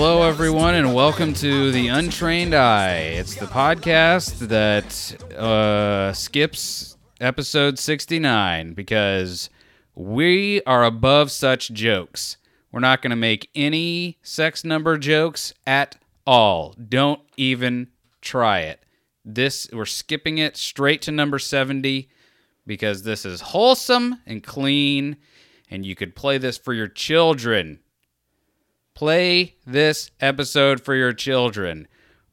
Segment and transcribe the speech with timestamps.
[0.00, 2.98] Hello, everyone, and welcome to The Untrained Eye.
[2.98, 9.50] It's the podcast that uh, skips episode 69 because
[9.96, 12.36] we are above such jokes.
[12.70, 16.76] We're not going to make any sex number jokes at all.
[16.88, 17.88] Don't even
[18.20, 18.84] try it.
[19.24, 22.08] This we're skipping it straight to number 70
[22.68, 25.16] because this is wholesome and clean
[25.68, 27.80] and you could play this for your children.
[28.98, 31.86] Play this episode for your children.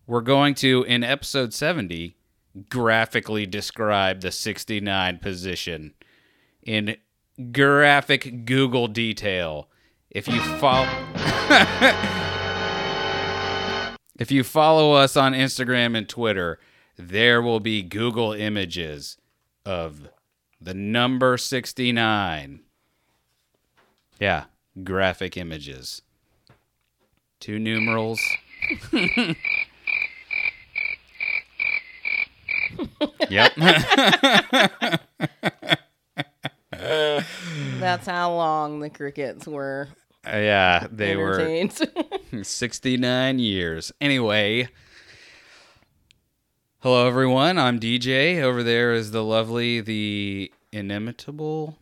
[0.08, 2.18] We're going to, in episode 70,
[2.70, 5.94] graphically describe the 69 position
[6.64, 6.98] in
[7.52, 9.70] graphic Google detail.
[10.10, 10.90] If you follow.
[14.18, 16.58] if you follow us on Instagram and Twitter,
[16.98, 19.20] there will be Google images
[19.68, 20.10] of
[20.60, 22.62] the number 69.
[24.20, 24.46] Yeah,
[24.84, 26.02] graphic images.
[27.40, 28.22] Two numerals.
[33.30, 33.52] yep.
[37.80, 39.90] That's how long the crickets were
[40.26, 41.68] Uh, yeah, they were
[42.44, 43.92] 69 years.
[44.02, 44.68] Anyway,
[46.80, 47.58] hello everyone.
[47.60, 48.42] I'm DJ.
[48.42, 51.78] Over there is the lovely, the inimitable.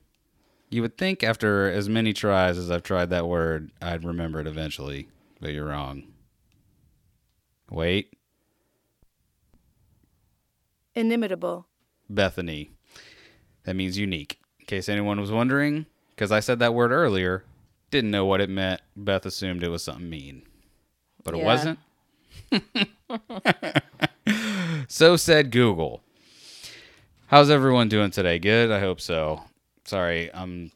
[0.69, 4.47] You would think after as many tries as I've tried that word, I'd remember it
[4.47, 5.07] eventually,
[5.44, 6.03] but you're wrong.
[7.69, 8.13] Wait,
[10.95, 11.66] Inimitable.
[12.09, 12.69] Bethany.
[13.66, 14.39] That means unique.
[14.59, 17.44] In case anyone was wondering, because I said that word earlier,
[17.91, 18.81] didn't know what it meant.
[18.95, 20.44] Beth assumed it was something mean,
[21.23, 21.46] but it Yeah.
[21.46, 21.79] wasn't.
[24.88, 26.03] so said Google.
[27.28, 28.38] How's everyone doing today?
[28.38, 28.69] Good?
[28.72, 29.41] I hope so.
[29.85, 30.72] Sorry, I'm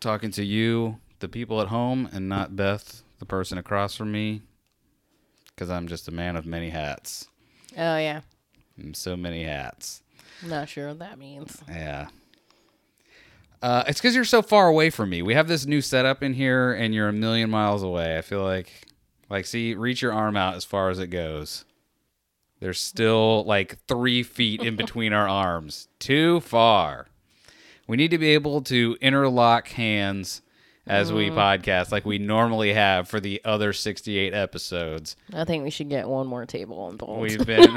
[0.00, 4.42] talking to you, the people at home, and not Beth, the person across from me,
[5.46, 7.28] because I'm just a man of many hats.
[7.78, 8.22] oh yeah.
[8.76, 10.02] And so many hats.
[10.44, 11.62] Not sure what that means.
[11.68, 12.08] Yeah.
[13.62, 15.22] Uh, it's because you're so far away from me.
[15.22, 18.18] We have this new setup in here, and you're a million miles away.
[18.18, 18.88] I feel like,
[19.30, 21.64] like, see, reach your arm out as far as it goes.
[22.58, 25.86] There's still like three feet in between our arms.
[26.00, 27.06] Too far.
[27.86, 30.41] We need to be able to interlock hands
[30.86, 35.14] as we podcast like we normally have for the other 68 episodes.
[35.32, 37.20] I think we should get one more table involved.
[37.20, 37.62] We've been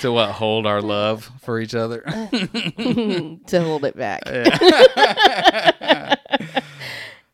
[0.00, 2.00] to what hold our love for each other.
[2.00, 4.22] to hold it back.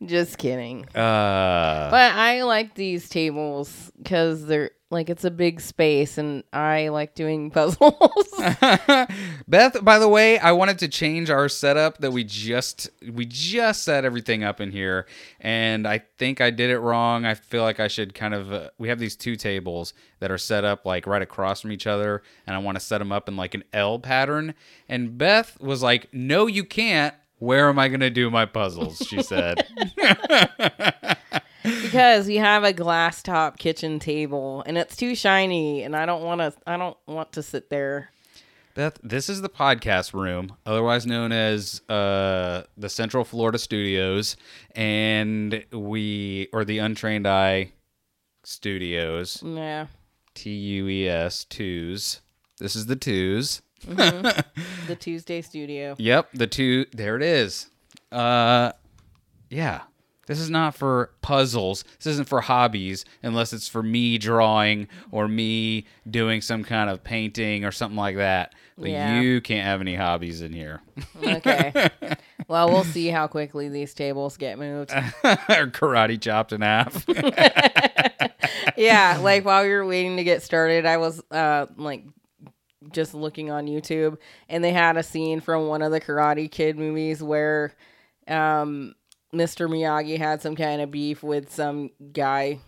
[0.04, 0.84] Just kidding.
[0.94, 6.88] Uh, But I like these tables because they're like it's a big space, and I
[6.88, 7.94] like doing puzzles.
[9.48, 13.82] Beth, by the way, I wanted to change our setup that we just we just
[13.84, 15.06] set everything up in here,
[15.40, 17.26] and I think I did it wrong.
[17.26, 20.38] I feel like I should kind of uh, we have these two tables that are
[20.38, 23.28] set up like right across from each other, and I want to set them up
[23.28, 24.54] in like an L pattern.
[24.88, 28.98] And Beth was like, "No, you can't." Where am I going to do my puzzles?
[29.08, 29.64] She said.
[31.82, 36.22] because we have a glass top kitchen table, and it's too shiny, and I don't
[36.22, 36.52] want to.
[36.66, 38.10] I don't want to sit there.
[38.74, 44.36] Beth, this is the podcast room, otherwise known as uh, the Central Florida Studios,
[44.76, 47.72] and we or the Untrained Eye
[48.44, 49.86] Studios, Yeah.
[50.34, 52.20] T U E S twos.
[52.58, 53.62] This is the twos.
[53.86, 55.96] The Tuesday studio.
[55.98, 56.86] Yep, the two.
[56.92, 57.68] There it is.
[58.12, 58.72] Uh,
[59.50, 59.82] yeah.
[60.28, 61.84] This is not for puzzles.
[61.96, 67.02] This isn't for hobbies, unless it's for me drawing or me doing some kind of
[67.02, 68.54] painting or something like that.
[68.76, 69.20] Yeah.
[69.20, 70.82] you can't have any hobbies in here.
[71.22, 71.88] Okay.
[72.48, 74.92] well, we'll see how quickly these tables get moved.
[75.24, 77.06] or karate chopped in half.
[78.76, 82.04] yeah, like while we were waiting to get started, I was uh like
[82.92, 84.18] just looking on YouTube
[84.50, 87.74] and they had a scene from one of the Karate Kid movies where
[88.28, 88.94] um
[89.34, 89.68] Mr.
[89.68, 92.58] Miyagi had some kind of beef with some guy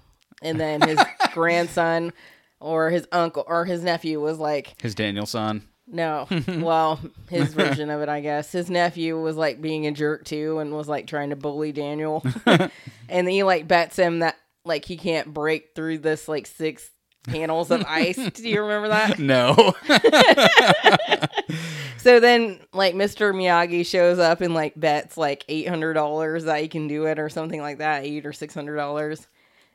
[0.42, 0.98] and then his
[1.32, 2.12] grandson
[2.60, 5.62] or his uncle or his nephew was like His Daniel-san.
[5.86, 6.28] no.
[6.48, 8.52] Well, his version of it, I guess.
[8.52, 12.24] His nephew was like being a jerk too and was like trying to bully Daniel.
[13.08, 16.90] and he like bets him that like he can't break through this like six
[17.24, 18.16] panels of ice.
[18.16, 19.18] Do you remember that?
[19.18, 19.74] No.
[22.00, 23.34] So then like Mr.
[23.34, 27.60] Miyagi shows up and like bets like $800 that he can do it or something
[27.60, 29.26] like that, 8 or $600.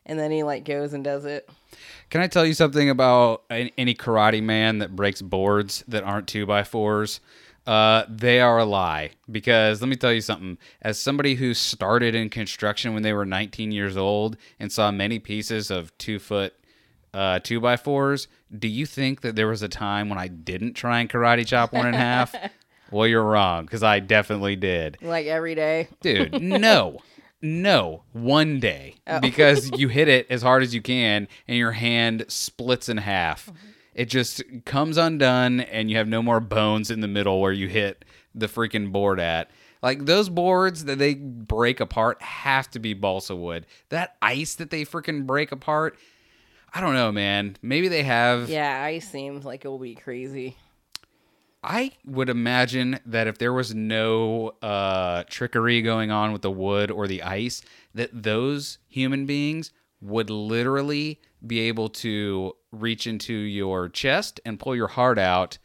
[0.07, 1.47] And then he like goes and does it.
[2.09, 6.48] Can I tell you something about any karate man that breaks boards that aren't two
[6.48, 7.19] by fours?
[7.68, 10.57] Uh, they are a lie because let me tell you something.
[10.81, 15.19] As somebody who started in construction when they were 19 years old and saw many
[15.19, 16.56] pieces of two foot
[17.15, 18.27] uh, two by fours,
[18.57, 21.73] do you think that there was a time when I didn't try and karate chop
[21.73, 22.35] one in half?
[22.91, 25.00] Well, you're wrong because I definitely did.
[25.01, 25.88] Like every day.
[26.01, 27.00] Dude, no.
[27.41, 29.19] No, one day Oh.
[29.19, 33.51] because you hit it as hard as you can and your hand splits in half.
[33.95, 37.67] It just comes undone and you have no more bones in the middle where you
[37.67, 39.50] hit the freaking board at.
[39.81, 43.65] Like those boards that they break apart have to be balsa wood.
[43.89, 45.97] That ice that they freaking break apart,
[46.75, 47.56] I don't know, man.
[47.62, 50.57] Maybe they have Yeah, I seems like it'll be crazy.
[51.63, 56.92] I would imagine that if there was no uh, trickery going on with the wood
[56.92, 57.62] or the ice,
[57.95, 64.75] that those human beings would literally be able to reach into your chest and pull
[64.75, 65.57] your heart out,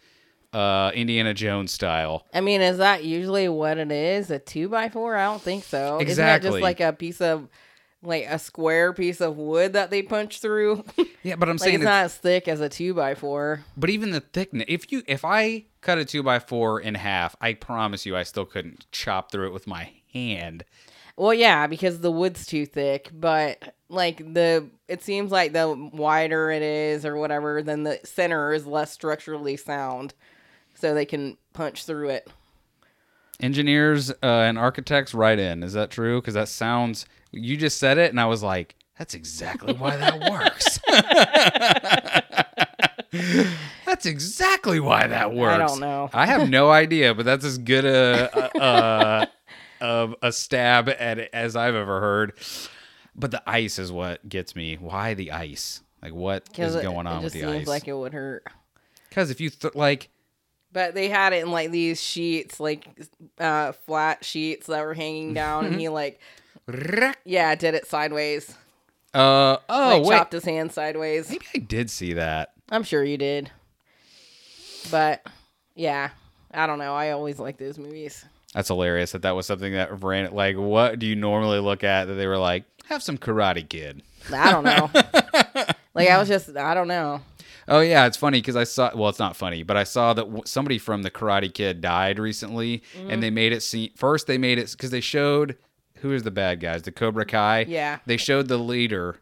[0.53, 2.25] uh, Indiana Jones style.
[2.33, 4.31] I mean, is that usually what it is?
[4.31, 5.17] A two by four?
[5.17, 5.99] I don't think so.
[5.99, 6.13] Exactly.
[6.13, 7.49] Isn't that just like a piece of,
[8.03, 10.85] like a square piece of wood that they punch through?
[11.23, 13.63] Yeah, but I'm like saying, it's it's- not as thick as a two by four.
[13.77, 14.65] but even the thickness.
[14.69, 18.23] If you, if I cut a two by four in half, I promise you, I
[18.23, 20.65] still couldn't chop through it with my hand.
[21.19, 26.51] Well, yeah, because the wood's too thick, but like the it seems like the wider
[26.51, 30.15] it is or whatever, then the center is less structurally sound,
[30.75, 32.31] so they can punch through it.
[33.41, 35.63] Engineers uh, and architects write in.
[35.63, 36.21] Is that true?
[36.21, 37.07] Because that sounds.
[37.33, 40.79] You just said it, and I was like, "That's exactly why that works."
[43.87, 45.55] that's exactly why that works.
[45.55, 46.11] I don't know.
[46.13, 49.29] I have no idea, but that's as good a a,
[49.81, 52.35] a, a, stab at it as I've ever heard.
[53.17, 54.77] But the ice is what gets me.
[54.77, 55.83] Why the ice?
[56.03, 57.67] Like, what is Because it, going on it with the seems ice?
[57.67, 58.47] like it would hurt.
[59.09, 60.09] Because if you th- like,
[60.73, 62.89] But they had it in like these sheets, like
[63.39, 66.21] uh, flat sheets that were hanging down, and he like,
[67.25, 68.55] yeah, did it sideways.
[69.13, 71.29] uh oh like wait, chopped his hand sideways.
[71.31, 72.53] maybe I did see that.
[72.71, 73.51] I'm sure you did.
[74.91, 75.27] But
[75.75, 76.11] yeah,
[76.53, 76.95] I don't know.
[76.95, 78.25] I always like those movies.
[78.55, 80.33] That's hilarious that that was something that ran.
[80.33, 84.03] Like, what do you normally look at that they were like, have some Karate Kid?
[84.33, 84.91] I don't know.
[85.95, 87.23] like I was just, I don't know.
[87.71, 88.91] Oh yeah, it's funny because I saw.
[88.95, 92.19] Well, it's not funny, but I saw that w- somebody from the Karate Kid died
[92.19, 93.91] recently, and they made it seem.
[93.97, 95.57] First, they made it because they showed
[96.01, 97.67] who is the bad guys, the Cobra Kai.
[97.69, 97.99] Yeah.
[98.07, 99.17] They showed the leader,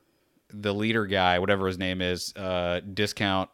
[0.50, 3.50] the leader guy, whatever his name is, uh, discount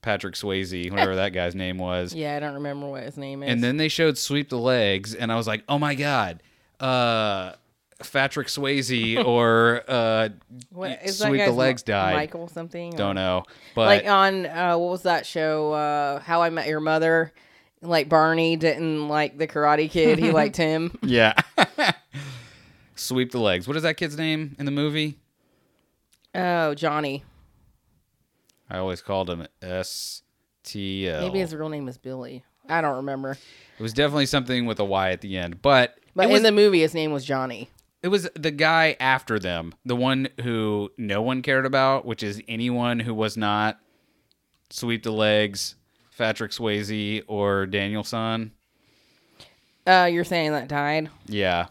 [0.00, 2.12] Patrick Swayze, whatever that guy's name was.
[2.22, 3.50] Yeah, I don't remember what his name is.
[3.50, 6.42] And then they showed sweep the legs, and I was like, oh my god,
[6.80, 7.52] uh,
[8.10, 10.28] Patrick Swayze or uh,
[10.70, 12.14] what sweep the legs died.
[12.14, 12.90] Michael something.
[12.92, 13.42] Don't Or- know,
[13.74, 15.72] but Like on uh, what was that show?
[15.72, 17.32] Uh, How I Met Your Mother.
[17.84, 20.18] Like Barney didn't like the Karate Kid.
[20.18, 20.96] He liked him.
[21.02, 21.34] yeah,
[22.94, 23.66] sweep the legs.
[23.66, 25.18] What is that kid's name in the movie?
[26.34, 27.24] Oh, Johnny.
[28.70, 30.22] I always called him S
[30.64, 31.20] T L.
[31.22, 32.44] Maybe his real name is Billy.
[32.68, 33.32] I don't remember.
[33.78, 36.52] It was definitely something with a Y at the end, but But was, in the
[36.52, 37.68] movie, his name was Johnny.
[38.02, 42.42] It was the guy after them, the one who no one cared about, which is
[42.48, 43.78] anyone who was not
[44.70, 45.76] sweep the legs,
[46.18, 48.50] Patrick Swayze or Daniel-san.
[49.86, 51.10] Uh, you're saying that died.
[51.26, 51.66] Yeah,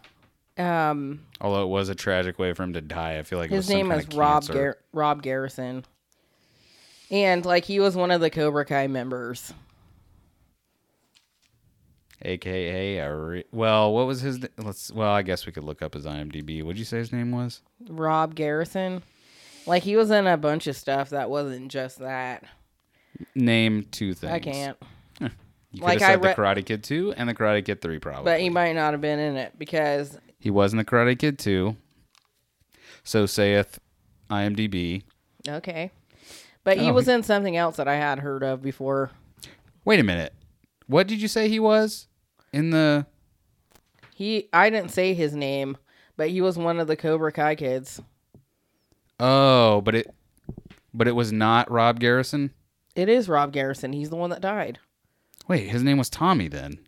[0.58, 3.18] Um, although it was a tragic way for him to die.
[3.18, 4.46] I feel like it was his some name of Rob.
[4.48, 5.86] Gar- Rob Garrison,
[7.10, 9.54] and like he was one of the Cobra Kai members.
[12.24, 14.40] Aka well, what was his?
[14.58, 16.64] Let's well, I guess we could look up his IMDb.
[16.64, 17.62] What'd you say his name was?
[17.90, 19.04] Rob Garrison,
[19.66, 22.44] like he was in a bunch of stuff that wasn't just that.
[23.36, 24.32] Name two things.
[24.34, 24.78] I can't,
[25.20, 25.30] You
[25.74, 28.24] could Like, have said re- the Karate Kid two and the Karate Kid three, probably.
[28.24, 31.38] but he might not have been in it because He was in the Karate Kid
[31.38, 31.76] 2.
[33.04, 33.80] So saith
[34.30, 35.04] IMDb.
[35.48, 35.92] okay,
[36.64, 39.12] but he Oh, was in something else that I had heard of before.
[39.86, 40.34] Wait a minute.
[40.88, 42.08] What did you say he was
[42.54, 43.06] in the?
[44.16, 45.78] He, I didn't say his name,
[46.18, 48.02] but he was one of the Cobra Kai kids.
[49.20, 50.14] Oh, but it,
[50.94, 52.52] but it was not Rob Garrison.
[52.96, 53.94] It is Rob Garrison.
[53.94, 54.80] He's the one that died.
[55.48, 56.80] Wait, his name was Tommy then.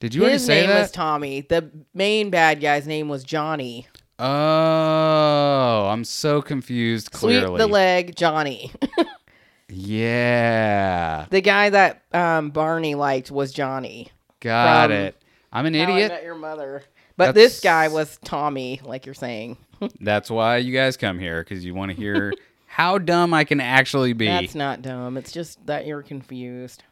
[0.00, 0.80] Did you already His say name that?
[0.82, 1.40] was Tommy.
[1.42, 3.86] The main bad guy's name was Johnny.
[4.18, 7.10] oh, I'm so confused.
[7.10, 8.70] Clearly, Sweep the leg, Johnny.
[9.68, 14.10] yeah, the guy that um, Barney liked was Johnny.
[14.44, 15.16] Got it.
[15.52, 16.12] I'm an How I idiot.
[16.12, 16.82] Met Your Mother.
[17.16, 19.56] But this guy was Tommy, like you're saying.
[20.00, 22.32] That's why you guys come here because you want to hear
[22.66, 24.26] how dumb I can actually be.
[24.26, 25.16] That's not dumb.
[25.16, 26.82] It's just that you're confused.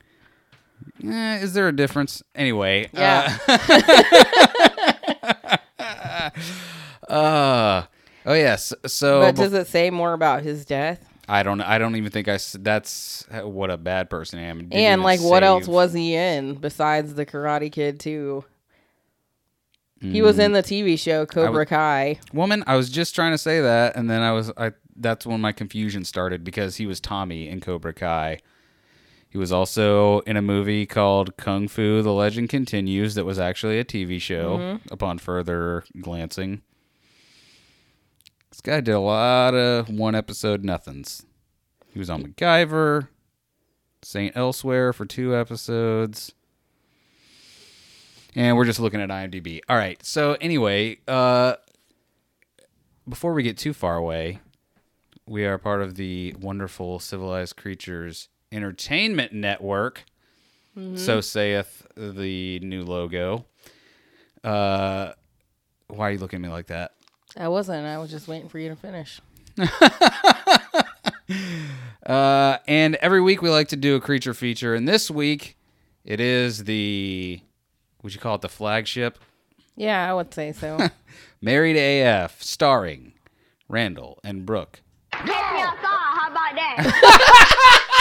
[1.05, 2.23] Eh, is there a difference?
[2.35, 2.89] Anyway.
[2.93, 3.37] Yeah.
[5.79, 6.31] Uh,
[7.09, 7.87] uh,
[8.27, 8.73] oh yes.
[8.87, 11.12] So but does it say more about his death?
[11.33, 11.61] I don't.
[11.63, 12.39] I don't even think I.
[12.59, 14.69] That's what a bad person I am.
[14.71, 18.45] And like, what else was he in besides the Karate Kid too?
[20.01, 20.45] He was Mm.
[20.47, 22.19] in the TV show Cobra Kai.
[22.33, 24.51] Woman, I was just trying to say that, and then I was.
[24.57, 24.73] I.
[24.95, 28.39] That's when my confusion started because he was Tommy in Cobra Kai.
[29.31, 33.79] He was also in a movie called Kung Fu: The Legend Continues that was actually
[33.79, 34.59] a TV show.
[34.59, 34.93] Mm-hmm.
[34.93, 36.61] Upon further glancing,
[38.63, 41.25] guy did a lot of one episode nothings.
[41.93, 43.09] He was on MacGyver,
[44.03, 46.33] Saint Elsewhere for two episodes.
[48.35, 49.61] And we're just looking at IMDb.
[49.69, 50.03] All right.
[50.05, 51.57] So anyway, uh
[53.09, 54.39] before we get too far away,
[55.27, 60.05] we are part of the wonderful Civilized Creatures Entertainment Network.
[60.95, 63.45] So saith the new logo.
[64.43, 65.13] Uh
[65.89, 66.93] why are you looking at me like that?
[67.37, 67.87] I wasn't.
[67.87, 69.21] I was just waiting for you to finish.
[72.05, 75.57] Uh, and every week we like to do a creature feature, and this week
[76.05, 77.41] it is the
[78.03, 79.19] would you call it the flagship?
[79.77, 80.89] Yeah, I would say so.
[81.41, 83.13] Married AF, starring
[83.69, 84.81] Randall and Brooke.
[85.13, 85.79] Take me outside.
[85.85, 87.95] How about that?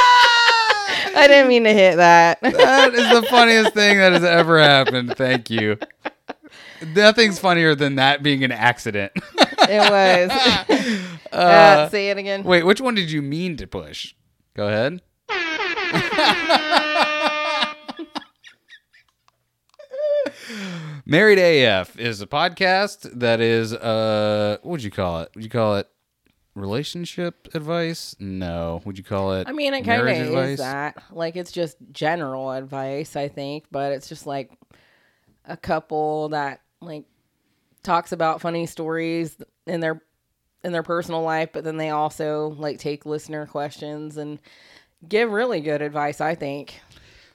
[1.16, 2.42] I didn't mean to hit that.
[2.42, 5.16] That is the funniest thing that has ever happened.
[5.16, 5.78] Thank you.
[6.88, 9.12] Nothing's funnier than that being an accident.
[9.16, 10.32] it was.
[11.32, 12.44] uh, say it again.
[12.44, 14.14] Wait, which one did you mean to push?
[14.56, 15.02] Go ahead.
[21.06, 25.30] Married AF is a podcast that is uh what would you call it?
[25.36, 25.88] Would you call it
[26.56, 28.16] relationship advice?
[28.20, 28.82] No.
[28.86, 30.58] Would you call it I mean, it kind of marriage is advice?
[30.60, 31.04] that.
[31.12, 34.52] Like, it's just general advice, I think, but it's just like
[35.46, 37.06] a couple that like
[37.84, 39.36] talks about funny stories
[39.66, 40.02] in their
[40.64, 44.40] in their personal life, but then they also like take listener questions and
[45.08, 46.22] give really good advice.
[46.22, 46.80] I think.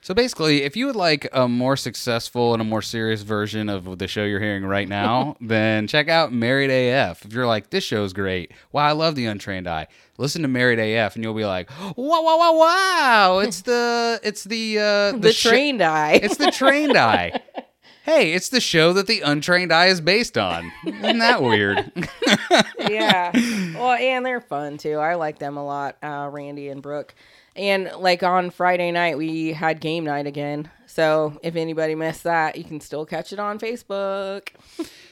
[0.02, 3.98] So basically, if you would like a more successful and a more serious version of
[3.98, 7.24] the show you're hearing right now, then check out Married AF.
[7.24, 9.88] If you're like, this show's great, wow, I love the Untrained Eye.
[10.16, 13.38] Listen to Married AF, and you'll be like, wow, wow, wow, wow!
[13.40, 16.20] It's the, it's the, uh, The, sho- trained eye.
[16.22, 17.40] it's the Trained Eye.
[18.06, 20.70] Hey, it's the show that the Untrained Eye is based on.
[20.86, 21.90] Isn't that weird?
[22.88, 23.32] yeah.
[23.76, 24.94] Well, and they're fun too.
[24.98, 27.14] I like them a lot, uh, Randy and Brooke.
[27.56, 30.70] And like on Friday night, we had game night again.
[30.86, 34.50] So if anybody missed that, you can still catch it on Facebook.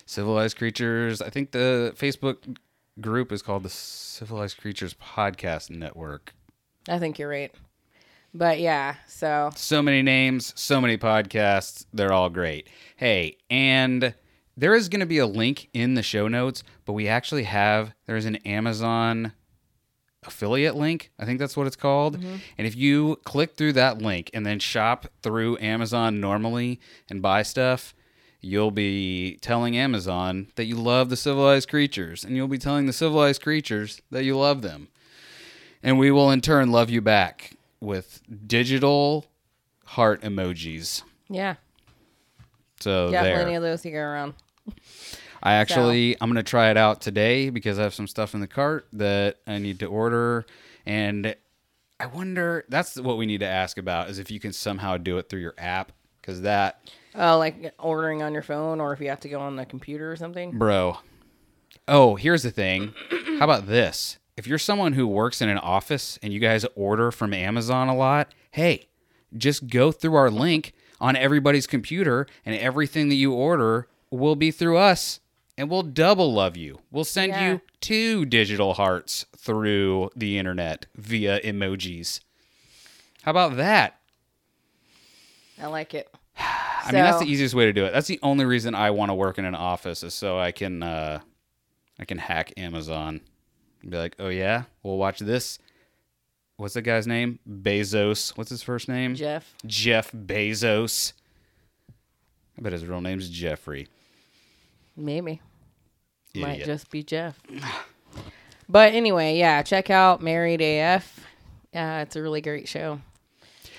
[0.07, 1.21] Civilized Creatures.
[1.21, 2.57] I think the Facebook
[3.01, 6.33] group is called the Civilized Creatures Podcast Network.
[6.89, 7.53] I think you're right.
[8.35, 11.87] But yeah, so so many names, so many podcasts.
[11.95, 12.69] They're all great.
[12.97, 14.12] Hey, and
[14.57, 17.95] there is going to be a link in the show notes, but we actually have
[18.07, 19.33] there's an Amazon
[20.25, 21.12] affiliate link.
[21.19, 22.19] I think that's what it's called.
[22.19, 22.37] Mm-hmm.
[22.59, 27.43] And if you click through that link and then shop through Amazon normally and buy
[27.43, 27.95] stuff,
[28.41, 32.93] you'll be telling Amazon that you love the civilized creatures, and you'll be telling the
[32.93, 34.88] civilized creatures that you love them.
[35.85, 39.26] And we will in turn love you back with digital
[39.87, 41.02] heart emojis.
[41.28, 41.54] yeah,
[42.81, 43.35] So yeah, there.
[43.37, 44.35] plenty of those to go around.
[45.43, 48.47] I actually I'm gonna try it out today because I have some stuff in the
[48.47, 50.47] cart that I need to order,
[50.87, 51.35] and
[52.00, 55.19] I wonder that's what we need to ask about is if you can somehow do
[55.19, 56.81] it through your app because that
[57.14, 60.11] Oh, like ordering on your phone, or if you have to go on the computer
[60.11, 60.59] or something.
[60.59, 60.99] bro.
[61.87, 62.95] Oh, here's the thing.
[63.38, 64.19] How about this?
[64.37, 67.95] If you're someone who works in an office and you guys order from Amazon a
[67.97, 68.88] lot, hey,
[69.37, 74.50] just go through our link on everybody's computer and everything that you order will be
[74.50, 75.21] through us
[75.57, 76.81] and we'll double love you.
[76.91, 77.53] We'll send Yeah.
[77.53, 82.21] you two digital hearts through the internet via emojis.
[83.23, 84.00] How about that?
[85.62, 86.12] I like it.
[86.38, 87.93] I mean, that's the easiest way to do it.
[87.93, 90.83] That's the only reason I want to work in an office is so I can
[90.83, 91.21] uh,
[92.00, 93.21] I can hack Amazon.
[93.85, 95.59] And be like, oh yeah, we'll watch this.
[96.57, 97.38] What's the guy's name?
[97.49, 98.35] Bezos.
[98.37, 99.14] What's his first name?
[99.14, 99.55] Jeff.
[99.67, 101.12] Jeff Bezos.
[102.57, 103.88] I bet his real name's Jeffrey.
[104.97, 105.43] Maybe.
[106.35, 107.38] Might just be Jeff.
[108.69, 111.21] but anyway, yeah, check out Married AF.
[111.75, 113.00] Uh, it's a really great show.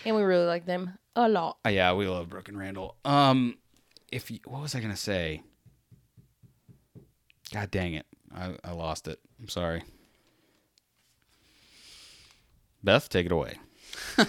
[0.06, 1.58] And we really like them a lot.
[1.66, 2.96] Oh, yeah, we love Brooke and Randall.
[3.04, 3.58] Um,
[4.12, 5.42] if you, what was I gonna say?
[7.52, 9.20] God dang it, I, I lost it.
[9.42, 9.82] I'm sorry.
[12.86, 13.56] Beth, take it away.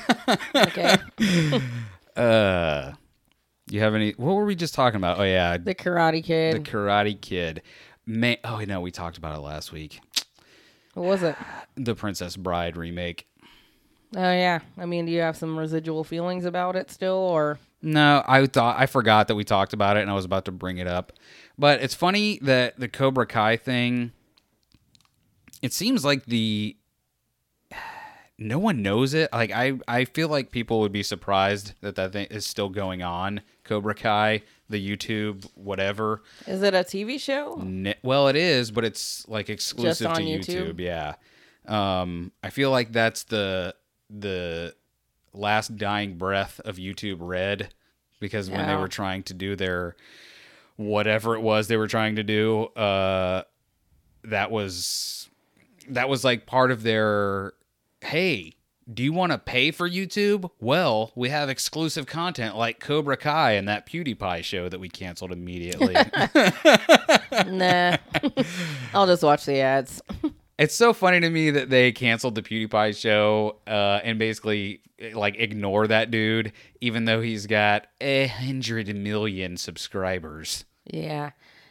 [0.54, 0.96] Okay.
[2.16, 2.92] Uh,
[3.70, 4.12] you have any?
[4.12, 5.18] What were we just talking about?
[5.20, 6.54] Oh yeah, The Karate Kid.
[6.64, 7.60] the Karate Kid.
[8.06, 10.00] May, oh no, we talked about it last week.
[10.94, 11.36] what was it?
[11.74, 13.26] The Princess Bride remake.
[14.16, 14.60] Oh yeah.
[14.78, 18.80] I mean, do you have some residual feelings about it still, or No, I thought
[18.80, 21.12] I forgot that we talked about it, and I was about to bring it up.
[21.58, 24.12] But it's funny that the Cobra Kai thing.
[25.60, 26.76] It seems like the
[28.38, 29.32] no one knows it.
[29.32, 33.02] Like I, I feel like people would be surprised that that thing is still going
[33.02, 33.40] on.
[33.64, 36.22] Cobra Kai, the YouTube, whatever.
[36.46, 37.60] is it a TV show?
[38.02, 40.74] Well, it is, but it's like exclusive to YouTube?
[40.74, 40.80] YouTube.
[40.80, 41.14] Yeah.
[41.66, 43.74] Um, I feel like that's the
[44.08, 44.74] the
[45.32, 47.74] last dying breath of YouTube Red
[48.20, 49.96] because when they were trying to do their
[50.76, 53.42] whatever it was they were trying to do, uh,
[54.24, 55.28] that was
[55.88, 57.52] that was like part of their
[58.06, 58.52] hey.
[58.92, 60.48] Do you want to pay for YouTube?
[60.60, 65.32] Well, we have exclusive content like Cobra Kai and that PewDiePie show that we canceled
[65.32, 65.94] immediately.
[67.48, 67.96] nah.
[68.94, 70.00] I'll just watch the ads.
[70.56, 74.82] It's so funny to me that they canceled the PewDiePie show uh, and basically
[75.14, 80.64] like ignore that dude, even though he's got a hundred million subscribers.
[80.84, 81.30] Yeah.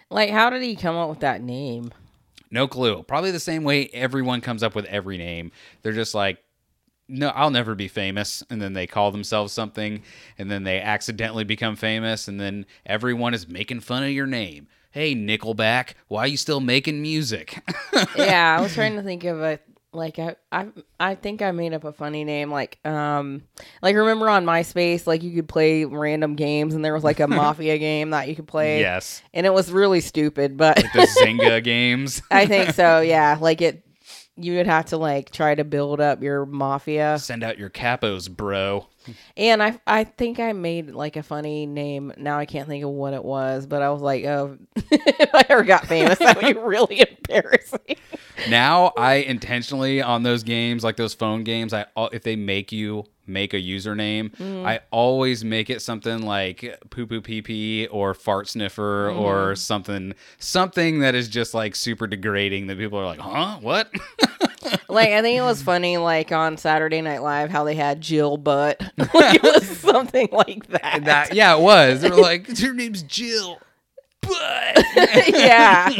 [0.09, 1.93] Like, how did he come up with that name?
[2.51, 3.03] No clue.
[3.03, 5.51] Probably the same way everyone comes up with every name.
[5.81, 6.39] They're just like,
[7.07, 8.43] no, I'll never be famous.
[8.49, 10.01] And then they call themselves something,
[10.37, 14.67] and then they accidentally become famous, and then everyone is making fun of your name.
[14.91, 17.61] Hey, Nickelback, why are you still making music?
[18.15, 19.59] yeah, I was trying to think of a
[19.95, 20.67] like I, I
[20.99, 23.43] I think I made up a funny name like um
[23.81, 27.27] like remember on MySpace like you could play random games and there was like a
[27.29, 29.21] mafia game that you could play yes.
[29.33, 32.21] and it was really stupid but The Zynga games.
[32.29, 33.83] I think so yeah like it
[34.37, 38.29] you would have to like try to build up your mafia Send out your capos,
[38.29, 38.87] bro.
[39.37, 42.91] And I I think I made like a funny name now I can't think of
[42.91, 46.55] what it was but I was like oh if I ever got famous that would
[46.55, 47.97] be really embarrassing
[48.49, 53.05] Now I intentionally on those games, like those phone games, I if they make you
[53.27, 54.65] make a username, mm.
[54.65, 59.55] I always make it something like poo poo pee pee or fart sniffer or mm-hmm.
[59.55, 63.57] something something that is just like super degrading that people are like, huh?
[63.61, 63.91] What?
[64.89, 68.37] Like I think it was funny, like on Saturday Night Live, how they had Jill
[68.37, 68.81] Butt.
[68.97, 71.05] like, it was something like that.
[71.05, 72.01] that yeah, it was.
[72.01, 73.59] They were like, Your name's Jill.
[74.21, 74.83] Butt.
[75.27, 75.91] yeah,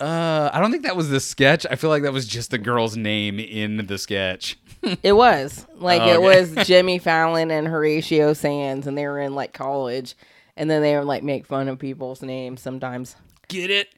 [0.00, 1.66] uh I don't think that was the sketch.
[1.70, 4.58] I feel like that was just the girl's name in the sketch.
[5.02, 9.34] it was like Oh, it was Jimmy Fallon and Horatio Sanz, and they were in
[9.34, 10.14] like college,
[10.56, 13.16] and then they would like make fun of people's names sometimes.
[13.48, 13.88] Get it?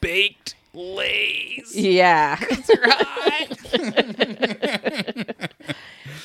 [0.00, 1.74] Baked Lays.
[1.74, 2.36] Yeah,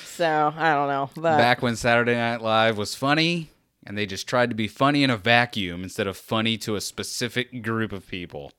[0.05, 3.49] so I don't know, but back when Saturday Night Live was funny,
[3.85, 6.81] and they just tried to be funny in a vacuum instead of funny to a
[6.81, 8.51] specific group of people.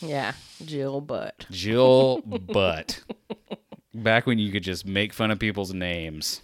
[0.00, 0.32] yeah,
[0.64, 1.46] Jill Butt.
[1.50, 3.00] Jill Butt.
[3.94, 6.40] Back when you could just make fun of people's names.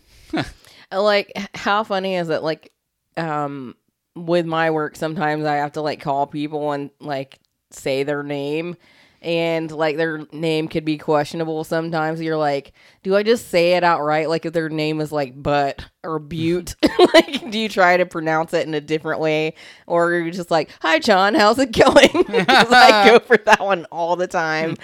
[0.93, 2.73] like how funny is it like
[3.17, 3.75] um
[4.15, 7.39] with my work sometimes i have to like call people and like
[7.71, 8.77] say their name
[9.21, 13.83] and like their name could be questionable sometimes you're like do i just say it
[13.83, 16.77] outright like if their name is like butt or butte
[17.15, 19.55] like do you try to pronounce it in a different way
[19.89, 23.61] or you're you just like hi john how's it going 'Cause i go for that
[23.61, 24.77] one all the time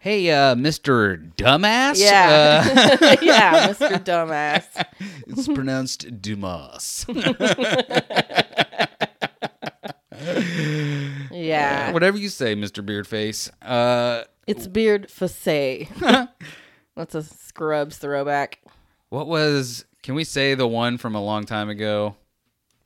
[0.00, 1.32] Hey, uh, Mr.
[1.34, 1.98] Dumbass?
[2.00, 2.64] yeah
[3.00, 4.64] Uh, yeah mr dumbass
[5.26, 7.06] it's pronounced Dumas.
[11.36, 12.84] Yeah Whatever you say, Mr.
[12.84, 13.50] Beardface.
[13.62, 15.88] Uh, It's beard facet.
[16.96, 18.60] That's a Scrubs throwback.
[19.10, 22.16] what was, can we say the one from a long time ago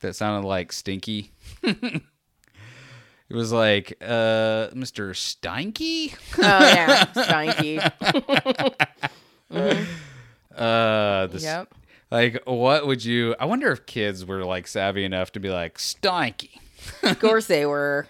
[0.01, 1.31] that sounded like Stinky?
[1.63, 2.01] it
[3.29, 5.13] was like, uh, Mr.
[5.15, 6.13] Steinke?
[6.37, 7.91] Oh yeah, Steinke.
[10.55, 11.73] Uh, the, yep.
[12.11, 13.35] Like, what would you?
[13.39, 16.59] I wonder if kids were like savvy enough to be like, Stinky.
[17.03, 18.07] Of course they were.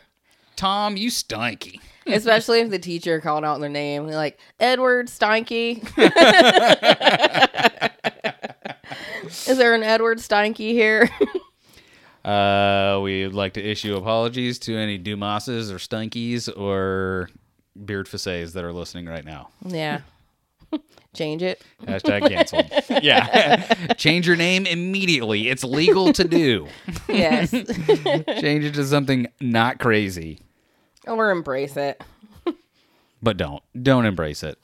[0.55, 1.81] Tom, you stinky.
[2.07, 5.81] Especially if the teacher called out their name, like Edward Steinke.
[9.47, 11.09] Is there an Edward Steinke here?
[12.23, 17.31] Uh, we'd like to issue apologies to any Dumases or Stunkies or
[17.83, 19.49] Beard Facets that are listening right now.
[19.65, 20.01] yeah.
[21.13, 21.61] Change it.
[21.83, 22.71] Hashtag canceled.
[23.03, 23.73] yeah.
[23.95, 25.49] Change your name immediately.
[25.49, 26.67] It's legal to do.
[27.09, 27.51] Yes.
[27.51, 30.39] Change it to something not crazy.
[31.05, 32.01] or embrace it.
[33.21, 33.61] But don't.
[33.83, 34.57] Don't embrace it.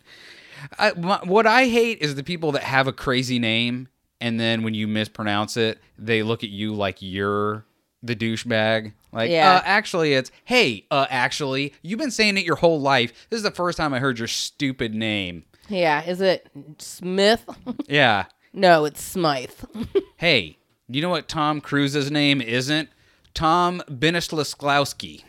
[0.80, 3.90] I, my, what I hate is the people that have a crazy name
[4.20, 7.66] and then when you mispronounce it, they look at you like you're
[8.02, 8.94] the douchebag.
[9.12, 9.56] Like, Yeah.
[9.58, 13.28] uh, actually, it's hey, uh, actually, you've been saying it your whole life.
[13.30, 15.44] This is the first time I heard your stupid name.
[15.70, 16.48] Yeah, is it
[16.80, 17.46] Smith?
[17.88, 18.26] Yeah.
[18.54, 19.52] no, it's Smythe.
[20.18, 20.58] Hey,
[20.90, 22.90] you know what Tom Cruise's name isn't?
[23.36, 25.22] Tom Benislawski.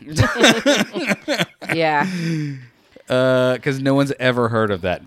[1.75, 2.07] yeah,
[3.07, 5.03] uh, Because no one's ever heard of that.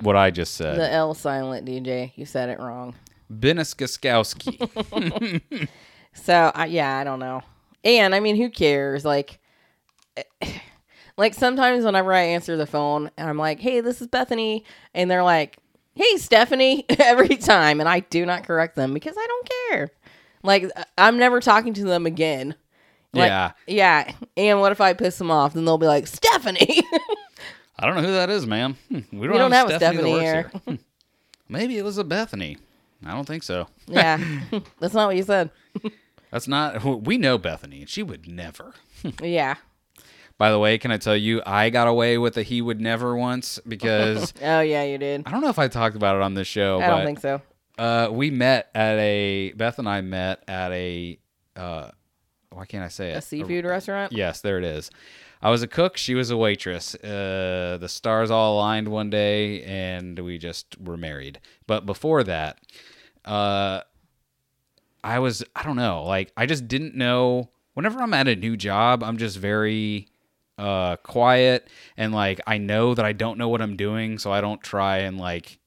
[0.00, 0.76] What I just said.
[0.78, 2.10] the L silent DJ.
[2.16, 2.96] You said it wrong.
[3.32, 4.58] Beniskowski.
[6.14, 7.42] So I yeah, I don't know.
[7.84, 9.04] And I mean, who cares?
[9.04, 9.38] Like,
[11.16, 15.10] like sometimes whenever I answer the phone and I'm like, "Hey, this is Bethany," and
[15.10, 15.58] they're like,
[15.94, 19.90] "Hey, Stephanie," every time, and I do not correct them because I don't care.
[20.42, 22.54] Like, I'm never talking to them again.
[23.12, 23.52] Like, yeah.
[23.66, 24.12] yeah.
[24.36, 25.54] And what if I piss them off?
[25.54, 26.82] Then they'll be like, "Stephanie."
[27.78, 28.76] I don't know who that is, ma'am.
[28.88, 30.50] Hmm, We don't, don't have, have Stephanie, that Stephanie here.
[30.66, 30.74] Hmm.
[31.48, 32.56] Maybe it was a Bethany.
[33.04, 33.68] I don't think so.
[33.86, 34.18] yeah,
[34.80, 35.50] that's not what you said.
[36.30, 36.82] That's not.
[36.84, 38.74] We know Bethany, and she would never.
[39.22, 39.56] Yeah.
[40.38, 43.16] By the way, can I tell you, I got away with a he would never
[43.16, 45.22] once because Oh yeah, you did.
[45.26, 47.20] I don't know if I talked about it on this show, I but don't think
[47.20, 47.40] so.
[47.78, 51.18] uh, we met at a Beth and I met at a.
[51.54, 51.90] Uh,
[52.50, 53.16] why can't I say it?
[53.16, 54.12] A seafood restaurant.
[54.12, 54.90] Yes, there it is.
[55.42, 55.96] I was a cook.
[55.96, 56.94] She was a waitress.
[56.94, 61.40] Uh, the stars all aligned one day, and we just were married.
[61.66, 62.58] But before that,
[63.24, 63.80] uh,
[65.04, 66.04] I was I don't know.
[66.04, 67.50] Like I just didn't know.
[67.74, 70.08] Whenever I'm at a new job, I'm just very
[70.58, 74.40] uh, quiet and like I know that I don't know what I'm doing, so I
[74.40, 75.58] don't try and like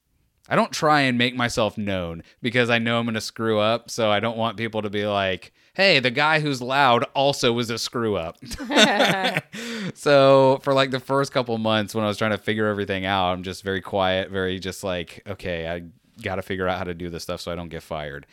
[0.49, 3.91] I don't try and make myself known because I know I'm going to screw up.
[3.91, 7.69] So I don't want people to be like, hey, the guy who's loud also was
[7.69, 8.37] a screw up.
[9.93, 13.31] so for like the first couple months when I was trying to figure everything out,
[13.31, 15.83] I'm just very quiet, very just like, okay, I
[16.23, 18.25] got to figure out how to do this stuff so I don't get fired.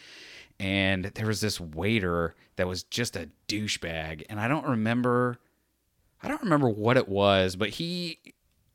[0.59, 4.25] And there was this waiter that was just a douchebag.
[4.31, 5.38] And I don't remember.
[6.22, 8.18] I don't remember what it was, but he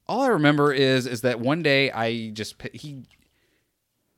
[0.07, 3.03] all I remember is is that one day I just he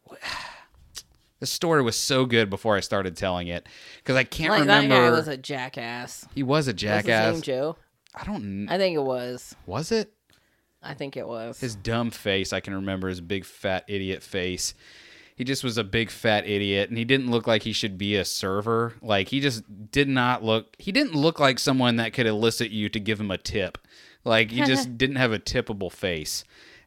[1.39, 4.95] the story was so good before I started telling it because I can't Like remember.
[4.95, 6.25] that guy was a jackass.
[6.33, 7.33] he was a Was his jackass.
[7.33, 7.77] name Joe?
[8.15, 8.67] I don't.
[8.69, 9.55] I think it was.
[9.65, 10.13] Was it
[10.81, 11.59] I think it was.
[11.59, 12.53] his dumb face?
[12.53, 14.73] I can remember his big fat idiot face.
[15.35, 18.15] He just was a big fat idiot, and he didn't look like he should be
[18.15, 18.93] a server.
[19.01, 20.75] Like he just did not look.
[20.77, 23.77] He didn't look like someone that could elicit you to give him a tip.
[24.23, 26.43] Like he just didn't have a tippable face.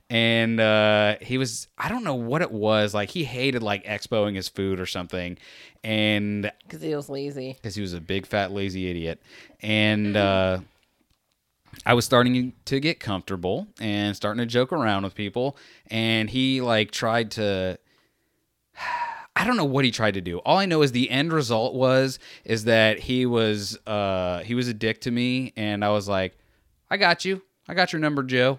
[0.09, 2.94] And uh, he was, I don't know what it was.
[2.94, 5.37] Like he hated like expoing his food or something.
[5.82, 7.54] And because he was lazy.
[7.54, 9.22] because he was a big fat lazy idiot
[9.61, 10.59] and uh,
[11.85, 15.56] i was starting to get comfortable and starting to joke around with people
[15.88, 17.78] and he like tried to
[19.37, 21.75] i don't know what he tried to do all i know is the end result
[21.75, 26.09] was is that he was uh he was a dick to me and i was
[26.09, 26.37] like
[26.91, 28.59] i got you i got your number joe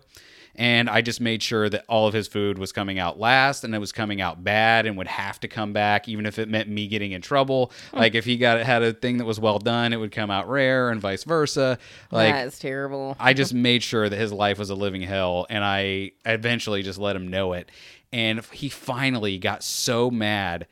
[0.58, 3.76] and I just made sure that all of his food was coming out last and
[3.76, 6.68] it was coming out bad and would have to come back even if it meant
[6.68, 7.72] me getting in trouble.
[7.94, 10.50] Like if he got had a thing that was well done, it would come out
[10.50, 11.78] rare and vice versa.
[12.12, 13.16] Like that is terrible.
[13.20, 16.98] I just made sure that his life was a living hell, and I eventually just
[16.98, 17.70] let him know it.
[18.14, 20.68] And he finally got so mad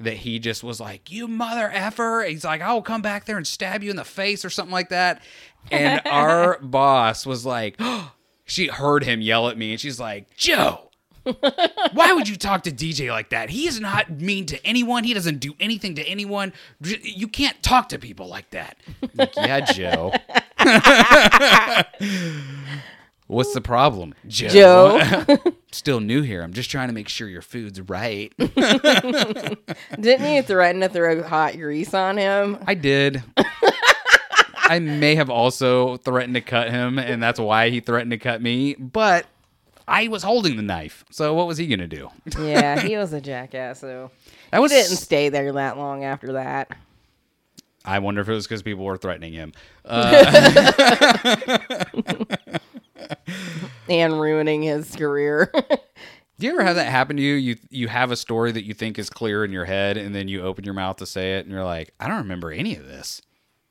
[0.00, 3.36] that he just was like, "You mother effer!" He's like, "I will come back there
[3.36, 5.22] and stab you in the face or something like that."
[5.70, 7.80] And our boss was like,
[8.44, 10.84] she heard him yell at me, and she's like, "Joe."
[11.92, 13.50] Why would you talk to DJ like that?
[13.50, 15.04] He is not mean to anyone.
[15.04, 16.54] He doesn't do anything to anyone.
[16.80, 18.78] You can't talk to people like that.
[19.14, 20.14] Like, yeah, Joe.
[23.28, 24.48] What's the problem, Joe?
[24.48, 25.36] Joe.
[25.72, 26.42] Still new here.
[26.42, 28.32] I'm just trying to make sure your food's right.
[28.38, 29.60] Didn't
[30.00, 32.58] you threaten to throw hot grease on him?
[32.66, 33.22] I did.
[34.70, 38.40] I may have also threatened to cut him, and that's why he threatened to cut
[38.42, 38.74] me.
[38.74, 39.26] But
[39.86, 42.10] I was holding the knife, so what was he gonna do?
[42.38, 43.80] Yeah, he was a jackass.
[43.80, 44.10] So
[44.50, 44.72] That was.
[44.72, 46.70] didn't stay there that long after that.
[47.84, 49.52] I wonder if it was because people were threatening him.
[49.84, 51.54] Uh,
[53.88, 55.50] and ruining his career.
[56.38, 57.34] do you ever have that happen to you?
[57.34, 60.28] You you have a story that you think is clear in your head, and then
[60.28, 62.86] you open your mouth to say it, and you're like, I don't remember any of
[62.86, 63.20] this.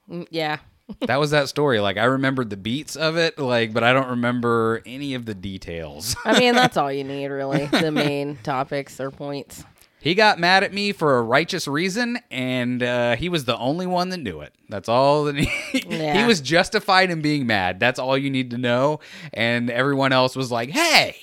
[0.09, 0.57] Mm, yeah.
[1.01, 1.79] that was that story.
[1.79, 5.35] Like I remembered the beats of it, like, but I don't remember any of the
[5.35, 6.15] details.
[6.25, 7.69] I mean, that's all you need, really.
[7.77, 9.63] The main topics or points.
[9.99, 13.87] He got mad at me for a righteous reason, and uh, he was the only
[13.87, 14.53] one that knew it.
[14.69, 15.79] That's all that he.
[15.79, 17.79] he was justified in being mad.
[17.79, 18.99] That's all you need to know.
[19.33, 21.15] And everyone else was like, "Hey,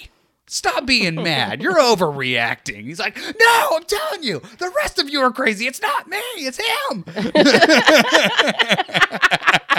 [0.47, 1.63] Stop being mad.
[1.63, 2.85] You're overreacting.
[2.85, 5.67] He's like, No, I'm telling you, the rest of you are crazy.
[5.67, 7.05] It's not me, it's him.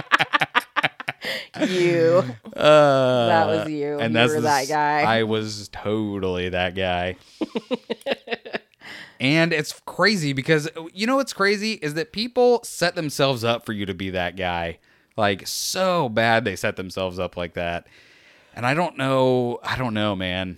[1.69, 2.23] You.
[2.55, 3.99] Uh, That was you.
[3.99, 5.01] And You were that guy.
[5.01, 7.15] I was totally that guy.
[9.19, 13.73] And it's crazy because you know what's crazy is that people set themselves up for
[13.73, 14.79] you to be that guy.
[15.17, 17.87] Like so bad they set themselves up like that.
[18.55, 20.57] And I don't know, I don't know, man.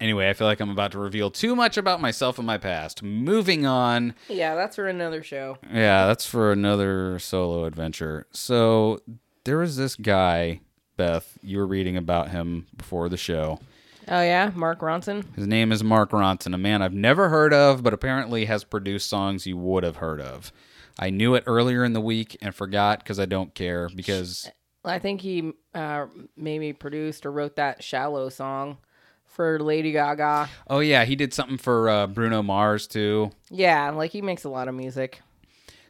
[0.00, 3.02] Anyway, I feel like I'm about to reveal too much about myself and my past.
[3.02, 4.14] Moving on.
[4.28, 5.58] Yeah, that's for another show.
[5.72, 8.26] Yeah, that's for another solo adventure.
[8.32, 9.00] So
[9.44, 10.60] there was this guy,
[10.96, 11.38] Beth.
[11.42, 13.60] You were reading about him before the show.
[14.06, 15.34] Oh yeah, Mark Ronson.
[15.34, 19.08] His name is Mark Ronson, a man I've never heard of, but apparently has produced
[19.08, 20.52] songs you would have heard of.
[20.98, 23.88] I knew it earlier in the week and forgot because I don't care.
[23.94, 24.50] Because
[24.84, 28.78] I think he uh, maybe produced or wrote that "Shallow" song
[29.24, 30.48] for Lady Gaga.
[30.68, 33.30] oh yeah, he did something for uh, Bruno Mars too.
[33.50, 35.22] Yeah, like he makes a lot of music.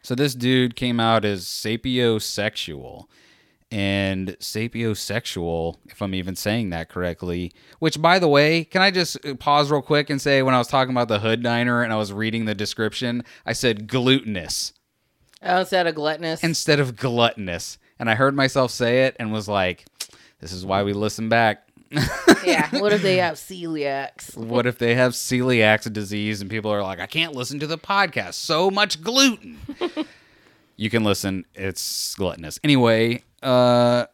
[0.02, 3.06] So this dude came out as sapiosexual.
[3.70, 9.24] And sapiosexual, if I'm even saying that correctly, which by the way, can I just
[9.26, 11.92] uh, pause real quick and say when I was talking about the hood diner and
[11.92, 14.72] I was reading the description, I said glutinous
[15.42, 16.42] Oh, instead of gluttonous.
[16.44, 17.78] instead of gluttonous.
[17.98, 19.84] And I heard myself say it and was like,
[20.40, 21.68] this is why we listen back.
[22.44, 22.68] yeah.
[22.80, 24.36] What if they have celiacs?
[24.36, 27.78] What if they have celiac disease and people are like, I can't listen to the
[27.78, 29.58] podcast, so much gluten?
[30.76, 32.58] you can listen, it's gluttonous.
[32.64, 34.06] Anyway, uh,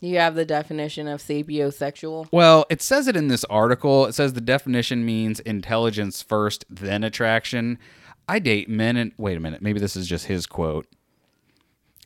[0.00, 2.28] You have the definition of sapiosexual.
[2.32, 4.06] well, it says it in this article.
[4.06, 7.78] It says the definition means intelligence first, then attraction.
[8.28, 10.86] I date men and wait a minute, maybe this is just his quote.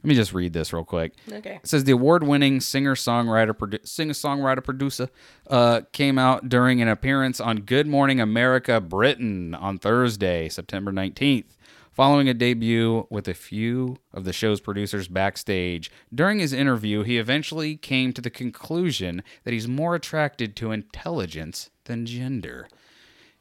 [0.03, 1.15] Let me just read this real quick.
[1.33, 1.57] Okay.
[1.57, 5.09] It says the award-winning singer-songwriter, produ- singer-songwriter, producer,
[5.51, 11.56] uh, came out during an appearance on Good Morning America Britain on Thursday, September nineteenth.
[11.97, 17.17] Following a debut with a few of the show's producers backstage, during his interview, he
[17.17, 22.69] eventually came to the conclusion that he's more attracted to intelligence than gender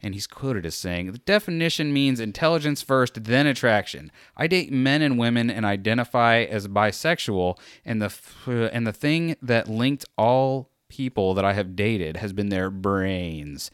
[0.02, 4.12] and he's quoted as saying, The definition means intelligence first, then attraction.
[4.38, 9.36] I date men and women and identify as bisexual, and the, f- and the thing
[9.42, 13.72] that linked all people that I have dated has been their brains.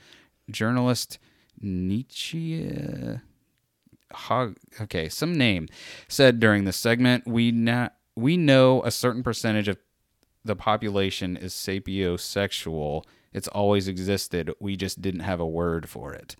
[0.49, 1.19] Journalist
[1.59, 3.19] Nietzsche.
[4.13, 5.67] Hog, okay, some name
[6.07, 9.77] said during the segment, we not we know a certain percentage of
[10.43, 13.03] the population is sapiosexual.
[13.33, 14.51] It's always existed.
[14.59, 16.35] We just didn't have a word for it.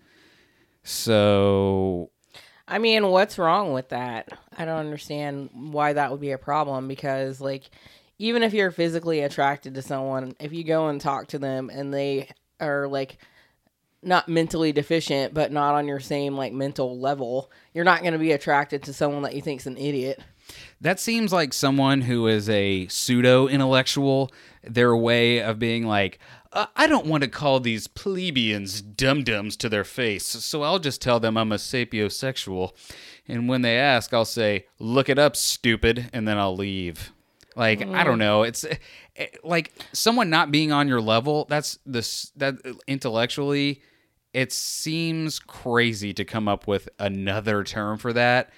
[0.82, 2.10] So,
[2.66, 4.28] I mean, what's wrong with that?
[4.56, 7.70] I don't understand why that would be a problem because, like,
[8.18, 11.92] even if you're physically attracted to someone, if you go and talk to them and
[11.94, 12.28] they
[12.60, 13.18] are like
[14.02, 18.18] not mentally deficient, but not on your same like mental level, you're not going to
[18.18, 20.20] be attracted to someone that you think's an idiot.
[20.80, 24.30] that seems like someone who is a pseudo intellectual,
[24.64, 26.18] their way of being like,
[26.52, 30.78] uh, I don't want to call these plebeians dum dums to their face, so I'll
[30.78, 32.72] just tell them I'm a sapiosexual.
[33.26, 37.12] And when they ask, I'll say, Look it up, stupid, and then I'll leave.
[37.56, 38.42] Like, I don't know.
[38.42, 38.64] It's
[39.16, 42.54] eh, like someone not being on your level, that's this, that
[42.86, 43.82] intellectually,
[44.34, 48.50] it seems crazy to come up with another term for that.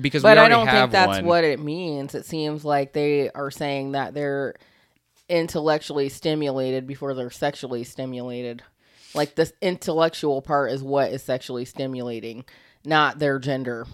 [0.00, 1.26] Because But I don't think that's one.
[1.26, 2.14] what it means.
[2.14, 4.54] It seems like they are saying that they're
[5.28, 8.62] intellectually stimulated before they're sexually stimulated.
[9.14, 12.44] Like this intellectual part is what is sexually stimulating,
[12.84, 13.86] not their gender.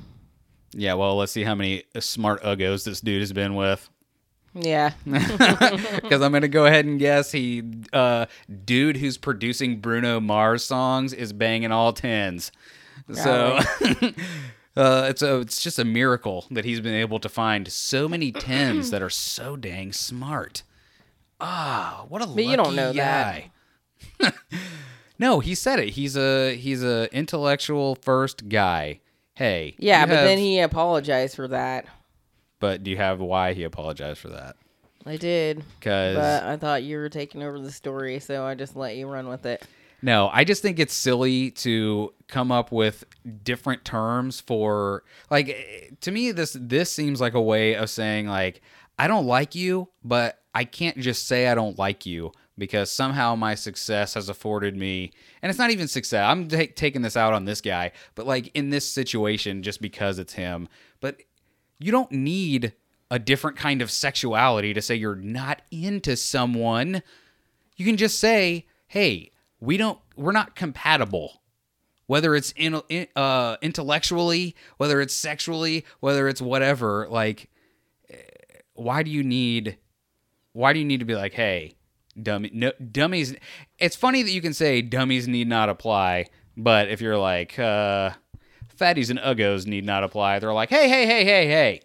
[0.73, 3.89] Yeah, well, let's see how many smart uggos this dude has been with.
[4.55, 4.93] Yeah.
[5.07, 8.27] Because I'm gonna go ahead and guess he, uh,
[8.65, 12.51] dude who's producing Bruno Mars songs is banging all tens.
[13.13, 13.59] So,
[14.77, 18.33] uh, it's a, it's just a miracle that he's been able to find so many
[18.33, 20.63] tens that are so dang smart.
[21.41, 23.45] Ah, what a But lucky you don't know that.
[24.21, 24.33] guy.
[25.19, 25.91] no, he said it.
[25.91, 29.01] He's a he's a intellectual first guy.
[29.35, 31.87] Hey, Yeah, but then he apologized for that.
[32.61, 34.57] But do you have why he apologized for that?
[35.07, 35.65] I did.
[35.79, 39.09] Because But I thought you were taking over the story, so I just let you
[39.09, 39.67] run with it.
[40.03, 43.05] no, I just think it's silly to come up with
[43.43, 48.27] different terms for like eh, to me this this seems like a way of saying
[48.29, 48.61] like
[48.99, 53.35] I don't like you, but I can't just say I don't like you because somehow
[53.35, 56.25] my success has afforded me and it's not even success.
[56.27, 60.19] I'm ta- taking this out on this guy, but like in this situation just because
[60.19, 60.69] it's him.
[61.81, 62.75] You don't need
[63.11, 67.03] a different kind of sexuality to say you're not into someone.
[67.77, 71.41] You can just say, hey, we don't, we're not compatible.
[72.07, 77.49] Whether it's in, in, uh, intellectually, whether it's sexually, whether it's whatever, like,
[78.11, 78.17] eh,
[78.75, 79.79] why do you need,
[80.53, 81.75] why do you need to be like, hey,
[82.21, 83.35] dummy, no, dummies?
[83.79, 88.11] It's funny that you can say dummies need not apply, but if you're like, uh,
[88.81, 91.81] fatties and uggos need not apply, they're like, hey, hey, hey, hey, hey,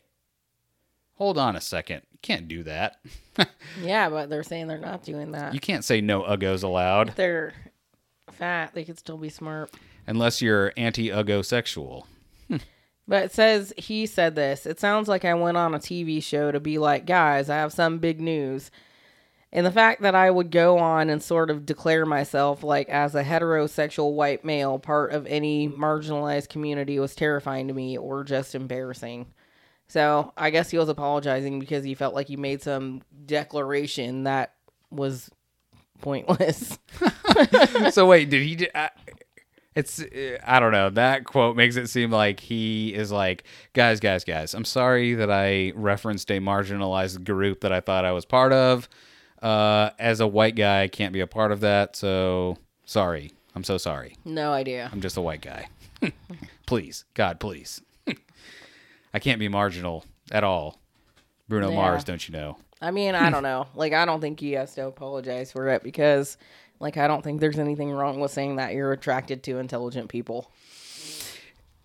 [1.15, 2.99] hold on a second, you can't do that.
[3.81, 5.53] Yeah, but they're saying they're not doing that.
[5.53, 7.53] You can't say no uggos allowed if they're
[8.31, 9.71] fat, they could still be smart.
[10.07, 12.07] unless you're anti-uggo sexual.
[13.07, 14.65] But it says he said this.
[14.65, 17.71] It sounds like I went on a TV show to be like, guys, I have
[17.73, 18.71] some big news.
[19.51, 23.15] And the fact that I would go on and sort of declare myself like as
[23.15, 28.53] a heterosexual white male part of any marginalized community was terrifying to me or just
[28.53, 29.27] embarrassing.
[29.87, 34.53] So I guess he was apologizing because he felt like he made some declaration that
[34.89, 35.29] was
[36.01, 36.77] pointless.
[37.91, 38.67] so wait, did he?
[38.75, 38.89] I-
[39.75, 40.89] it's uh, I don't know.
[40.89, 44.53] That quote makes it seem like he is like, guys, guys, guys.
[44.53, 48.87] I'm sorry that I referenced a marginalized group that I thought I was part of.
[49.45, 51.95] Uh, as a white guy, I can't be a part of that.
[51.95, 53.31] So sorry.
[53.53, 54.17] I'm so sorry.
[54.25, 54.89] no idea.
[54.91, 55.69] I'm just a white guy.
[56.65, 57.79] please, God, please.
[59.13, 60.79] I can't be marginal at all.
[61.47, 61.75] Bruno Yeah.
[61.75, 62.57] Mars, don't you know?
[62.81, 63.67] I mean, I don't know.
[63.75, 66.37] Like, I don't think he has to apologize for it because,
[66.79, 70.51] like, I don't think there's anything wrong with saying that you're attracted to intelligent people.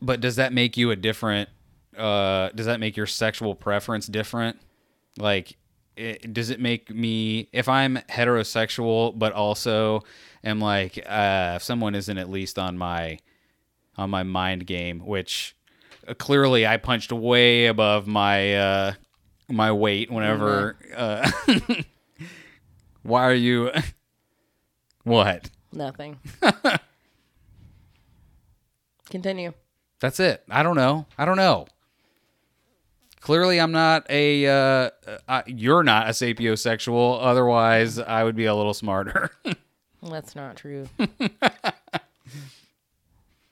[0.03, 1.51] But does that make you a different?
[1.97, 4.59] Uh, does that make your sexual preference different?
[5.19, 5.57] Like,
[6.01, 10.03] it, does it make me if I'm heterosexual, but also
[10.43, 13.19] am like, uh, if someone isn't at least on my
[13.97, 15.55] on my mind game, which
[16.09, 18.93] uh, clearly I punched way above my uh,
[19.49, 20.77] my weight whenever.
[20.97, 21.31] Uh,
[23.03, 23.71] why are you?
[25.05, 25.51] what?
[25.73, 26.19] Nothing.
[29.11, 29.53] Continue.
[30.01, 30.43] That's it.
[30.49, 31.07] I don't know.
[31.19, 31.67] I don't know.
[33.21, 34.47] Clearly, I'm not a.
[34.47, 37.19] Uh, you're not a sapiosexual.
[37.21, 39.31] Otherwise, I would be a little smarter.
[40.03, 40.89] That's not true.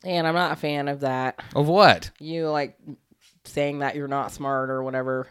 [0.03, 1.39] and I'm not a fan of that.
[1.55, 2.11] of what?
[2.19, 2.79] You, like,
[3.45, 5.27] saying that you're not smart or whatever.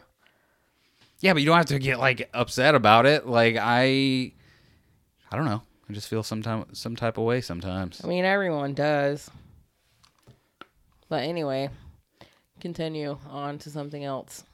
[1.20, 3.26] Yeah, but you don't have to get like upset about it.
[3.26, 4.32] Like I,
[5.32, 5.62] I don't know.
[5.90, 8.00] I just feel some time, some type of way sometimes.
[8.04, 9.28] I mean, everyone does.
[11.08, 11.70] But anyway,
[12.58, 14.44] continue on to something else.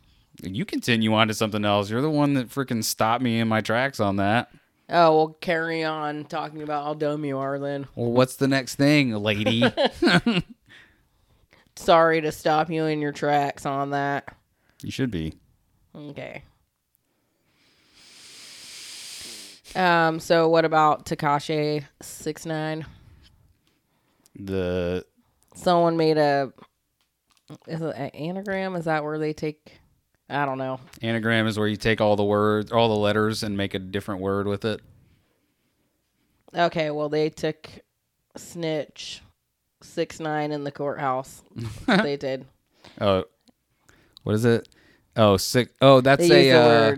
[0.42, 1.90] You continue on to something else.
[1.90, 4.50] You're the one that freaking stopped me in my tracks on that.
[4.88, 7.86] Oh, well, carry on talking about how dumb you are then.
[7.94, 9.64] Well, what's the next thing, lady?
[11.76, 14.28] Sorry to stop you in your tracks on that.
[14.82, 15.34] you should be.
[15.96, 16.42] Okay.
[19.74, 22.86] Um, so what about Tekashi six nine?
[24.36, 25.04] The
[25.54, 26.52] Someone made a
[27.66, 28.76] is it an anagram?
[28.76, 29.78] Is that where they take
[30.28, 30.80] I don't know.
[31.02, 34.20] anagram is where you take all the words, all the letters, and make a different
[34.20, 34.80] word with it.
[36.54, 37.68] Okay, well they took
[38.36, 39.22] snitch
[39.82, 41.42] six nine in the courthouse.
[41.86, 42.46] they did.
[43.00, 43.24] Oh,
[44.22, 44.68] what is it?
[45.16, 45.70] Oh, sick.
[45.80, 46.96] Oh, that's They a.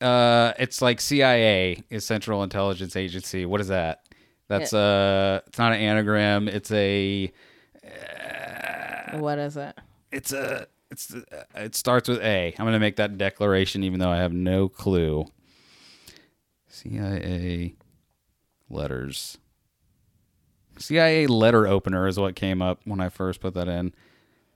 [0.00, 3.46] Uh, uh, it's like CIA is Central Intelligence Agency.
[3.46, 4.04] What is that?
[4.48, 6.48] That's uh, it's not an anagram.
[6.48, 7.32] It's a.
[9.20, 9.76] what is it?
[10.12, 10.66] It's a.
[10.90, 11.12] It's.
[11.14, 12.54] Uh, it starts with A.
[12.58, 15.26] I'm gonna make that declaration, even though I have no clue.
[16.68, 17.74] CIA
[18.68, 19.38] letters.
[20.78, 23.94] CIA letter opener is what came up when I first put that in.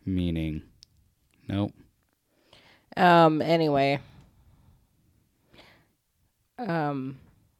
[0.04, 0.62] Meaning.
[1.48, 1.72] Nope.
[2.96, 4.00] Um anyway.
[6.58, 7.18] Um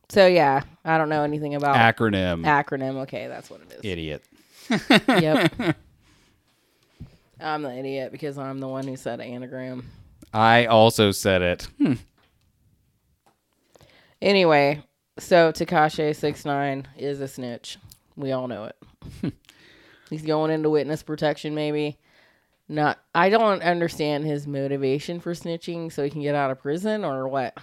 [0.08, 2.44] so yeah, I don't know anything about Acronym.
[2.44, 3.02] acronym.
[3.02, 3.80] Okay, that's what it is.
[3.84, 4.24] Idiot.
[5.08, 5.76] Yep.
[7.40, 9.88] I'm the idiot because I'm the one who said anagram.
[10.32, 11.68] I also said it.
[11.78, 11.94] Hmm.
[14.20, 14.82] Anyway,
[15.18, 17.78] so Tekashi six nine is a snitch.
[18.16, 19.32] We all know it.
[20.10, 21.98] He's going into witness protection, maybe.
[22.68, 22.98] Not.
[23.14, 27.28] I don't understand his motivation for snitching, so he can get out of prison, or
[27.28, 27.56] what.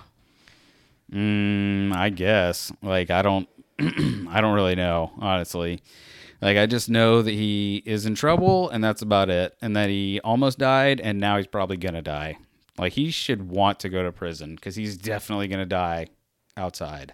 [1.12, 2.72] Mm, I guess.
[2.82, 3.48] Like I don't
[3.80, 5.82] I don't really know, honestly.
[6.42, 9.56] Like I just know that he is in trouble and that's about it.
[9.62, 12.38] And that he almost died and now he's probably going to die.
[12.78, 16.08] Like he should want to go to prison cuz he's definitely going to die
[16.58, 17.14] outside.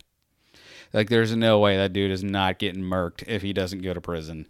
[0.93, 4.01] Like there's no way that dude is not getting murked if he doesn't go to
[4.01, 4.47] prison.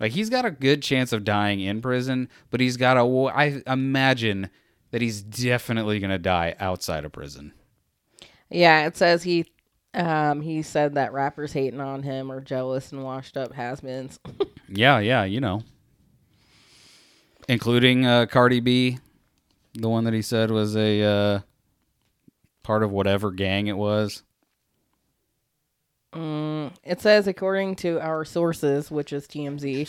[0.00, 3.62] Like he's got a good chance of dying in prison, but he's got a I
[3.66, 4.50] imagine
[4.90, 7.52] that he's definitely going to die outside of prison.
[8.50, 9.46] Yeah, it says he
[9.94, 14.18] Um, he said that rappers hating on him are jealous and washed up has-beens.
[14.74, 15.64] Yeah, yeah, you know.
[17.46, 19.00] Including uh, Cardi B,
[19.74, 21.40] the one that he said was a uh,
[22.62, 24.22] part of whatever gang it was.
[26.84, 29.88] It says, according to our sources, which is TMZ,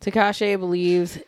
[0.00, 1.18] Tekashi believes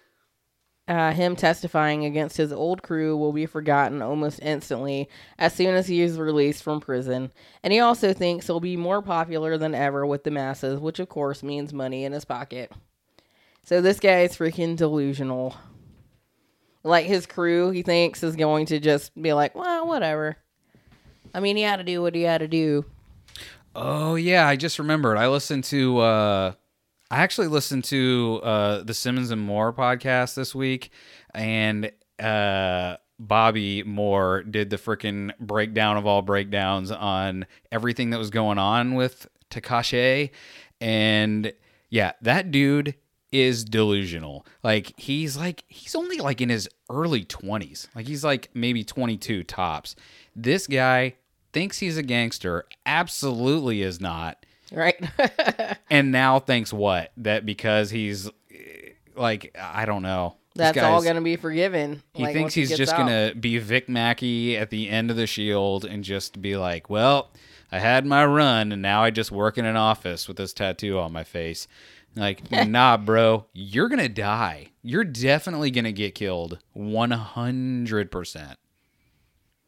[0.89, 5.09] uh, him testifying against his old crew will be forgotten almost instantly
[5.39, 7.33] as soon as he is released from prison.
[7.63, 11.09] And he also thinks he'll be more popular than ever with the masses, which of
[11.09, 12.73] course means money in his pocket.
[13.65, 15.57] So this guy is freaking delusional.
[16.83, 20.37] Like his crew, he thinks is going to just be like, well, whatever.
[21.33, 22.85] I mean, he had to do what he had to do.
[23.75, 25.17] Oh yeah, I just remembered.
[25.17, 26.53] I listened to uh
[27.13, 30.91] I actually listened to uh the Simmons and Moore podcast this week
[31.35, 38.31] and uh Bobby Moore did the freaking breakdown of all breakdowns on everything that was
[38.31, 40.31] going on with Tekashi
[40.81, 41.53] and
[41.91, 42.95] yeah, that dude
[43.31, 44.47] is delusional.
[44.63, 47.89] Like he's like he's only like in his early 20s.
[47.95, 49.97] Like he's like maybe 22 tops.
[50.35, 51.17] This guy
[51.53, 54.42] thinks he's a gangster, absolutely is not.
[54.73, 54.97] Right?
[55.91, 57.13] And now thinks what?
[57.19, 58.31] That because he's
[59.15, 60.37] like I don't know.
[60.55, 62.03] That's all going to be forgiven.
[62.15, 62.99] He like, thinks he's gets just out.
[62.99, 67.31] gonna be Vic Mackey at the end of the Shield and just be like, "Well,
[67.71, 70.99] I had my run, and now I just work in an office with this tattoo
[70.99, 71.69] on my face."
[72.17, 74.69] Like, nah, bro, you're gonna die.
[74.83, 78.59] You're definitely gonna get killed, one hundred percent.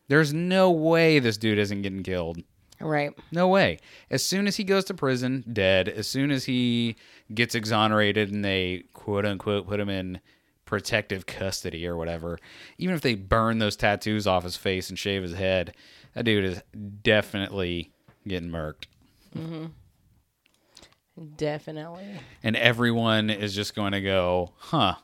[0.08, 2.42] There's no way this dude isn't getting killed.
[2.80, 3.12] Right.
[3.30, 3.78] No way.
[4.10, 5.88] As soon as he goes to prison, dead.
[5.88, 6.96] As soon as he
[7.32, 10.20] gets exonerated and they quote unquote put him in
[10.64, 12.38] protective custody or whatever,
[12.78, 15.74] even if they burn those tattoos off his face and shave his head,
[16.14, 16.62] that dude is
[17.02, 17.92] definitely
[18.26, 18.86] getting murked.
[19.36, 19.66] Mm-hmm.
[21.36, 22.08] Definitely.
[22.42, 24.96] And everyone is just going to go, huh.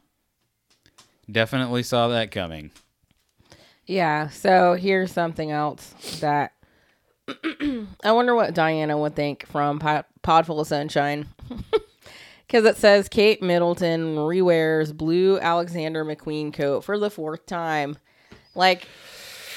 [1.30, 2.72] Definitely saw that coming.
[3.86, 4.28] Yeah.
[4.28, 6.52] So here's something else that
[8.04, 11.26] I wonder what Diana would think from Pod, Full of Sunshine.
[12.46, 17.96] Because it says Kate Middleton rewears blue Alexander McQueen coat for the fourth time.
[18.56, 18.88] Like,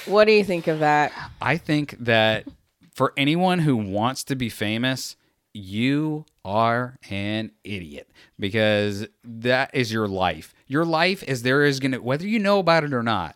[0.06, 1.12] what do you think of that?
[1.42, 2.46] I think that
[2.94, 5.16] for anyone who wants to be famous,
[5.56, 10.54] you are an idiot because that is your life.
[10.68, 13.36] Your life is there is going to, whether you know about it or not,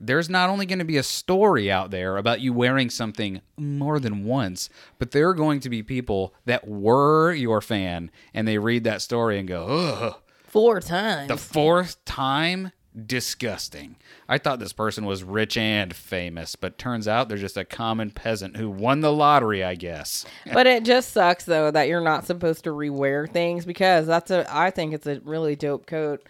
[0.00, 3.98] there's not only going to be a story out there about you wearing something more
[3.98, 8.58] than once, but there are going to be people that were your fan and they
[8.58, 10.16] read that story and go, ugh.
[10.44, 11.28] Four times.
[11.28, 12.72] The fourth time,
[13.06, 13.96] disgusting.
[14.28, 18.10] I thought this person was rich and famous, but turns out they're just a common
[18.10, 20.24] peasant who won the lottery, I guess.
[20.52, 24.46] but it just sucks though that you're not supposed to rewear things because that's a
[24.54, 26.26] I think it's a really dope coat.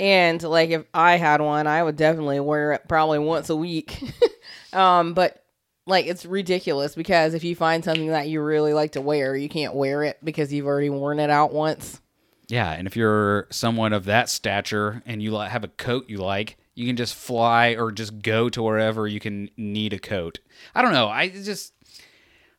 [0.00, 4.02] And like if I had one, I would definitely wear it probably once a week.
[4.72, 5.44] um, but
[5.86, 9.50] like it's ridiculous because if you find something that you really like to wear, you
[9.50, 12.00] can't wear it because you've already worn it out once.
[12.48, 16.56] Yeah, and if you're someone of that stature and you have a coat you like,
[16.74, 20.40] you can just fly or just go to wherever you can need a coat.
[20.74, 21.08] I don't know.
[21.08, 21.74] I just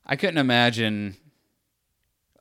[0.05, 1.17] I couldn't imagine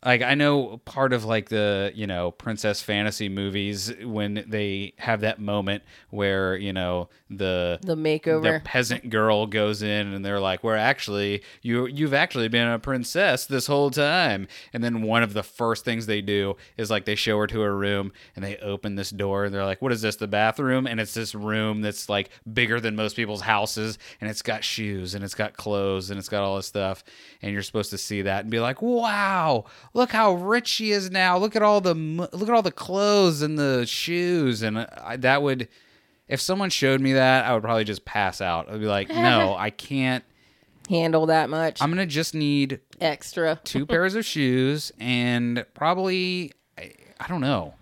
[0.04, 5.20] like I know part of like the, you know, princess fantasy movies when they have
[5.20, 8.64] that moment where, you know, the The the makeover.
[8.64, 13.44] peasant girl goes in and they're like, "We're actually you you've actually been a princess
[13.46, 17.14] this whole time." And then one of the first things they do is like they
[17.14, 20.00] show her to her room and they open this door and they're like, "What is
[20.00, 20.16] this?
[20.16, 24.42] The bathroom?" And it's this room that's like bigger than most people's houses and it's
[24.42, 27.04] got shoes and it's got clothes and it's got all this stuff
[27.42, 31.10] and you're supposed to see that and be like, "Wow, look how rich she is
[31.10, 31.36] now.
[31.38, 35.42] Look at all the look at all the clothes and the shoes." And I, that
[35.42, 35.68] would
[36.30, 38.70] if someone showed me that, I would probably just pass out.
[38.70, 40.24] I'd be like, no, I can't.
[40.88, 43.60] Handle that much I'm gonna just need extra.
[43.64, 47.74] two pairs of shoes and probably, I, I don't know,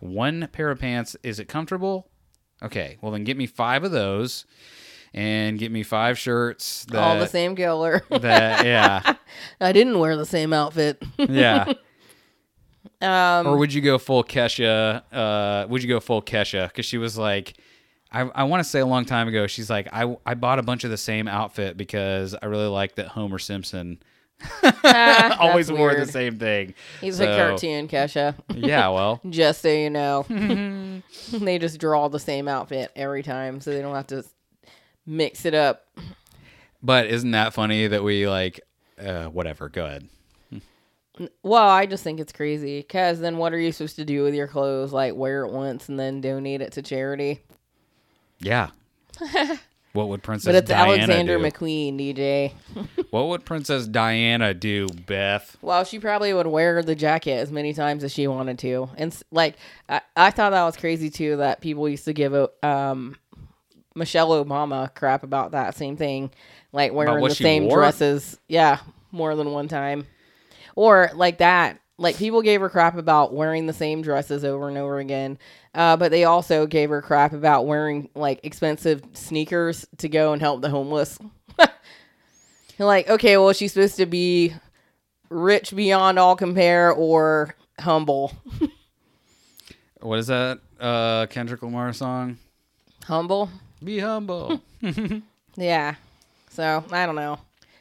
[0.00, 1.16] one pair of pants.
[1.22, 2.10] Is it comfortable?
[2.62, 4.44] Okay, well then get me five of those,
[5.12, 6.84] and get me five shirts.
[6.86, 8.02] That, All the same color.
[8.20, 9.14] That yeah,
[9.60, 11.02] I didn't wear the same outfit.
[11.18, 11.72] yeah.
[13.00, 15.02] um or would you go full Kesha?
[15.12, 16.68] Uh, would you go full Kesha?
[16.68, 17.56] Because she was like,
[18.12, 20.62] I, I want to say a long time ago, she's like, I, I bought a
[20.62, 24.00] bunch of the same outfit because I really like that Homer Simpson
[24.62, 26.00] ah, always wore weird.
[26.00, 26.74] the same thing.
[27.00, 28.34] He's a cartoon, Kesha.
[28.54, 30.24] Yeah, well, Just so you know,
[31.32, 34.24] they just draw the same outfit every time, so they don't have to
[35.10, 35.86] mix it up.
[36.82, 38.60] but isn't that funny that we like
[39.00, 39.68] uh, whatever.
[39.68, 40.08] Go ahead.
[41.42, 44.34] Well, I just think it's crazy because then what are you supposed to do with
[44.34, 44.92] your clothes?
[44.92, 47.40] Like wear it once and then donate it to charity?
[48.38, 48.70] Yeah.
[49.92, 51.44] what would Princess But it's Diana Alexander do?
[51.44, 52.52] McQueen, DJ.
[53.10, 55.58] what would Princess Diana do, Beth?
[55.60, 58.88] Well, she probably would wear the jacket as many times as she wanted to.
[58.96, 59.56] And like,
[59.90, 63.16] I, I thought that was crazy too that people used to give a, um,
[63.94, 66.30] Michelle Obama crap about that same thing,
[66.72, 67.78] like wearing the same wore?
[67.78, 68.38] dresses.
[68.48, 68.78] Yeah,
[69.12, 70.06] more than one time.
[70.76, 71.80] Or like that.
[71.98, 75.38] Like people gave her crap about wearing the same dresses over and over again.
[75.74, 80.40] Uh, but they also gave her crap about wearing like expensive sneakers to go and
[80.40, 81.18] help the homeless.
[82.78, 84.54] like, okay, well, she's supposed to be
[85.28, 88.32] rich beyond all compare or humble.
[90.00, 90.60] What is that?
[90.80, 92.38] Uh, Kendrick Lamar song?
[93.04, 93.50] Humble?
[93.82, 94.60] Be humble.
[95.56, 95.96] Yeah.
[96.50, 97.38] So, I don't know.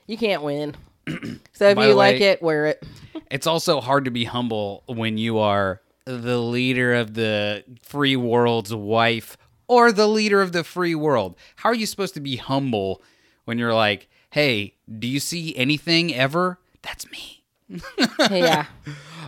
[0.08, 0.76] You can't win.
[1.54, 2.84] so, if By you the like it, wear it.
[3.30, 8.74] it's also hard to be humble when you are the leader of the free world's
[8.74, 9.38] wife
[9.68, 11.36] or the leader of the free world.
[11.58, 13.04] How are you supposed to be humble
[13.46, 16.60] when you're like, hey, do you see anything ever?
[16.82, 17.44] That's me.
[18.32, 18.66] yeah.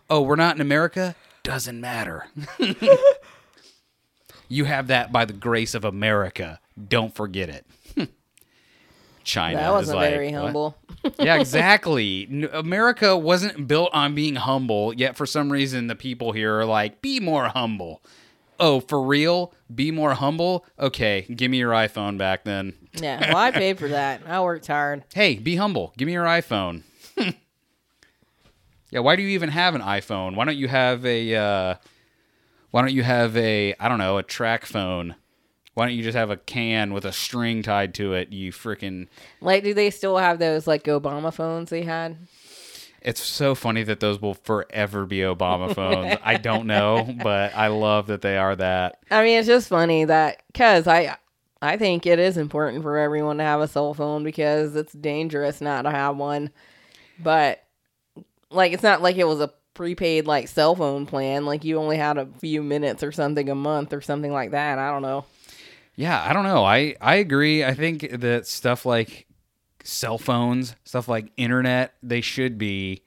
[0.09, 1.15] Oh, we're not in America?
[1.43, 2.25] Doesn't matter.
[4.51, 6.59] you have that by the grace of America.
[6.89, 7.65] Don't forget it.
[9.23, 10.77] China That wasn't like, very "What?" humble.
[11.19, 12.47] yeah, exactly.
[12.51, 17.01] America wasn't built on being humble, yet for some reason the people here are like,
[17.01, 18.01] be more humble.
[18.59, 19.53] Oh, for real?
[19.73, 20.65] Be more humble?
[20.79, 22.73] Okay, give me your iPhone back then.
[22.95, 23.29] yeah.
[23.29, 24.21] Well, I paid for that.
[24.27, 25.03] I worked hard.
[25.13, 25.93] Hey, be humble.
[25.97, 26.83] Give me your iPhone.
[28.89, 30.35] yeah, why do you even have an iPhone?
[30.35, 31.75] Why don't you have a uh
[32.71, 35.15] why don't you have a I don't know, a track phone?
[35.73, 39.07] Why don't you just have a can with a string tied to it, you freaking
[39.39, 42.17] Like, do they still have those, like, Obama phones they had?
[43.01, 46.17] It's so funny that those will forever be Obama phones.
[46.23, 48.99] I don't know, but I love that they are that.
[49.09, 51.17] I mean, it's just funny that, because I.
[51.63, 55.61] I think it is important for everyone to have a cell phone because it's dangerous
[55.61, 56.49] not to have one.
[57.19, 57.63] But
[58.49, 61.97] like it's not like it was a prepaid like cell phone plan like you only
[61.97, 64.77] had a few minutes or something a month or something like that.
[64.79, 65.25] I don't know.
[65.95, 66.63] Yeah, I don't know.
[66.63, 67.63] I I agree.
[67.63, 69.27] I think that stuff like
[69.83, 73.01] cell phones, stuff like internet, they should be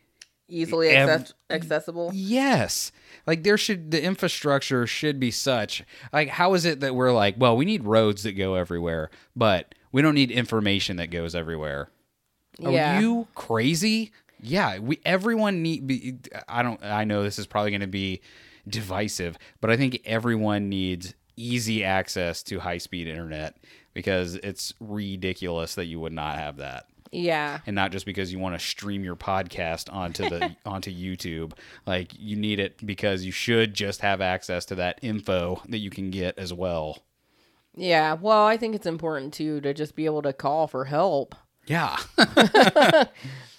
[0.47, 2.11] Easily access- accessible.
[2.13, 2.93] Yes.
[3.27, 5.83] Like there should the infrastructure should be such.
[6.13, 9.75] Like how is it that we're like, well, we need roads that go everywhere, but
[9.93, 11.89] we don't need information that goes everywhere.
[12.59, 12.99] Yeah.
[12.99, 14.13] Are you crazy?
[14.47, 16.19] Yeah, we everyone need be
[16.49, 18.21] I don't I know this is probably going to be
[18.69, 23.57] divisive, but I think everyone needs easy access to high-speed internet
[23.93, 27.59] because it's ridiculous that you would not have that Yeah.
[27.67, 31.53] and not just because you want to stream your podcast onto the onto YouTube.
[31.87, 35.91] Like you need it because you should just have access to that info that you
[35.91, 37.03] can get as well.
[37.77, 38.13] Yeah.
[38.15, 41.35] Well, I think it's important too to just be able to call for help.
[41.67, 41.97] Yeah.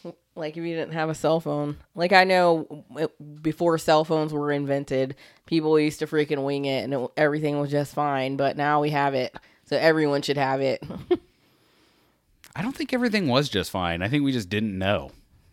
[0.35, 1.77] Like if you didn't have a cell phone.
[1.95, 5.15] Like I know it- before cell phones were invented,
[5.45, 8.89] people used to freaking wing it and it, everything was just fine, but now we
[8.89, 9.35] have it.
[9.65, 10.83] So everyone should have it.
[12.55, 14.01] I don't think everything was just fine.
[14.01, 15.11] I think we just didn't know.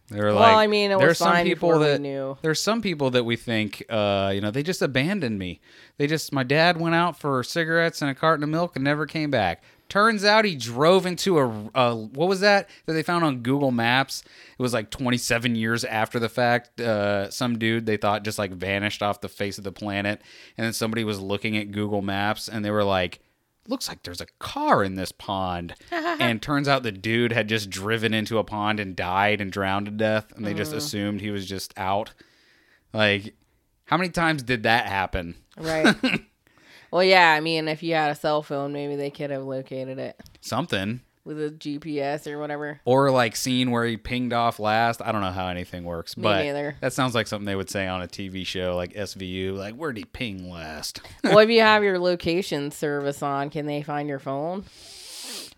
[0.08, 2.36] They were like Well, like, I mean, it there's was some fine people that knew.
[2.42, 5.60] there's some people that we think, uh, you know, they just abandoned me.
[5.96, 9.06] They just, my dad went out for cigarettes and a carton of milk and never
[9.06, 9.62] came back.
[9.92, 13.70] Turns out he drove into a, a what was that that they found on Google
[13.70, 14.22] Maps?
[14.58, 16.80] It was like 27 years after the fact.
[16.80, 20.22] Uh, some dude they thought just like vanished off the face of the planet,
[20.56, 23.20] and then somebody was looking at Google Maps and they were like,
[23.68, 25.74] looks like there's a car in this pond.
[25.90, 29.84] and turns out the dude had just driven into a pond and died and drowned
[29.84, 30.32] to death.
[30.34, 32.14] And they just assumed he was just out.
[32.94, 33.34] Like,
[33.84, 35.34] how many times did that happen?
[35.58, 35.94] right.
[36.92, 39.98] well, yeah, I mean, if you had a cell phone, maybe they could have located
[39.98, 41.00] it Something.
[41.24, 42.80] with a GPS or whatever.
[42.84, 45.00] Or like seeing where he pinged off last.
[45.02, 46.76] I don't know how anything works, Me but neither.
[46.80, 49.56] that sounds like something they would say on a TV show like SVU.
[49.56, 51.00] Like, where'd he ping last?
[51.24, 54.64] well, if you have your location service on, can they find your phone?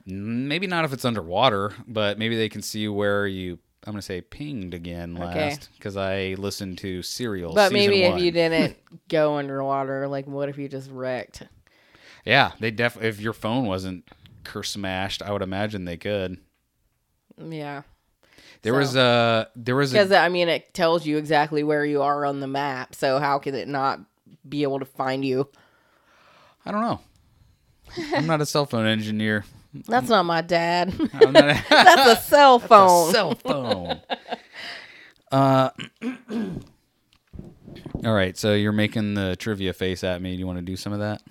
[0.07, 3.59] Maybe not if it's underwater, but maybe they can see where you.
[3.87, 5.49] I'm gonna say pinged again Okay.
[5.51, 7.53] last because I listened to Serial.
[7.55, 8.23] But season maybe if one.
[8.25, 8.77] you didn't
[9.09, 11.43] go underwater, like what if you just wrecked?
[12.25, 13.09] yeah, they definitely.
[13.11, 14.09] If your phone wasn't
[14.45, 16.39] curse smashed, I would imagine they could.
[17.39, 17.83] Yeah.
[18.63, 21.85] There So- was a there was Because a I mean, it tells you exactly where
[21.85, 22.95] you are on the map.
[22.95, 24.01] So how could it not
[24.49, 25.49] be able to find you?
[26.65, 27.01] I don't know.
[28.15, 29.45] I'm not a cell phone engineer.
[29.89, 30.95] That's not my dad.
[31.15, 33.11] I'm not- That's a cell phone.
[33.11, 33.13] a phone.
[33.13, 34.01] cell phone.
[35.33, 35.71] uh,
[38.05, 40.33] all right, so you're making the trivia face at me.
[40.35, 41.23] Do you want to do some of that?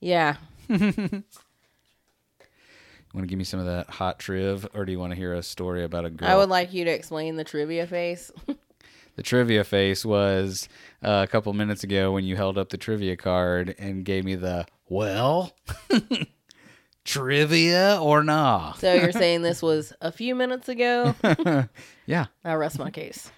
[0.00, 0.36] yeah.
[0.68, 1.22] You
[3.14, 5.32] want to give me some of that hot triv, or do you want to hear
[5.34, 6.28] a story about a girl?
[6.28, 8.30] I would like you to explain the trivia face.
[9.16, 10.68] the trivia face was
[11.02, 14.34] uh, a couple minutes ago when you held up the trivia card and gave me
[14.34, 15.52] the well
[17.08, 18.74] trivia or nah.
[18.74, 21.14] So you're saying this was a few minutes ago?
[22.06, 22.26] Yeah.
[22.42, 23.30] I rest my case.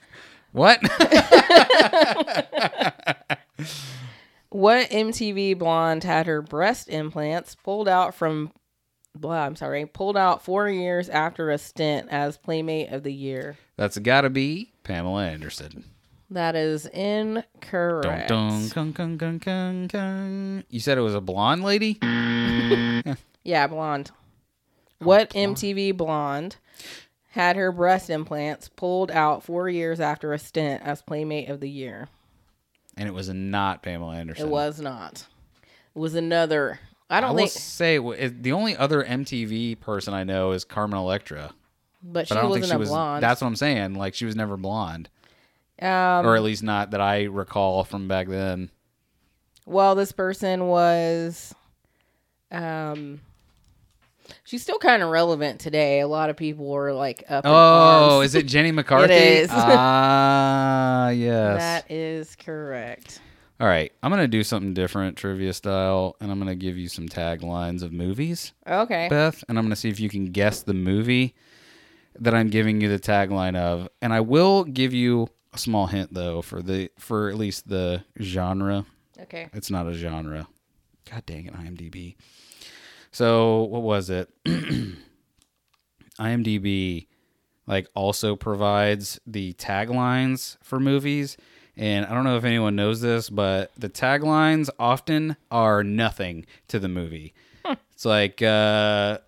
[0.53, 0.81] What?
[4.53, 8.51] What MTV blonde had her breast implants pulled out from
[9.14, 13.57] blah, I'm sorry, pulled out 4 years after a stint as playmate of the year?
[13.77, 15.85] That's got to be Pamela Anderson.
[16.31, 18.29] That is incorrect.
[18.29, 20.64] Dun, dun, dun, dun, dun, dun.
[20.68, 21.99] You said it was a blonde lady?
[23.45, 24.11] Yeah, blonde.
[24.99, 26.57] What MTV blonde
[27.30, 31.70] had her breast implants pulled out 4 years after a stint as playmate of the
[31.70, 32.09] year?
[32.97, 34.47] And it was not Pamela Anderson.
[34.47, 35.26] It was not.
[35.95, 36.80] It was another.
[37.09, 40.99] I I don't will think, say the only other MTV person I know is Carmen
[40.99, 41.53] Electra.
[42.03, 42.88] but she But I don't wasn't she a was.
[42.91, 43.22] blonde.
[43.22, 43.95] That's what I'm saying.
[43.95, 45.09] Like she was never blonde,
[45.80, 48.70] um, or at least not that I recall from back then.
[49.66, 51.55] well, this person was.
[52.53, 53.20] Um,
[54.45, 56.01] she's still kind of relevant today.
[56.01, 57.45] A lot of people are like up.
[57.47, 59.12] Oh, is it Jenny McCarthy?
[59.14, 59.49] is.
[59.53, 61.59] Ah, yes.
[61.59, 63.20] that is correct.
[63.61, 67.09] All right, I'm gonna do something different, trivia style, and I'm gonna give you some
[67.09, 69.09] taglines of movies, Okay.
[69.11, 71.35] Beth, and I'm gonna see if you can guess the movie
[72.18, 76.14] that I'm giving you the tagline of, and I will give you a small hint
[76.14, 78.87] though for the for at least the genre.
[79.20, 79.49] Okay.
[79.53, 80.49] It's not a genre.
[81.11, 82.16] God dang it, IMDb.
[83.13, 84.31] So what was it?
[86.19, 87.07] IMDb
[87.67, 91.37] like also provides the taglines for movies.
[91.77, 96.79] And I don't know if anyone knows this, but the taglines often are nothing to
[96.79, 97.33] the movie.
[97.93, 99.19] It's like uh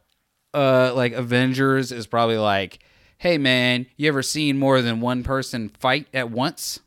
[0.53, 2.81] uh like Avengers is probably like,
[3.19, 6.81] "Hey man, you ever seen more than one person fight at once?"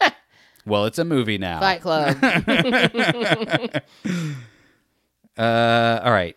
[0.66, 1.60] well, it's a movie now.
[1.60, 2.16] Fight Club.
[5.38, 6.36] Uh, all right.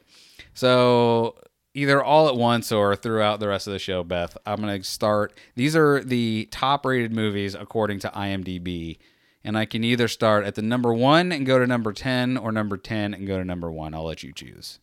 [0.56, 1.36] So
[1.76, 4.84] either all at once or throughout the rest of the show, Beth, I'm going to
[4.88, 5.38] start.
[5.56, 8.98] These are the top rated movies according to IMDb.
[9.44, 12.52] And I can either start at the number one and go to number 10 or
[12.52, 13.94] number 10 and go to number one.
[13.94, 14.80] I'll let you choose.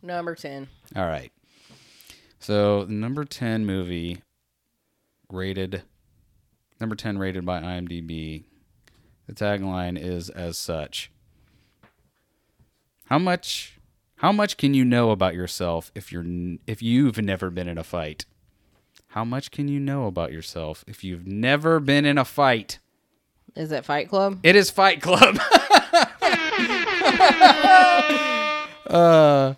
[0.00, 0.68] Number 10.
[0.96, 1.30] All right.
[2.38, 4.22] So the number 10 movie
[5.30, 5.82] rated,
[6.80, 8.44] number 10 rated by IMDb.
[9.26, 11.10] The tagline is as such.
[13.06, 13.79] How much
[14.20, 16.24] how much can you know about yourself if you're
[16.66, 18.26] if you've never been in a fight?
[19.08, 22.78] How much can you know about yourself if you've never been in a fight?
[23.56, 24.38] Is it Fight Club?
[24.44, 25.38] It is Fight Club.
[28.86, 29.54] uh,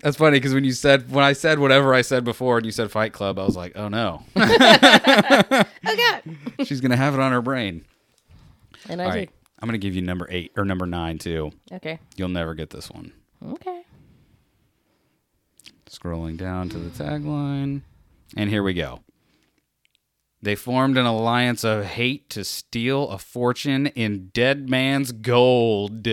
[0.00, 2.72] that's funny because when you said when I said whatever I said before and you
[2.72, 6.22] said Fight Club, I was like, oh no, Oh, God.
[6.64, 7.84] she's gonna have it on her brain.
[8.88, 9.18] And I All did.
[9.18, 9.30] right,
[9.62, 11.52] I'm gonna give you number eight or number nine too.
[11.72, 11.98] Okay.
[12.16, 13.12] You'll never get this one.
[13.42, 13.84] Okay.
[15.88, 17.82] Scrolling down to the tagline,
[18.36, 19.00] and here we go.
[20.42, 26.06] They formed an alliance of hate to steal a fortune in dead man's gold.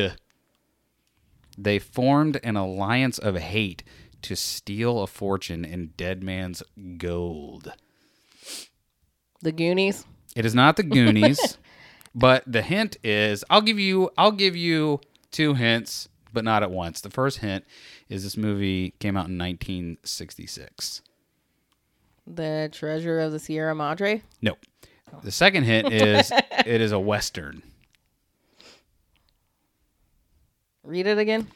[1.57, 3.83] They formed an alliance of hate
[4.21, 6.63] to steal a fortune in dead man's
[6.97, 7.73] gold.
[9.41, 10.05] The Goonies.
[10.35, 11.57] It is not the Goonies,
[12.15, 15.01] but the hint is I'll give you I'll give you
[15.31, 17.01] two hints, but not at once.
[17.01, 17.65] The first hint
[18.09, 21.01] is this movie came out in 1966.
[22.27, 24.21] The Treasure of the Sierra Madre.
[24.41, 24.55] No.
[25.23, 26.31] The second hint is
[26.65, 27.63] it is a western.
[30.83, 31.47] Read it again.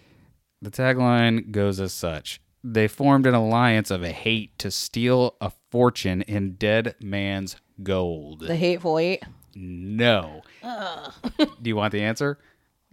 [0.62, 2.42] The tagline goes as such.
[2.64, 8.40] They formed an alliance of hate to steal a fortune in dead man's gold.
[8.42, 9.24] The Hateful Eight.
[9.56, 10.42] No.
[10.64, 12.40] Do you want the answer?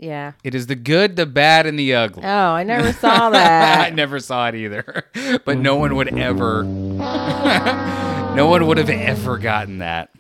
[0.03, 0.33] Yeah.
[0.43, 2.25] It is the good, the bad, and the ugly.
[2.25, 3.87] Oh, I never saw that.
[3.87, 5.05] I never saw it either.
[5.45, 6.65] But no one would ever
[8.35, 10.11] No one would have ever gotten that.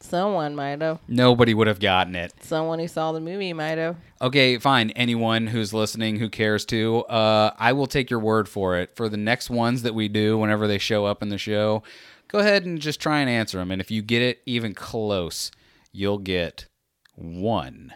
[0.00, 0.98] Someone might have.
[1.06, 2.32] Nobody would have gotten it.
[2.40, 3.96] Someone who saw the movie might have.
[4.22, 4.90] Okay, fine.
[4.90, 8.96] Anyone who's listening who cares to, uh, I will take your word for it.
[8.96, 11.82] For the next ones that we do, whenever they show up in the show,
[12.28, 13.70] go ahead and just try and answer them.
[13.70, 15.50] And if you get it even close,
[15.92, 16.66] you'll get
[17.14, 17.92] one.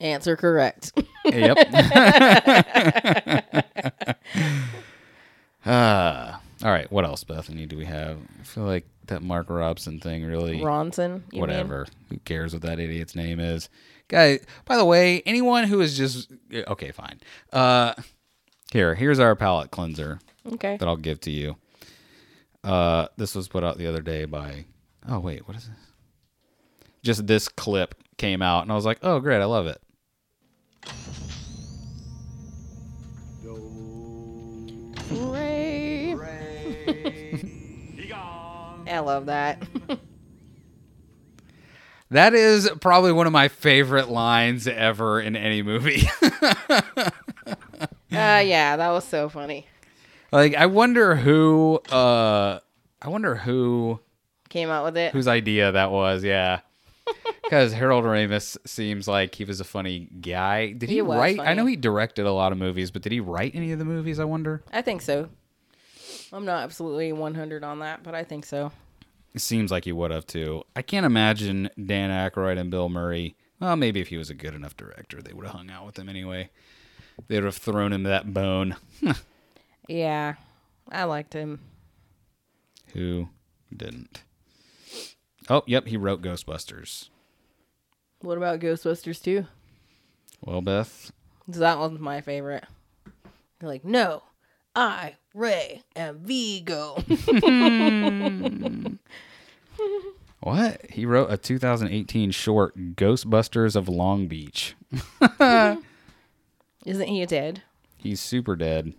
[0.00, 0.92] Answer correct.
[1.24, 1.58] Yep.
[6.62, 6.90] right.
[6.90, 7.66] What else, Bethany?
[7.66, 8.18] Do we have?
[8.40, 10.60] I feel like that Mark Robson thing really.
[10.60, 11.22] Ronson.
[11.32, 11.40] you mean?
[11.40, 11.86] whatever.
[12.10, 13.68] Who cares what that idiot's name is?
[14.08, 14.40] Guy.
[14.64, 17.20] By the way, anyone who is just okay, fine.
[17.52, 17.94] Uh,
[18.72, 20.76] here, here's our palate cleanser Okay.
[20.76, 21.56] that I'll give to you.
[22.64, 24.64] Uh, this was put out the other day by.
[25.08, 25.76] Oh wait, what is this?
[27.02, 29.80] Just this clip came out, and I was like, oh great, I love it.
[35.10, 36.14] Ray.
[38.90, 39.62] I love that.
[42.10, 46.08] That is probably one of my favorite lines ever in any movie.
[48.10, 49.66] Uh, yeah, that was so funny.
[50.32, 51.78] like, I wonder who.
[51.92, 52.58] Uh,
[53.02, 54.00] I wonder who
[54.48, 55.12] Came out with it.
[55.12, 56.24] whose idea that was.
[56.24, 56.60] Yeah.
[57.42, 60.72] Because Harold Ramis seems like he was a funny guy.
[60.72, 61.40] Did he, He write?
[61.40, 63.86] I know he directed a lot of movies, but did he write any of the
[63.86, 64.20] movies?
[64.20, 64.62] I wonder.
[64.70, 65.30] I think so.
[66.30, 68.70] I'm not absolutely 100 on that, but I think so.
[69.34, 70.62] It seems like he would have too.
[70.76, 73.34] I can't imagine Dan Aykroyd and Bill Murray.
[73.60, 75.98] Well, maybe if he was a good enough director, they would have hung out with
[75.98, 76.50] him anyway.
[77.28, 78.76] They would have thrown him that bone.
[79.88, 80.34] Yeah,
[80.92, 81.60] I liked him.
[82.92, 83.30] Who
[83.74, 84.22] didn't?
[85.50, 87.08] Oh, yep, he wrote Ghostbusters.
[88.20, 89.46] What about Ghostbusters 2?
[90.44, 91.10] Well, Beth,
[91.46, 92.64] That one's my favorite.
[93.58, 94.22] They're like, no,
[94.76, 97.02] I, Ray, am Vigo.
[100.40, 100.80] what?
[100.90, 104.76] He wrote a 2018 short, Ghostbusters of Long Beach.
[106.84, 107.62] Isn't he dead?
[107.96, 108.92] He's super dead.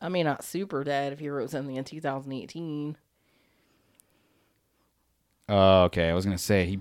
[0.00, 2.96] I mean, not super dead if he wrote something in 2018.
[5.48, 6.08] Oh, okay.
[6.08, 6.78] I was gonna say he,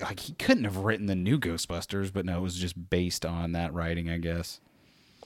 [0.00, 3.52] like, he couldn't have written the new Ghostbusters, but no, it was just based on
[3.52, 4.60] that writing, I guess.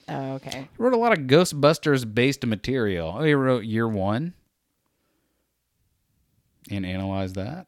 [0.07, 0.69] Oh, okay.
[0.77, 3.15] He wrote a lot of Ghostbusters based material.
[3.17, 4.33] Oh, he wrote Year One
[6.69, 7.67] and analyzed that.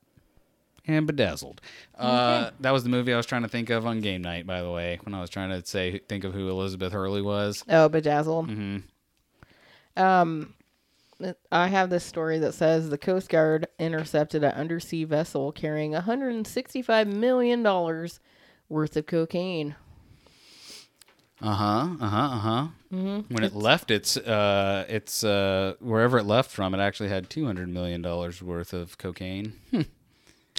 [0.89, 1.59] And Bedazzled.
[1.97, 4.61] Uh, that was the movie I was trying to think of on game night, by
[4.61, 7.65] the way, when I was trying to say think of who Elizabeth Hurley was.
[7.67, 8.47] Oh, Bedazzled.
[8.49, 8.83] Mhm.
[9.97, 10.53] Um,
[11.51, 17.07] I have this story that says the Coast Guard intercepted an undersea vessel carrying 165
[17.07, 18.19] million dollars
[18.69, 19.75] worth of cocaine.
[21.41, 21.87] Uh huh.
[22.01, 22.17] Uh huh.
[22.17, 22.67] Uh huh.
[22.91, 23.33] Mm-hmm.
[23.33, 27.45] When it left its uh its uh wherever it left from, it actually had two
[27.45, 29.53] hundred million dollars worth of cocaine.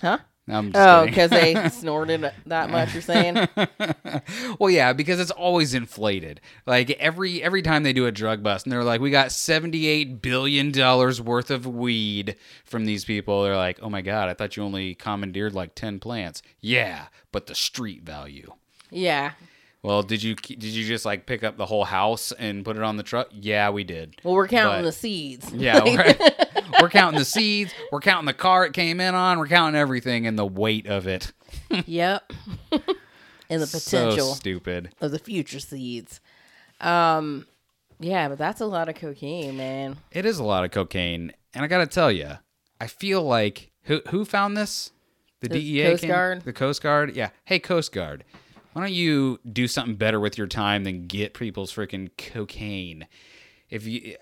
[0.00, 0.18] Huh?
[0.48, 2.92] I'm Oh, because they snorted that much.
[2.92, 3.48] You're saying?
[4.58, 6.40] Well, yeah, because it's always inflated.
[6.66, 9.86] Like every every time they do a drug bust, and they're like, "We got seventy
[9.86, 14.34] eight billion dollars worth of weed from these people." They're like, "Oh my god, I
[14.34, 18.52] thought you only commandeered like ten plants." Yeah, but the street value.
[18.90, 19.32] Yeah.
[19.82, 22.82] Well, did you did you just like pick up the whole house and put it
[22.82, 23.28] on the truck?
[23.30, 24.16] Yeah, we did.
[24.24, 25.52] Well, we're counting But- the seeds.
[25.52, 26.14] Yeah, we're,
[26.82, 27.72] we're counting the seeds.
[27.92, 29.38] We're counting the car it came in on.
[29.38, 31.32] We're counting everything and the weight of it.
[31.86, 32.32] yep.
[33.50, 34.90] and the potential So stupid.
[35.00, 36.20] of the future seeds.
[36.80, 37.46] Um,
[38.00, 39.96] yeah, but that's a lot of cocaine, man.
[40.12, 42.32] It is a lot of cocaine, and I got to tell you,
[42.80, 44.90] I feel like who who found this?
[45.40, 46.42] The, The DEA, Coast came- Guard?
[46.42, 47.14] the Coast Guard.
[47.16, 47.30] Yeah.
[47.44, 48.24] Hey, Coast Guard,
[48.72, 53.06] why don't you do something better with your time than get people's freaking cocaine?
[53.70, 54.16] If you,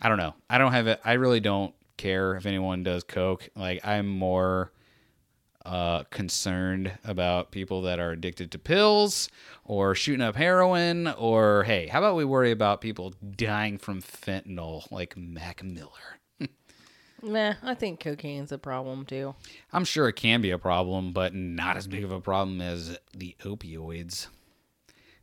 [0.00, 0.34] I don't know.
[0.48, 1.00] I don't have it.
[1.04, 3.48] I really don't care if anyone does coke.
[3.54, 4.72] Like I'm more
[5.64, 9.28] uh, concerned about people that are addicted to pills
[9.64, 14.90] or shooting up heroin or hey, how about we worry about people dying from fentanyl
[14.90, 16.19] like Mac Miller?
[17.22, 19.34] Meh, I think cocaine's a problem too.
[19.72, 22.98] I'm sure it can be a problem, but not as big of a problem as
[23.14, 24.28] the opioids.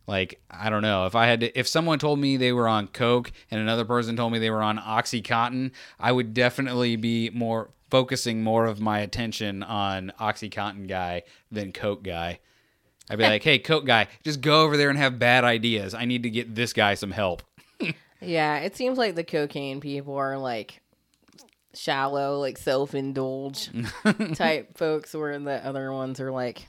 [0.05, 1.05] Like, I don't know.
[1.05, 4.15] If I had to, if someone told me they were on Coke and another person
[4.15, 8.99] told me they were on Oxycontin, I would definitely be more focusing more of my
[8.99, 12.39] attention on Oxycontin guy than Coke guy.
[13.09, 15.93] I'd be like, hey, Coke guy, just go over there and have bad ideas.
[15.93, 17.43] I need to get this guy some help.
[18.19, 20.81] Yeah, it seems like the cocaine people are like
[21.77, 23.69] shallow, like self-indulge
[24.35, 26.67] type folks, where the other ones are like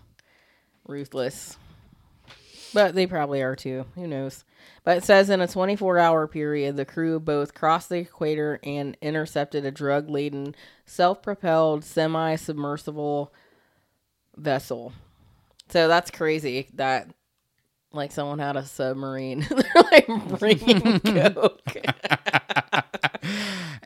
[0.87, 1.57] ruthless.
[2.75, 3.87] But they probably are too.
[3.95, 4.45] Who knows?
[4.85, 9.65] But it says in a 24-hour period, the crew both crossed the equator and intercepted
[9.65, 10.55] a drug-laden,
[10.87, 13.33] self-propelled, semi-submersible
[14.37, 14.93] vessel.
[15.71, 17.11] So that's crazy that
[17.93, 19.41] like someone had a submarine.
[19.51, 21.77] They're like bringing coke.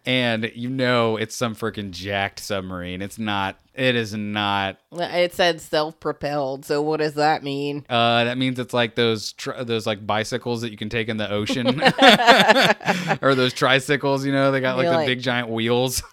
[0.04, 3.02] And you know it's some freaking jacked submarine.
[3.02, 3.58] It's not.
[3.74, 4.78] It is not.
[4.92, 6.64] It said self-propelled.
[6.66, 7.86] So what does that mean?
[7.88, 11.16] Uh, that means it's like those tr- those like bicycles that you can take in
[11.16, 11.80] the ocean,
[13.22, 14.26] or those tricycles.
[14.26, 16.02] You know, they got like You're the like- big giant wheels.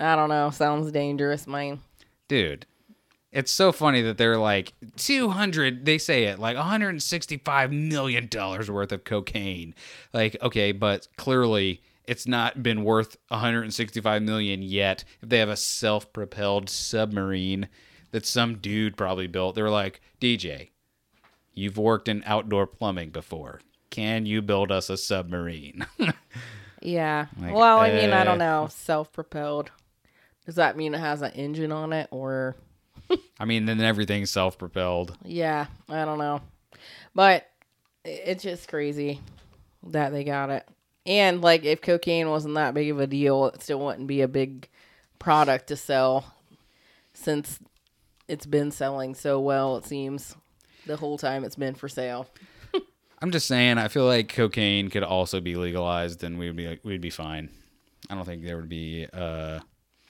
[0.00, 0.50] I don't know.
[0.50, 1.80] Sounds dangerous, mine.
[2.28, 2.66] Dude,
[3.32, 5.84] it's so funny that they're like 200.
[5.84, 9.74] They say it like 165 million dollars worth of cocaine.
[10.12, 11.82] Like, okay, but clearly.
[12.06, 15.04] It's not been worth 165 million yet.
[15.22, 17.68] If they have a self-propelled submarine
[18.10, 20.68] that some dude probably built, they're like, DJ,
[21.54, 23.60] You've worked in outdoor plumbing before.
[23.90, 25.86] Can you build us a submarine?
[26.86, 27.28] Yeah.
[27.40, 28.44] Like, well, I mean, I don't eh.
[28.44, 28.68] know.
[28.70, 29.70] Self-propelled.
[30.44, 32.56] Does that mean it has an engine on it, or
[33.40, 35.16] I mean, then everything's self propelled.
[35.24, 35.68] yeah?
[35.88, 36.42] I don't know.
[37.14, 37.48] But
[38.04, 39.20] it's just crazy
[39.84, 40.68] that they got it.
[41.06, 44.28] And like, if cocaine wasn't that big of a deal, it still wouldn't be a
[44.28, 44.68] big
[45.18, 46.34] product to sell,
[47.12, 47.58] since
[48.28, 49.76] it's been selling so well.
[49.76, 50.34] It seems
[50.86, 52.28] the whole time it's been for sale.
[53.22, 57.00] I'm just saying, I feel like cocaine could also be legalized and we'd be we'd
[57.00, 57.48] be fine.
[58.10, 59.60] I don't think there would be uh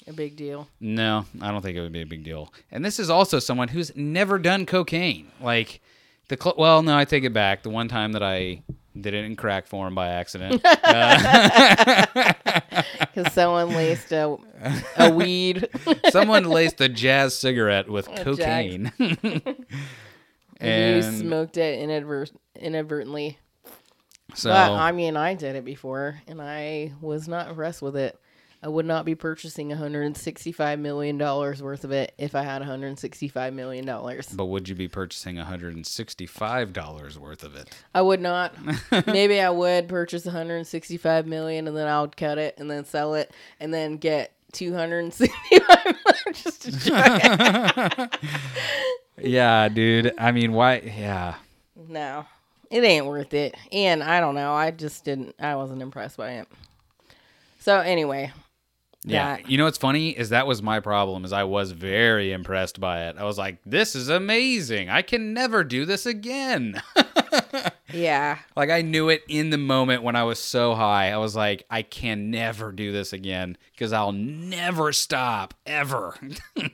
[0.07, 0.69] A big deal.
[0.81, 2.53] no, I don't think it would be a big deal.
[2.73, 5.31] And this is also someone who's never done cocaine.
[5.41, 5.81] Like
[6.29, 7.63] the cl- well, no, I take it back.
[7.63, 8.63] The one time that I
[8.99, 10.65] did it in crack form by accident.
[10.85, 12.33] Uh,
[13.01, 14.37] because someone laced a,
[14.97, 15.69] a weed.
[16.11, 18.23] Someone laced a jazz cigarette with jack.
[18.25, 18.93] cocaine.
[20.61, 23.39] and you smoked it inadvert- inadvertently.
[24.35, 28.19] so But I mean, I did it before, and I was not impressed with it.
[28.65, 33.53] I would not be purchasing 165 million dollars worth of it if I had 165
[33.53, 34.29] million dollars.
[34.29, 37.69] But would you be purchasing $165 worth of it?
[37.95, 38.55] I would not.
[39.07, 43.13] Maybe I would purchase 165 million, and then I would cut it and then sell
[43.13, 45.97] it, and then get 265 million
[46.33, 47.21] just to try
[47.93, 48.17] it.
[49.17, 50.13] Yeah, dude.
[50.19, 50.79] I mean, why?
[50.81, 51.35] Yeah.
[51.77, 52.25] No,
[52.69, 53.55] it ain't worth it.
[53.71, 54.53] And I don't know.
[54.55, 55.37] I just didn't.
[55.39, 56.49] I wasn't impressed by it.
[57.61, 58.33] So anyway,
[59.05, 59.37] Yeah.
[59.37, 62.81] that- You know what's funny is that was my problem is I was very impressed
[62.81, 63.17] by it.
[63.19, 64.89] I was like, this is amazing.
[64.89, 66.81] I can never do this again.
[67.93, 71.11] yeah, like I knew it in the moment when I was so high.
[71.13, 76.17] I was like, I can never do this again because I'll never stop ever.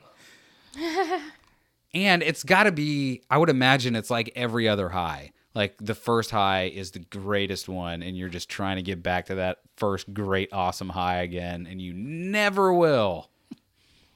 [1.95, 5.33] and it's got to be I would imagine it's like every other high.
[5.55, 9.27] Like the first high is the greatest one and you're just trying to get back
[9.27, 13.31] to that first great awesome high again and you never will.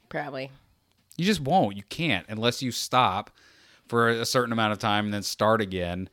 [0.09, 0.51] probably.
[1.17, 1.75] You just won't.
[1.75, 3.31] You can't unless you stop
[3.87, 6.09] for a certain amount of time and then start again.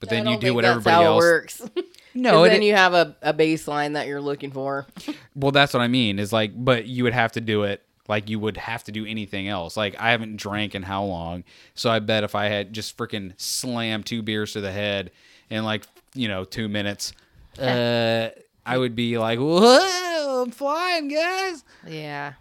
[0.00, 1.24] But then you do what that's everybody how else.
[1.24, 1.62] It works.
[2.16, 4.86] No, no, it, then you have a, a baseline that you're looking for.
[5.34, 6.20] well, that's what I mean.
[6.20, 9.06] Is like, but you would have to do it like you would have to do
[9.06, 9.76] anything else.
[9.76, 11.44] Like I haven't drank in how long,
[11.74, 15.10] so I bet if I had just freaking slammed two beers to the head
[15.50, 15.84] in like
[16.14, 17.12] you know two minutes,
[17.58, 18.28] uh,
[18.66, 21.64] I would be like, whoa, I'm flying, guys.
[21.86, 22.34] Yeah.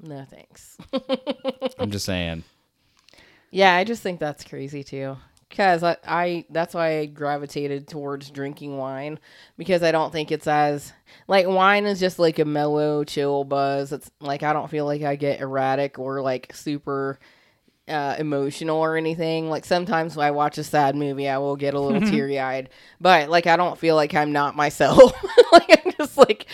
[0.00, 0.76] No thanks.
[1.78, 2.44] I'm just saying.
[3.50, 5.16] yeah, I just think that's crazy too.
[5.50, 9.18] Cause I, I that's why I gravitated towards drinking wine
[9.56, 10.92] because I don't think it's as
[11.26, 13.90] like wine is just like a mellow chill buzz.
[13.90, 17.18] It's like I don't feel like I get erratic or like super
[17.88, 19.48] uh, emotional or anything.
[19.48, 22.68] Like sometimes when I watch a sad movie, I will get a little teary eyed,
[23.00, 25.12] but like I don't feel like I'm not myself.
[25.52, 26.44] like I'm just like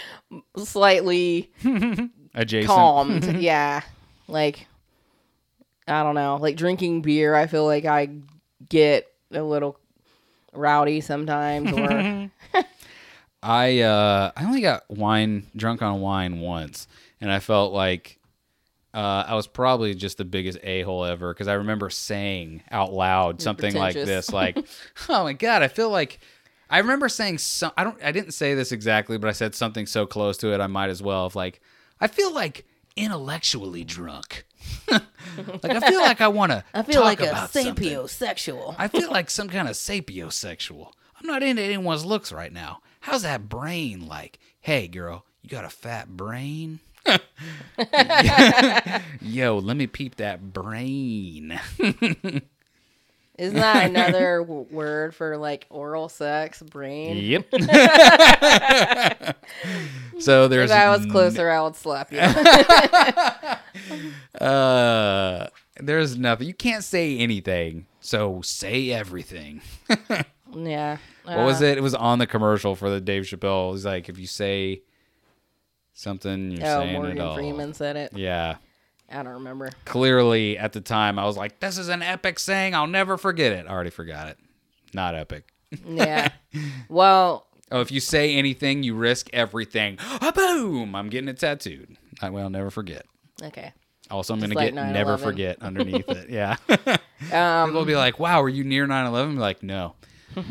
[0.56, 1.50] slightly
[2.34, 2.68] Adjacent.
[2.68, 3.36] calmed.
[3.40, 3.80] yeah.
[4.28, 4.68] Like
[5.88, 6.36] I don't know.
[6.40, 8.10] Like drinking beer, I feel like I
[8.68, 9.78] get a little
[10.52, 12.30] rowdy sometimes or
[13.42, 16.88] I uh I only got wine drunk on wine once,
[17.20, 18.18] and I felt like
[18.94, 22.92] uh, I was probably just the biggest a hole ever because I remember saying out
[22.92, 24.56] loud something like this, like,
[25.08, 26.20] "Oh my god, I feel like."
[26.70, 27.72] I remember saying some.
[27.76, 28.02] I don't.
[28.02, 30.60] I didn't say this exactly, but I said something so close to it.
[30.60, 31.60] I might as well have like.
[32.00, 32.64] I feel like
[32.96, 34.46] intellectually drunk.
[34.88, 36.64] Like I feel like I want to.
[36.74, 38.74] I feel like a sapiosexual.
[38.78, 40.92] I feel like some kind of sapiosexual.
[41.20, 42.80] I'm not into anyone's looks right now.
[43.00, 44.38] How's that brain like?
[44.60, 46.80] Hey, girl, you got a fat brain?
[49.20, 51.60] Yo, let me peep that brain.
[53.36, 57.16] Isn't that another w- word for like oral sex, brain?
[57.16, 57.46] yep.
[60.20, 62.18] so there's If I was closer, I would slap you.
[64.40, 65.48] uh
[65.80, 66.46] there's nothing.
[66.46, 67.86] You can't say anything.
[68.00, 69.60] So say everything.
[70.54, 70.98] Yeah.
[71.24, 71.78] What was Uh, it?
[71.78, 73.72] It was on the commercial for the Dave Chappelle.
[73.72, 74.82] He's like if you say
[75.94, 77.34] something, you're Oh, saying it Morgan all.
[77.34, 78.12] Freeman said it.
[78.14, 78.56] Yeah.
[79.14, 79.70] I don't remember.
[79.84, 82.74] Clearly, at the time, I was like, "This is an epic saying.
[82.74, 84.38] I'll never forget it." I already forgot it.
[84.92, 85.44] Not epic.
[85.86, 86.30] Yeah.
[86.88, 89.98] well, Oh, if you say anything, you risk everything.
[90.34, 90.94] Boom!
[90.94, 91.96] I'm getting it tattooed.
[92.20, 93.06] That way, I'll never forget.
[93.42, 93.72] okay.
[94.10, 95.20] Also, I'm Just gonna like get never 9/11.
[95.22, 96.28] forget underneath it.
[96.28, 96.56] Yeah.
[96.68, 96.76] Um,
[97.68, 99.94] People will be like, "Wow, were you near 9/11?" Like, "No."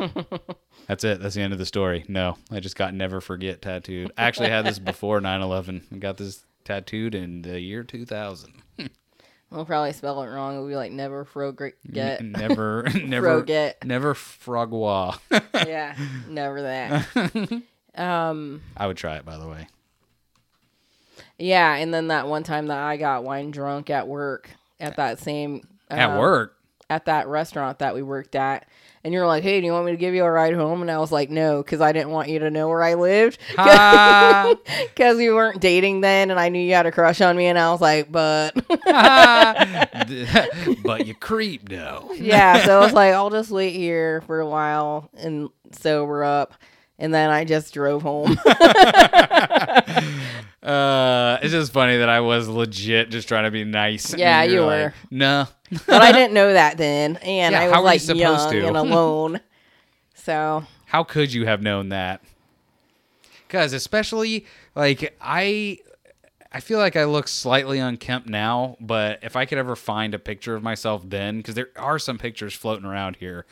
[0.87, 1.21] That's it.
[1.21, 2.03] That's the end of the story.
[2.07, 4.11] No, I just got never forget tattooed.
[4.17, 5.83] I actually had this before 9/11.
[5.93, 8.53] I got this tattooed in the year 2000.
[9.51, 10.55] we'll probably spell it wrong.
[10.55, 11.75] It'll be like never forget.
[12.19, 13.85] N- never, never, Forget.
[13.85, 15.19] never frogwa.
[15.67, 15.95] yeah,
[16.27, 17.61] never that.
[17.95, 19.67] Um, I would try it, by the way.
[21.37, 24.49] yeah, and then that one time that I got wine drunk at work
[24.79, 26.55] at that same At um, work,
[26.89, 28.67] at that restaurant that we worked at.
[29.05, 30.81] And you're like, hey, do you want me to give you a ride home?
[30.81, 33.37] And I was like, no, because I didn't want you to know where I lived.
[34.93, 37.47] Because we weren't dating then, and I knew you had a crush on me.
[37.47, 38.51] And I was like, but
[40.83, 42.11] but you creep though.
[42.15, 42.65] yeah.
[42.65, 46.53] So I was like, I'll just wait here for a while and sober up.
[46.99, 48.37] And then I just drove home.
[50.63, 54.13] Uh, it's just funny that I was legit just trying to be nice.
[54.15, 54.83] Yeah, you you're were.
[54.85, 55.45] like, no.
[55.85, 57.17] but I didn't know that then.
[57.17, 58.67] And Yeah, I was you like supposed young to?
[58.67, 59.41] and alone.
[60.13, 62.21] So, How could you have known that?
[63.45, 65.79] Because especially like I,
[66.49, 68.77] I feel like I look slightly unkempt now.
[68.79, 72.17] But if I could ever find a picture of myself then, because there are some
[72.17, 73.45] pictures floating around here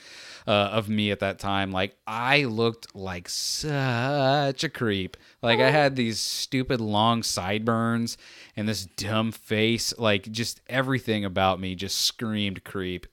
[0.48, 5.18] uh, of me at that time, like I looked like such a creep.
[5.42, 8.18] Like I had these stupid long sideburns
[8.56, 9.94] and this dumb face.
[9.98, 13.08] Like just everything about me just screamed creep.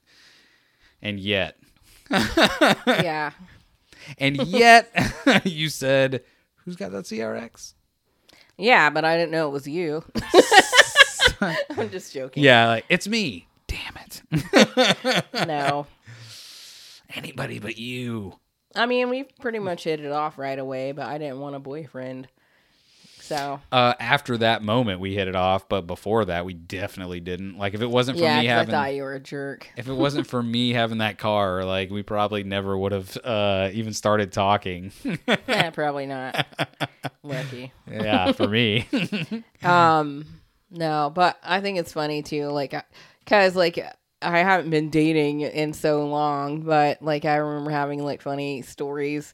[1.01, 1.57] And yet,
[2.11, 3.31] yeah.
[4.19, 4.91] and yet,
[5.45, 6.25] you said,
[6.65, 7.75] "Who's got that CRX?"
[8.57, 10.03] Yeah, but I didn't know it was you.
[11.41, 12.43] I'm just joking.
[12.43, 13.47] Yeah, like it's me.
[13.69, 15.25] Damn it!
[15.47, 15.87] No.
[17.15, 18.35] Anybody but you.
[18.75, 21.59] I mean, we pretty much hit it off right away, but I didn't want a
[21.59, 22.29] boyfriend.
[23.21, 27.59] So, Uh, after that moment, we hit it off, but before that, we definitely didn't.
[27.59, 29.69] Like, if it wasn't for yeah, me 'cause I thought you were a jerk.
[29.77, 33.71] if it wasn't for me having that car, like, we probably never would have uh,
[33.73, 34.93] even started talking.
[35.49, 36.47] eh, probably not.
[37.23, 37.73] Lucky.
[37.91, 38.87] yeah, for me.
[39.63, 40.25] Um,
[40.71, 42.75] no, but I think it's funny too, like,
[43.27, 43.79] cause like
[44.21, 49.33] I haven't been dating in so long, but like I remember having like funny stories,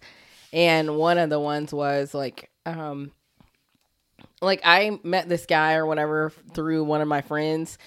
[0.53, 3.11] and one of the ones was like, um,
[4.43, 7.79] like I met this guy or whatever through one of my friends.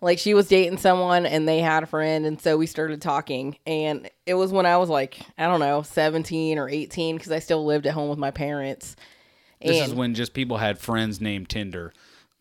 [0.00, 3.56] Like she was dating someone and they had a friend, and so we started talking.
[3.66, 7.38] And it was when I was like, I don't know, 17 or 18, because I
[7.38, 8.96] still lived at home with my parents.
[9.60, 11.92] this is when just people had friends named Tinder.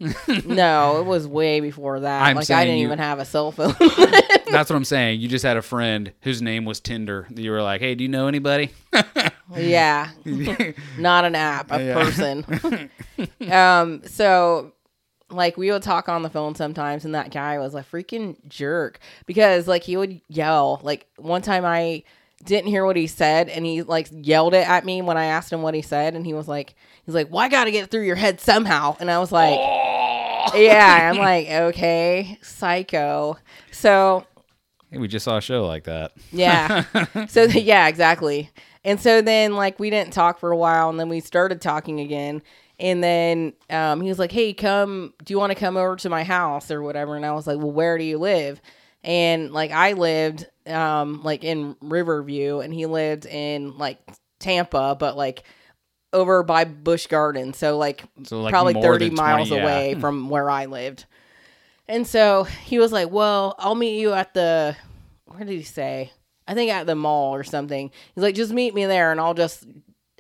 [0.45, 2.23] no, it was way before that.
[2.23, 3.75] I'm like I didn't you- even have a cell phone.
[4.51, 5.21] That's what I'm saying.
[5.21, 7.27] You just had a friend whose name was Tinder.
[7.35, 8.71] You were like, "Hey, do you know anybody?"
[9.55, 10.09] yeah,
[10.97, 12.03] not an app, a Yeah.
[12.03, 12.89] person.
[13.51, 14.73] um, so
[15.29, 18.99] like we would talk on the phone sometimes, and that guy was a freaking jerk
[19.25, 20.79] because like he would yell.
[20.83, 22.03] Like one time I
[22.43, 25.53] didn't hear what he said, and he like yelled it at me when I asked
[25.53, 26.73] him what he said, and he was like,
[27.05, 29.59] he's like, "Well, I got to get through your head somehow," and I was like.
[30.55, 33.37] yeah, I'm like, okay, psycho.
[33.71, 34.25] So
[34.91, 36.11] Hey, we just saw a show like that.
[36.31, 36.83] Yeah.
[37.29, 38.49] so yeah, exactly.
[38.83, 41.99] And so then like we didn't talk for a while, and then we started talking
[42.01, 42.41] again.
[42.77, 45.13] And then um, he was like, "Hey, come.
[45.23, 47.57] Do you want to come over to my house or whatever?" And I was like,
[47.57, 48.59] "Well, where do you live?"
[49.03, 53.99] And like I lived um, like in Riverview, and he lived in like
[54.39, 55.43] Tampa, but like
[56.13, 59.61] over by Busch Gardens, so like So like probably 30 than miles yeah.
[59.61, 61.05] away from where I lived.
[61.87, 64.75] And so he was like, Well, I'll meet you at the,
[65.25, 66.11] where did he say?
[66.47, 67.91] I think at the mall or something.
[68.15, 69.65] He's like, Just meet me there and I'll just,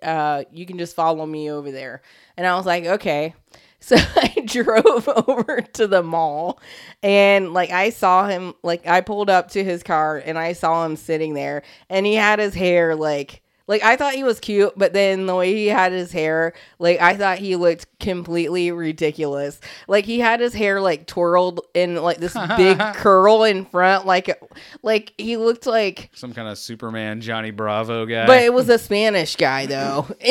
[0.03, 2.01] uh, you can just follow me over there.
[2.37, 3.33] And I was like, Okay.
[3.83, 6.59] So I drove over to the mall
[7.01, 10.85] and like I saw him, like I pulled up to his car and I saw
[10.85, 14.73] him sitting there and he had his hair like, like I thought he was cute,
[14.75, 19.59] but then the way he had his hair, like I thought he looked completely ridiculous.
[19.87, 24.41] Like he had his hair like twirled in like this big curl in front, like
[24.81, 26.09] like he looked like.
[26.13, 28.25] Some kind of Superman Johnny Bravo guy.
[28.25, 30.07] But it was a Spanish guy though,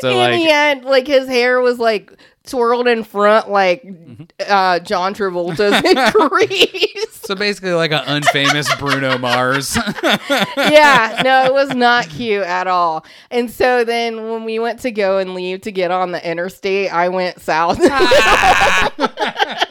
[0.00, 2.12] so and he like had like his hair was like
[2.48, 4.24] twirled in front like Mm-hmm.
[4.48, 7.12] uh, John Travolta's in Grease.
[7.20, 9.76] So basically, like an unfamous Bruno Mars.
[10.56, 13.04] yeah, no, it was not cute at all.
[13.30, 16.92] And so then when we went to go and leave to get on the interstate,
[16.92, 17.78] I went south.
[17.80, 17.90] and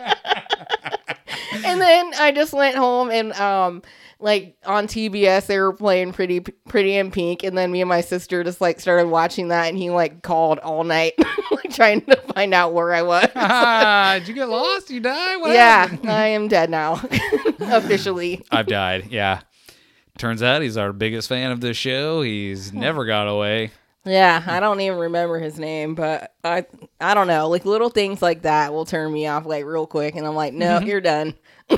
[1.87, 3.81] then I just went home and um
[4.19, 8.01] like on TBS they were playing pretty pretty in pink and then me and my
[8.01, 11.13] sister just like started watching that and he like called all night
[11.51, 13.29] like trying to find out where I was.
[13.35, 14.89] ah, did you get lost?
[14.89, 15.37] You die?
[15.37, 16.09] What yeah, happened?
[16.09, 16.93] I am dead now.
[17.59, 18.43] Officially.
[18.51, 19.07] I've died.
[19.11, 19.41] Yeah.
[20.17, 22.23] Turns out he's our biggest fan of the show.
[22.23, 23.71] He's never got away.
[24.03, 26.65] Yeah, I don't even remember his name, but I
[26.99, 27.49] I don't know.
[27.49, 30.53] Like little things like that will turn me off like real quick and I'm like,
[30.53, 31.35] "No, you're done."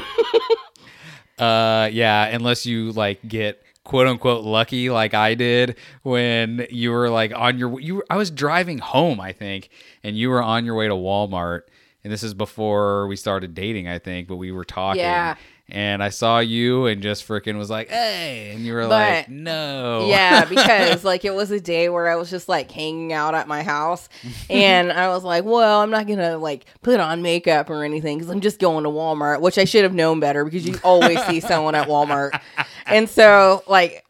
[1.38, 7.10] Uh, yeah, unless you like get quote unquote lucky like I did when you were
[7.10, 9.70] like on your you I was driving home I think
[10.04, 11.62] and you were on your way to Walmart
[12.04, 15.38] and this is before we started dating I think but we were talking Yeah.
[15.72, 19.30] And I saw you and just freaking was like hey and you were But- like
[19.30, 23.36] no Yeah, because like it was a day where I was just like hanging out
[23.36, 24.10] at my house
[24.50, 28.20] and I was like, well, I'm not going to like put on makeup or anything
[28.20, 31.24] cuz I'm just going to Walmart, which I should have known better because you always
[31.26, 32.40] see someone at Walmart.
[32.88, 34.04] And so like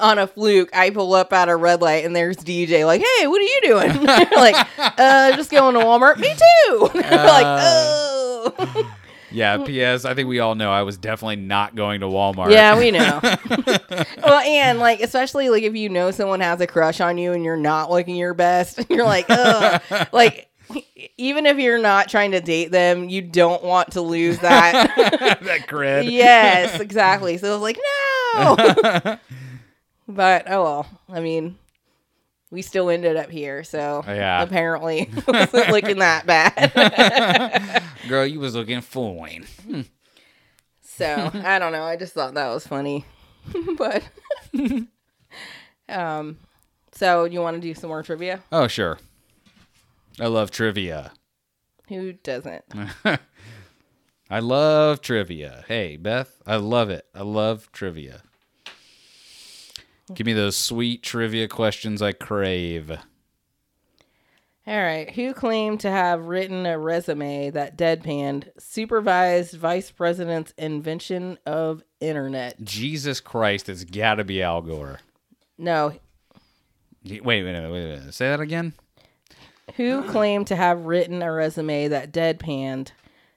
[0.00, 3.26] on a fluke, I pull up at a red light and there's DJ like, "Hey,
[3.26, 4.02] what are you doing?"
[4.34, 6.88] like, "Uh, just going to Walmart." Me too.
[6.94, 8.94] like, "Oh."
[9.34, 12.78] Yeah PS I think we all know I was definitely not going to Walmart Yeah,
[12.78, 13.20] we know.
[14.22, 17.44] well, and like especially like if you know someone has a crush on you and
[17.44, 19.82] you're not looking your best, and you're like, ugh.
[20.12, 20.48] like
[21.18, 24.94] even if you're not trying to date them, you don't want to lose that.
[25.42, 27.36] that cred yes, exactly.
[27.36, 27.78] So I was like,
[28.34, 29.18] no.
[30.08, 30.86] but oh well.
[31.08, 31.58] I mean,
[32.54, 34.42] we still ended up here, so Yeah.
[34.42, 37.82] apparently wasn't looking that bad.
[38.08, 39.46] girl you was looking fine
[40.80, 41.82] So I don't know.
[41.82, 43.04] I just thought that was funny,
[43.76, 44.02] but
[45.88, 46.38] um.
[46.92, 48.40] So you want to do some more trivia?
[48.52, 48.98] oh sure
[50.20, 51.10] I love trivia
[51.88, 52.64] Who doesn't?
[54.30, 55.64] I love trivia.
[55.68, 57.04] Hey, Beth, I love it.
[57.14, 58.22] I love trivia.
[60.12, 62.90] Give me those sweet trivia questions I crave.
[64.66, 65.10] All right.
[65.10, 72.62] Who claimed to have written a resume that deadpanned supervised vice president's invention of internet?
[72.62, 75.00] Jesus Christ, it's got to be Al Gore.
[75.58, 75.94] No.
[77.04, 78.14] Wait, wait, wait, wait, wait.
[78.14, 78.72] Say that again.
[79.76, 82.88] Who claimed to have written a resume that deadpanned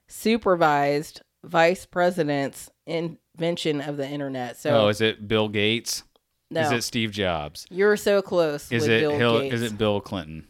[0.08, 4.58] supervised vice president's invention of the internet?
[4.58, 6.04] So Oh, is it Bill Gates?
[6.50, 7.66] No, Is it Steve Jobs?
[7.70, 8.72] you're so close.
[8.72, 9.56] Is with it Bill Hill, Gates.
[9.56, 10.48] is it Bill Clinton?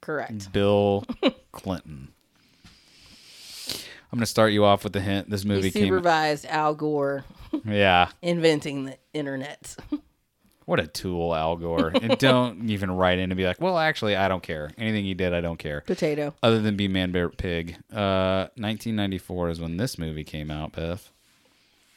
[0.00, 0.52] correct?
[0.52, 1.04] Bill
[1.52, 2.08] Clinton.
[4.12, 5.30] I'm gonna start you off with the hint.
[5.30, 5.88] This movie He movie came.
[5.88, 7.24] supervised Al Gore
[7.64, 9.76] Yeah, inventing the internet.
[10.66, 11.88] What a tool, Al Gore.
[12.00, 14.70] and don't even write in and be like, well, actually, I don't care.
[14.78, 15.80] Anything he did, I don't care.
[15.80, 16.32] Potato.
[16.44, 17.72] Other than be Man Bear Pig.
[17.92, 21.10] Uh, 1994 is when this movie came out, Beth.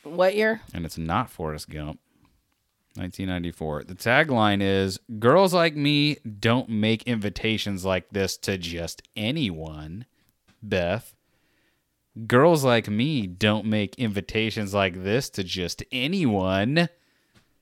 [0.02, 0.62] What year?
[0.74, 2.00] And it's not Forrest Gump.
[2.96, 3.84] 1994.
[3.86, 10.06] The tagline is Girls like me don't make invitations like this to just anyone,
[10.62, 11.16] Beth.
[12.28, 16.88] Girls like me don't make invitations like this to just anyone.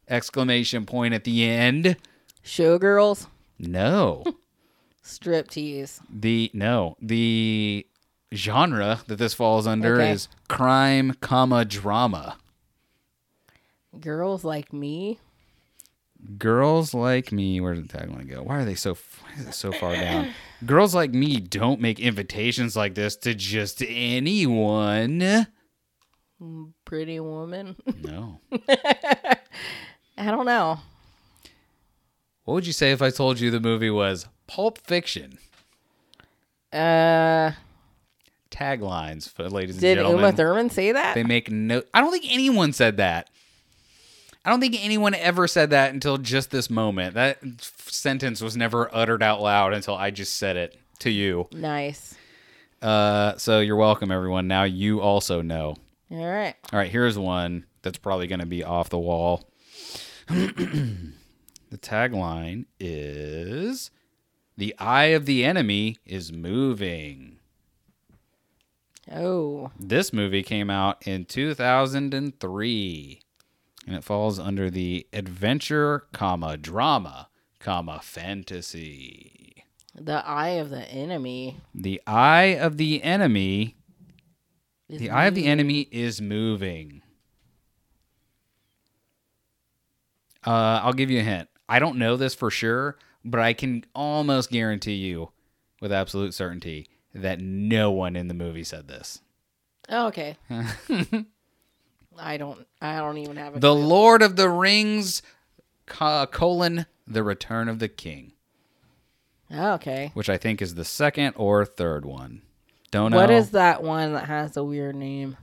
[0.10, 1.96] Exclamation point at the end.
[2.44, 3.28] Showgirls.
[3.58, 4.24] No.
[5.06, 6.02] Striptease.
[6.10, 7.88] The no, the
[8.34, 10.12] genre that this falls under Okay.
[10.12, 12.38] is crime, comma drama.
[14.00, 15.20] Girls like me.
[16.38, 17.60] Girls like me.
[17.60, 18.44] Where did the tagline go?
[18.44, 18.94] Why are they so?
[18.94, 20.34] Why is it so far down?
[20.66, 25.48] Girls like me don't make invitations like this to just anyone.
[26.86, 27.76] Pretty woman.
[28.02, 28.40] No.
[30.18, 30.80] I don't know.
[32.44, 35.38] What would you say if I told you the movie was Pulp Fiction?
[36.74, 37.52] Uh,
[38.50, 39.82] Taglines, for ladies and gentlemen.
[39.82, 40.20] did gentlemen.
[40.20, 41.16] Uma Thurman say that?
[41.16, 41.84] They make no.
[41.94, 43.30] I don't think anyone said that.
[44.44, 47.14] I don't think anyone ever said that until just this moment.
[47.14, 51.48] That sentence was never uttered out loud until I just said it to you.
[51.52, 52.16] nice.
[52.82, 54.48] Uh, so you're welcome, everyone.
[54.48, 55.76] Now you also know.
[56.10, 56.56] All right.
[56.74, 59.48] All right, here's one that's probably going to be off the wall.
[60.28, 61.14] the
[61.78, 63.92] tagline is
[64.58, 67.38] The eye of the enemy is moving.
[69.12, 73.22] Oh, This movie came out in 2003
[73.88, 77.30] and it falls under the adventure, comma drama,
[77.60, 79.66] comma fantasy.
[79.96, 81.58] The Eye of the Enemy.
[81.76, 83.76] The eye of the enemy.
[84.88, 87.02] is The eye of the enemy is moving.
[90.46, 91.50] Uh, I'll give you a hint.
[91.68, 95.32] I don't know this for sure, but I can almost guarantee you,
[95.82, 99.22] with absolute certainty, that no one in the movie said this.
[99.90, 100.38] Oh, okay.
[102.22, 102.66] I don't.
[102.82, 103.60] I don't even have a.
[103.60, 103.84] The clue.
[103.86, 105.22] Lord of the Rings,
[105.86, 108.34] co- colon, the Return of the King,
[109.52, 110.12] Oh, okay.
[110.14, 112.42] which I think is the second or third one.
[112.92, 113.18] Don't know.
[113.18, 115.38] What is that one that has a weird name?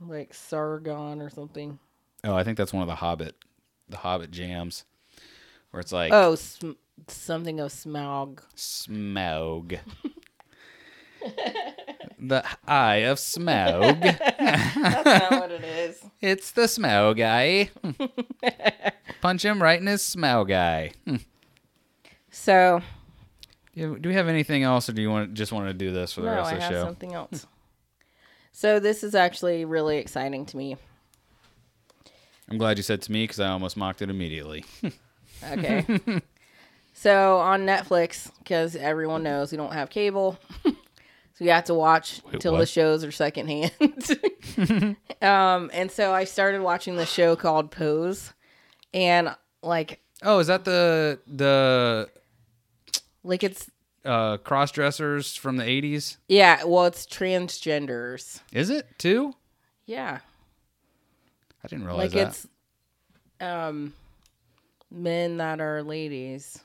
[0.00, 1.78] Like Sargon or something.
[2.24, 3.36] Oh, I think that's one of the Hobbit,
[3.88, 4.84] the Hobbit jams,
[5.70, 6.72] where it's like Oh, sm-
[7.08, 8.40] something of Smaug.
[8.56, 9.78] Smaug.
[12.18, 14.00] the Eye of Smaug.
[14.02, 16.02] That's not what it is.
[16.20, 17.70] it's the Smaug guy.
[19.20, 20.92] Punch him right in his Smaug guy.
[22.30, 22.80] So
[23.76, 26.22] Do we have anything else, or do you want just want to do this for
[26.22, 26.84] the no, rest of the have show?
[26.84, 27.46] something else.
[28.52, 30.76] so this is actually really exciting to me.
[32.50, 34.64] I'm glad you said to me because I almost mocked it immediately.
[35.50, 35.84] Okay.
[36.94, 40.38] so on Netflix, because everyone knows we don't have cable,
[41.34, 43.72] so we have to watch Wait, until the shows are secondhand.
[45.22, 48.32] um, and so I started watching the show called Pose,
[48.92, 52.10] and like, oh, is that the the
[53.24, 53.70] like it's
[54.04, 56.18] uh, cross dressers from the '80s?
[56.28, 58.40] yeah, well, it's transgenders.
[58.52, 59.34] Is it too?
[59.86, 60.18] Yeah,
[61.64, 62.28] I didn't realize like that.
[62.28, 62.46] it's
[63.40, 63.94] um
[64.90, 66.62] men that are ladies.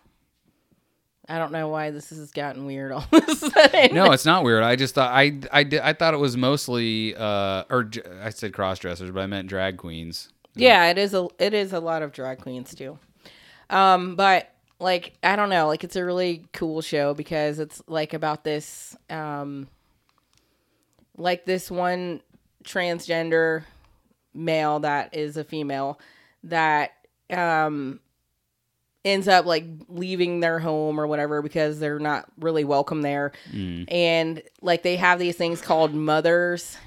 [1.30, 3.94] I don't know why this has gotten weird all of a sudden.
[3.94, 4.64] no, it's not weird.
[4.64, 7.90] I just thought I I did, I thought it was mostly uh or
[8.22, 10.30] I said cross dressers, but I meant drag queens.
[10.56, 12.98] Yeah, it is a it is a lot of drag queens too.
[13.70, 14.50] Um, but
[14.80, 18.96] like I don't know, like it's a really cool show because it's like about this
[19.10, 19.68] um
[21.18, 22.22] like this one
[22.64, 23.64] transgender
[24.34, 26.00] male that is a female
[26.44, 26.92] that
[27.32, 28.00] um
[29.06, 33.32] ends up like leaving their home or whatever because they're not really welcome there.
[33.54, 36.78] And like they have these things called mothers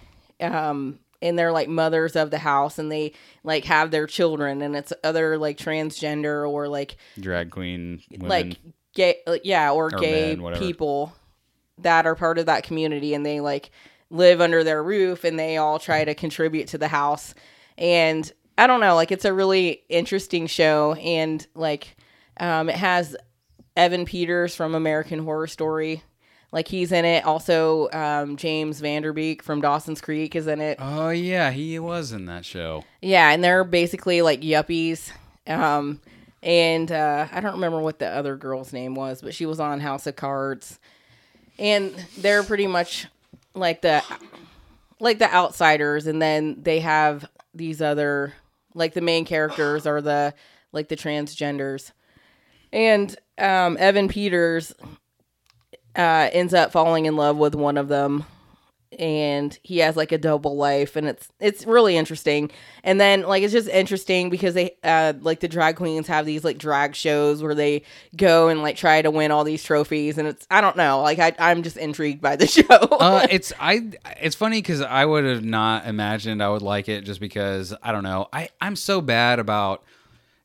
[0.41, 3.13] um and they're like mothers of the house and they
[3.45, 8.29] like have their children and it's other like transgender or like Drag queen women.
[8.29, 8.57] like
[8.95, 11.15] gay like, yeah or, gay men, people
[11.79, 13.71] that are part of that community and they like
[14.09, 17.35] live under their roof and they all try to contribute to the house.
[17.79, 21.97] And i don't know like it's a really interesting show and like
[22.41, 23.17] um it has
[23.77, 26.03] evan peters from american horror story.
[26.53, 27.25] Like he's in it.
[27.25, 30.79] Also um james van der beek from dawson's creek is in it.
[30.81, 32.85] Oh yeah, he was in that show.
[33.01, 35.13] yeah, and they're basically like yuppies.
[35.47, 36.01] Um,
[36.43, 39.79] and uh, I don't remember what the other girl's name was, but she was on
[39.81, 40.79] House of Cards,
[41.59, 43.07] and they're pretty much
[43.55, 44.03] like the
[45.01, 48.33] like the outsiders, and then they have these other
[48.75, 50.33] like the main characters are the
[50.73, 51.93] like the transgenders,
[52.73, 54.75] and um, Evan Peters
[55.97, 58.25] uh, ends up falling in love with one of them
[58.99, 62.51] and he has like a double life and it's it's really interesting
[62.83, 66.43] and then like it's just interesting because they uh like the drag queens have these
[66.43, 67.83] like drag shows where they
[68.17, 71.21] go and like try to win all these trophies and it's i don't know like
[71.21, 73.91] I, i'm just intrigued by the show uh, it's I.
[74.21, 77.93] It's funny because I would have not imagined I would like it just because I
[77.93, 78.29] don't know.
[78.33, 79.85] I I'm so bad about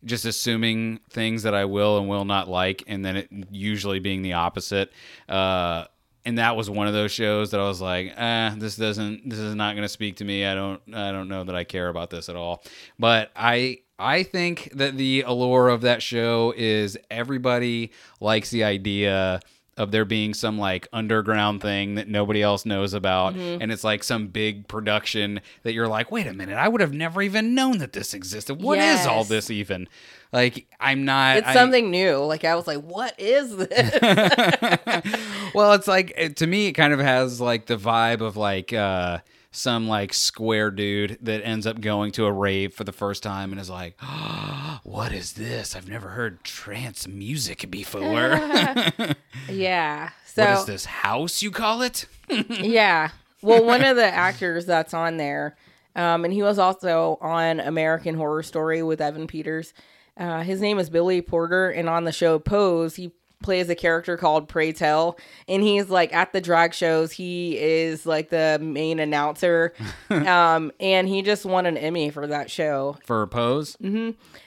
[0.06, 4.22] just assuming things that I will and will not like, and then it usually being
[4.22, 4.92] the opposite.
[5.28, 5.86] Uh,
[6.26, 9.40] and that was one of those shows that I was like, eh, this doesn't, this
[9.40, 10.46] is not going to speak to me.
[10.46, 12.64] I don't, I don't know that I care about this at all.
[12.98, 19.40] But I, I think that the allure of that show is everybody likes the idea
[19.78, 23.36] of there being some like underground thing that nobody else knows about.
[23.36, 26.94] And it's like some big production that you're like wait a minute i would have
[26.94, 28.62] never even known that this existed.
[28.62, 29.88] What is all this even?
[30.32, 32.18] Like i'm not it's I- something new.
[32.18, 34.00] Like i was like what is this?
[35.54, 38.74] Well, it's like it, to me, it kind of has like the vibe of like
[38.74, 39.20] uh,
[39.56, 43.52] some like square dude that ends up going to a rave for the first time
[43.52, 44.00] and is like,
[44.84, 45.76] "What is this?
[45.76, 48.40] I've never heard trance music before.
[49.50, 52.06] yeah so what is this house you call it?"
[52.50, 53.10] yeah.
[53.42, 55.56] Well, one of the actors that's on there,
[55.96, 59.74] um, and he was also on American Horror Story with Evan Peters.
[60.18, 63.12] Uh, his name is Billy Porter, and on the show Pose, he
[63.46, 65.18] plays a character called Pray Tell,
[65.48, 67.12] and he's like at the drag shows.
[67.12, 69.74] He is like the main announcer,
[70.10, 72.98] um, and he just won an Emmy for that show.
[73.06, 73.78] For a pose,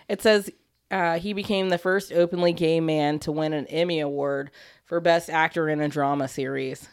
[0.09, 0.51] It says
[0.91, 4.51] uh, he became the first openly gay man to win an Emmy Award
[4.85, 6.89] for Best Actor in a Drama Series.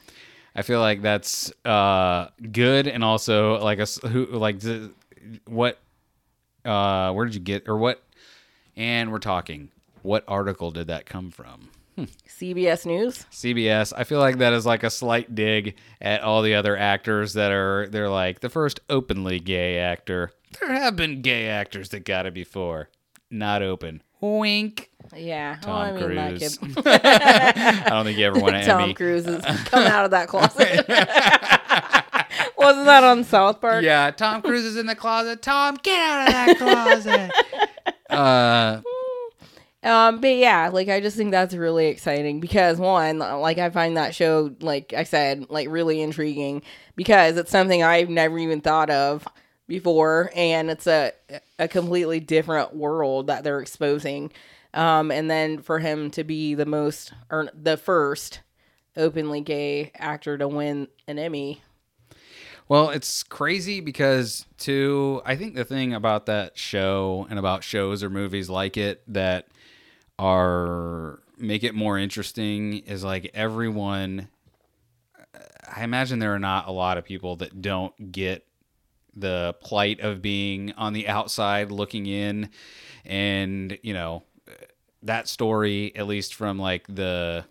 [0.56, 4.62] I feel like that's uh, good, and also like a who like
[5.46, 5.80] what
[6.64, 8.04] uh, where did you get or what?
[8.78, 9.70] And we're talking.
[10.04, 11.70] What article did that come from?
[11.98, 13.26] CBS News.
[13.32, 13.94] CBS.
[13.96, 17.52] I feel like that is like a slight dig at all the other actors that
[17.52, 20.32] are they're like the first openly gay actor.
[20.60, 22.90] There have been gay actors that got it before.
[23.32, 24.02] Not open.
[24.22, 24.90] Wink.
[25.16, 26.60] Yeah, Tom well, I mean, Cruise.
[26.86, 28.94] I don't think you ever won an Tom Emmy.
[28.94, 30.86] Cruise is coming out of that closet.
[32.58, 33.84] Wasn't that on South Park?
[33.84, 35.42] Yeah, Tom Cruise is in the closet.
[35.42, 37.32] Tom, get out of that closet.
[38.10, 38.82] uh,
[39.86, 43.98] Um, but yeah, like I just think that's really exciting because one, like I find
[43.98, 46.64] that show, like I said, like really intriguing
[46.96, 49.28] because it's something I've never even thought of
[49.68, 51.14] before, and it's a
[51.60, 54.32] a completely different world that they're exposing.
[54.74, 58.42] Um, and then for him to be the most or the first
[58.98, 61.62] openly gay actor to win an Emmy,
[62.68, 65.22] Well, it's crazy because too.
[65.26, 69.48] I think the thing about that show and about shows or movies like it that
[70.18, 74.30] are make it more interesting is like everyone.
[75.76, 78.46] I imagine there are not a lot of people that don't get
[79.16, 82.50] the plight of being on the outside looking in,
[83.04, 84.24] and you know
[85.04, 87.46] that story at least from like the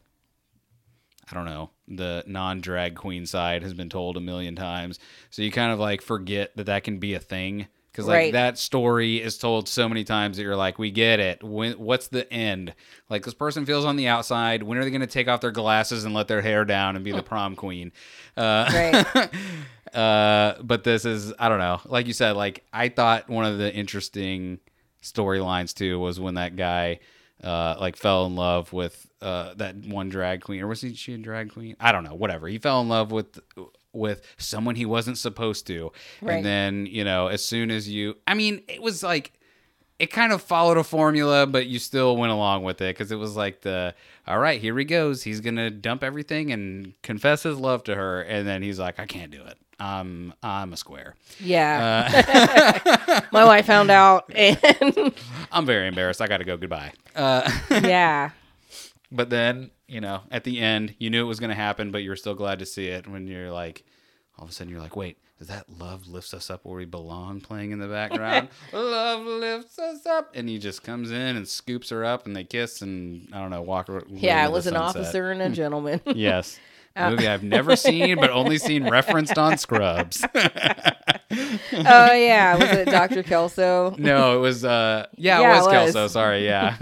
[1.30, 4.98] I don't know, the non drag queen side has been told a million times.
[5.30, 7.66] So you kind of like forget that that can be a thing.
[7.94, 8.32] Because like Right.
[8.32, 11.44] that story is told so many times that you're like, we get it.
[11.44, 12.74] When, what's the end?
[13.08, 14.64] Like this person feels on the outside.
[14.64, 17.04] When are they going to take off their glasses and let their hair down and
[17.04, 17.92] be the prom queen?
[18.36, 18.68] Uh,
[19.14, 19.94] right?
[19.96, 21.80] uh, but this is I don't know.
[21.84, 24.58] Like you said, like I thought one of the interesting
[25.00, 26.98] storylines too was when that guy
[27.44, 31.14] uh, like fell in love with uh, that one drag queen, or was he she
[31.14, 31.76] a drag queen?
[31.78, 32.14] I don't know.
[32.14, 32.48] Whatever.
[32.48, 33.38] He fell in love with
[33.94, 36.36] with someone he wasn't supposed to, Right.
[36.36, 39.32] and then you know, as soon as you, I mean, it was like
[39.98, 43.16] it kind of followed a formula, but you still went along with it because it
[43.16, 43.94] was like the
[44.26, 45.22] all right, here he goes.
[45.22, 49.06] He's gonna dump everything and confess his love to her, and then he's like, I
[49.06, 49.56] can't do it.
[49.78, 51.14] I'm I'm a square.
[51.40, 53.20] Yeah.
[53.32, 55.12] My wife found out, and
[55.52, 56.20] I'm very embarrassed.
[56.22, 56.56] I got to go.
[56.56, 56.92] Goodbye.
[57.14, 58.30] Uh, yeah,
[59.12, 62.16] but then you know, at the end, you knew it was gonna happen, but you're
[62.16, 63.06] still glad to see it.
[63.06, 63.84] When you're like,
[64.38, 65.18] all of a sudden, you're like, wait.
[65.40, 68.48] Is that "Love Lifts Us Up" where we belong playing in the background?
[68.72, 72.44] Love lifts us up, and he just comes in and scoops her up, and they
[72.44, 73.90] kiss, and I don't know, walk.
[74.06, 75.02] yeah, it was an sunset.
[75.02, 75.54] officer and a hmm.
[75.54, 76.00] gentleman.
[76.06, 76.58] Yes.
[76.96, 80.24] Movie I've never seen, but only seen referenced on Scrubs.
[81.72, 83.22] oh yeah, was it Dr.
[83.22, 83.94] Kelso?
[83.98, 85.72] no, it was uh yeah, Yeah, it was it was.
[85.72, 86.76] Kelso, sorry, yeah.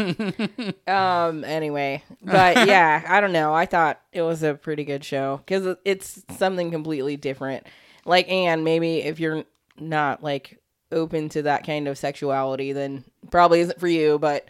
[0.87, 1.45] Um.
[1.45, 3.55] Anyway, but yeah, I don't know.
[3.55, 7.67] I thought it was a pretty good show because it's something completely different.
[8.05, 9.45] Like, and maybe if you're
[9.79, 10.59] not like
[10.91, 14.19] open to that kind of sexuality, then probably isn't for you.
[14.19, 14.49] But,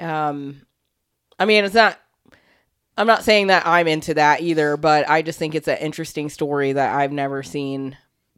[0.00, 0.62] um,
[1.38, 1.98] I mean, it's not.
[2.96, 6.28] I'm not saying that I'm into that either, but I just think it's an interesting
[6.28, 7.96] story that I've never seen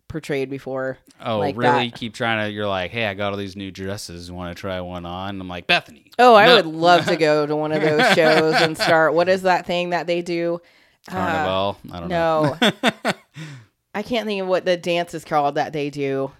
[0.08, 0.98] portrayed before.
[1.24, 1.90] Oh, like really?
[1.90, 1.98] that.
[1.98, 4.30] Keep trying to you're like, "Hey, I got all these new dresses.
[4.30, 7.56] Want to try one on?" I'm like, "Bethany." Oh, I would love to go to
[7.56, 9.14] one of those shows and start.
[9.14, 10.60] What is that thing that they do?
[11.08, 11.78] Uh, Carnival.
[11.92, 12.56] I don't know.
[12.60, 13.12] No.
[13.94, 16.30] I can't think of what the dance is called that they do,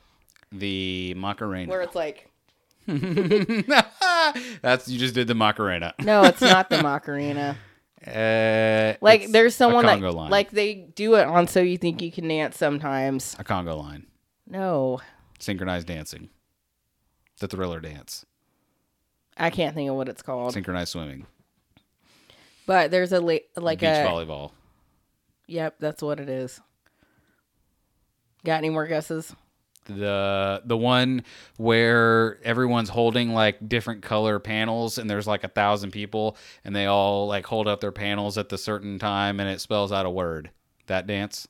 [0.53, 1.71] The Macarena.
[1.71, 2.29] where it's like,
[2.87, 5.95] That's you just did the Macarena.
[6.01, 7.57] no, it's not the Macarena.
[8.07, 10.31] Uh, Like, there's someone that, line.
[10.31, 13.35] like, they do it on So You Think You Can Dance sometimes.
[13.39, 14.07] a Congo line.
[14.49, 15.01] No,
[15.39, 16.31] Synchronized dancing.
[17.41, 18.25] The thriller dance.
[19.37, 20.53] I can't think of what it's called.
[20.55, 21.27] Synchronized swimming.
[22.65, 24.53] But there's a, la- like beach a, volleyball.
[25.47, 26.61] yep, that's what it is.
[28.45, 29.35] Got any more guesses?
[29.87, 31.25] The the one
[31.57, 36.87] where everyone's holding like different color panels and there's like a thousand people and they
[36.87, 40.11] all like hold up their panels at the certain time and it spells out a
[40.11, 40.51] word
[40.87, 41.49] that dance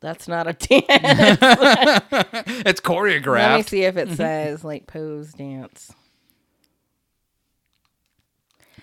[0.00, 0.82] That's not a dance.
[2.66, 3.50] it's choreographed.
[3.50, 5.92] Let me see if it says like pose dance.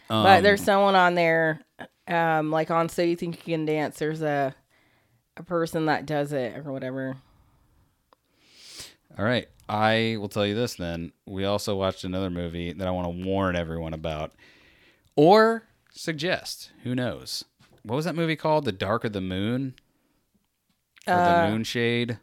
[0.08, 1.62] but Um, there's someone on there,
[2.08, 3.98] um, like on So You Think You Can Dance.
[4.00, 4.56] There's a
[5.36, 7.18] a person that does it or whatever.
[9.18, 12.92] All right i will tell you this then we also watched another movie that i
[12.92, 14.32] want to warn everyone about
[15.16, 17.44] or suggest who knows
[17.84, 19.74] what was that movie called the dark of the moon
[21.08, 22.20] or Uh, the moon shade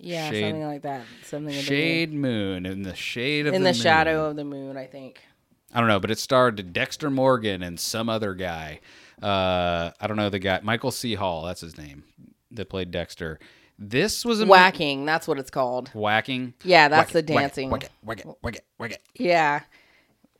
[0.00, 1.02] Yeah, Shade- something like that.
[1.24, 4.30] Something Shade Moon in the shade of in the the, shadow moon.
[4.30, 4.76] of the moon.
[4.76, 5.20] I think.
[5.74, 8.78] I don't know, but it starred Dexter Morgan and some other guy.
[9.20, 11.14] Uh, I don't know the guy, Michael C.
[11.14, 11.44] Hall.
[11.44, 12.04] That's his name.
[12.52, 13.40] That played Dexter.
[13.78, 15.04] This was a mo- Whacking.
[15.06, 15.88] That's what it's called.
[15.94, 16.54] whacking.
[16.64, 17.70] Yeah, that's Whack the it, it, dancing.
[17.70, 19.02] Whack it, whack it, whack it, whack it.
[19.14, 19.60] Yeah,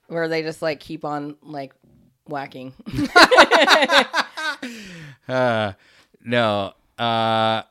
[0.08, 1.72] where they just like keep on like
[2.26, 2.74] whacking.
[5.28, 5.72] Uh,
[6.24, 6.72] no.
[6.98, 7.62] Uh,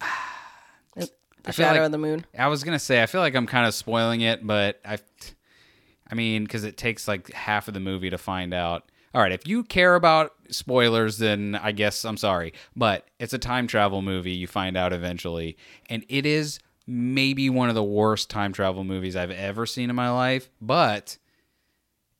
[0.00, 1.06] the
[1.44, 2.24] feel shadow like- of the moon.
[2.36, 4.98] I was gonna say I feel like I'm kind of spoiling it, but I,
[6.10, 8.90] I mean, because it takes like half of the movie to find out.
[9.12, 13.38] All right, if you care about spoilers, then I guess I'm sorry, but it's a
[13.38, 14.32] time travel movie.
[14.32, 15.56] You find out eventually,
[15.88, 19.96] and it is maybe one of the worst time travel movies I've ever seen in
[19.96, 20.48] my life.
[20.60, 21.18] But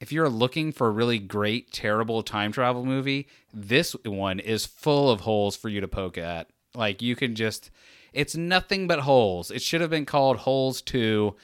[0.01, 5.11] if you're looking for a really great, terrible time travel movie, this one is full
[5.11, 6.49] of holes for you to poke at.
[6.75, 7.71] Like you can just,
[8.13, 9.51] it's nothing but holes.
[9.51, 11.37] It should have been called Holes Two.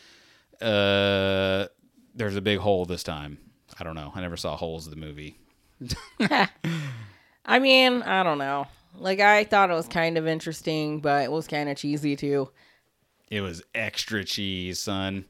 [0.60, 1.66] Uh,
[2.14, 3.38] there's a big hole this time.
[3.78, 4.12] I don't know.
[4.14, 5.38] I never saw Holes in the movie.
[7.44, 8.66] I mean, I don't know.
[8.98, 12.50] Like I thought it was kind of interesting, but it was kind of cheesy too.
[13.30, 15.26] It was extra cheese, son.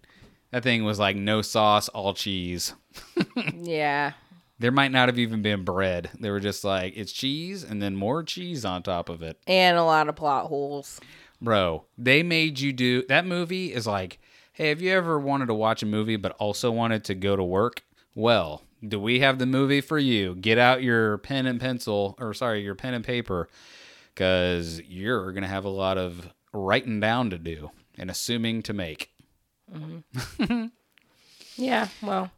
[0.53, 2.75] That thing was like no sauce, all cheese.
[3.55, 4.13] Yeah.
[4.59, 6.09] There might not have even been bread.
[6.19, 9.39] They were just like, it's cheese and then more cheese on top of it.
[9.47, 10.99] And a lot of plot holes.
[11.43, 14.19] Bro, they made you do that movie is like,
[14.53, 17.45] hey, have you ever wanted to watch a movie but also wanted to go to
[17.45, 17.83] work?
[18.17, 20.35] Well, do we have the movie for you?
[20.35, 23.49] Get out your pen and pencil, or sorry, your pen and paper,
[24.15, 28.73] because you're going to have a lot of writing down to do and assuming to
[28.73, 29.13] make.
[31.59, 32.31] Yeah, well,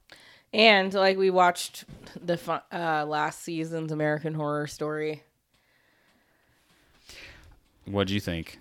[0.52, 1.84] and like we watched
[2.24, 2.38] the
[2.72, 5.24] uh, last season's American Horror Story.
[7.84, 8.60] What'd you think?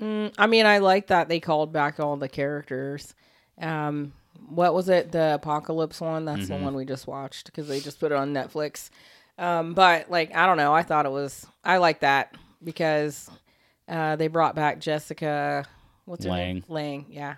[0.00, 3.14] I mean, I like that they called back all the characters.
[3.60, 4.12] Um,
[4.48, 5.12] what was it?
[5.12, 6.24] The Apocalypse one?
[6.24, 8.90] That's the one we just watched because they just put it on Netflix.
[9.38, 10.74] Um, but like, I don't know.
[10.74, 11.46] I thought it was.
[11.64, 13.30] I like that because
[13.88, 15.64] uh, they brought back Jessica.
[16.04, 16.64] What's her name?
[16.68, 17.06] Lange.
[17.08, 17.36] Yeah.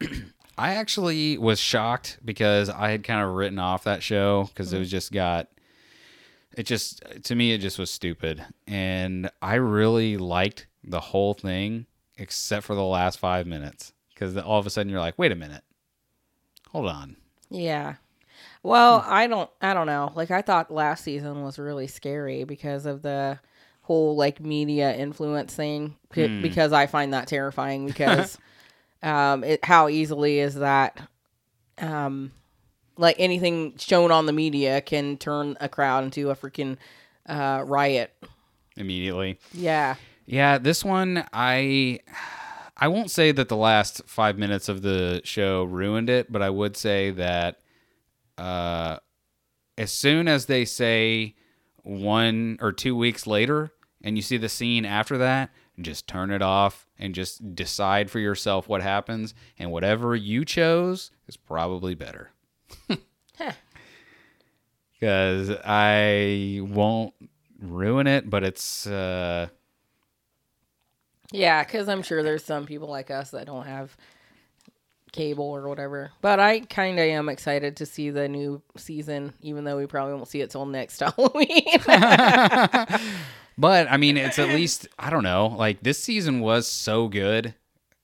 [0.58, 4.78] I actually was shocked because I had kind of written off that show because it
[4.78, 5.48] was just got
[6.54, 11.86] it just to me it just was stupid and I really liked the whole thing
[12.18, 15.36] except for the last 5 minutes cuz all of a sudden you're like wait a
[15.36, 15.64] minute
[16.68, 17.16] hold on
[17.50, 17.94] Yeah.
[18.62, 20.12] Well, I don't I don't know.
[20.14, 23.38] Like I thought last season was really scary because of the
[23.82, 28.38] whole like media influence thing c- because I find that terrifying because
[29.02, 31.00] um it, how easily is that
[31.78, 32.32] um
[32.98, 36.76] like anything shown on the media can turn a crowd into a freaking
[37.26, 38.12] uh riot.
[38.76, 39.96] immediately Yeah.
[40.26, 42.00] Yeah, this one I
[42.80, 46.48] I won't say that the last five minutes of the show ruined it, but I
[46.48, 47.60] would say that
[48.38, 48.96] uh,
[49.76, 51.34] as soon as they say
[51.82, 53.70] one or two weeks later,
[54.02, 58.18] and you see the scene after that, just turn it off and just decide for
[58.18, 62.30] yourself what happens, and whatever you chose is probably better.
[64.98, 67.12] Because I won't
[67.60, 68.86] ruin it, but it's.
[68.86, 69.48] Uh,
[71.32, 73.96] Yeah, because I'm sure there's some people like us that don't have
[75.12, 76.10] cable or whatever.
[76.20, 80.14] But I kind of am excited to see the new season, even though we probably
[80.14, 81.78] won't see it till next Halloween.
[83.58, 85.48] But I mean, it's at least I don't know.
[85.48, 87.54] Like this season was so good.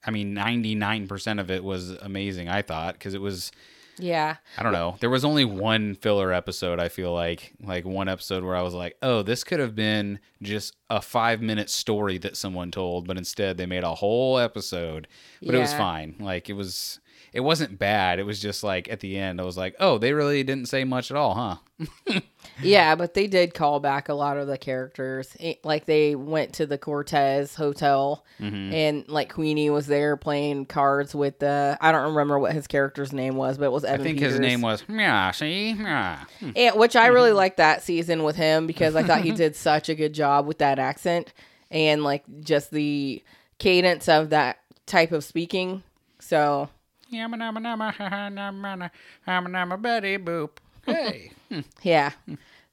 [0.05, 2.51] I mean, ninety nine percent of it was amazing.
[2.51, 3.53] I thought because it was.
[3.99, 4.97] Yeah, I don't know.
[5.01, 6.79] There was only one filler episode.
[6.79, 10.19] I feel like like one episode where I was like, oh, this could have been
[10.43, 15.09] just a five minute story that someone told, but instead they made a whole episode.
[15.43, 16.17] But it was fine.
[16.19, 17.01] Like it was.
[17.37, 18.19] It wasn't bad.
[18.19, 20.85] It was just like at the end, I was like, oh, they really didn't say
[20.85, 22.21] much at all, huh?
[22.63, 25.37] yeah, but they did call back a lot of the characters.
[25.63, 28.73] Like they went to the Cortez Hotel, Mm-hmm.
[28.75, 31.77] and like Queenie was there playing cards with the.
[31.81, 34.33] I don't remember what his character's name was, but it was Evan I think Peters.
[34.33, 35.31] his name was yeah.
[35.31, 36.25] See, yeah.
[36.41, 36.51] Hmm.
[36.57, 39.89] And, which I really liked that season with him because I thought he did such
[39.89, 41.33] a good job with that accent
[41.71, 43.23] and like just the
[43.59, 45.83] cadence of that type of speaking.
[46.19, 46.69] So
[47.09, 48.89] Yama nama nama ha ha nama na
[49.25, 50.59] hama nama Betty boop.
[50.85, 51.33] Hey.
[51.83, 52.13] yeah.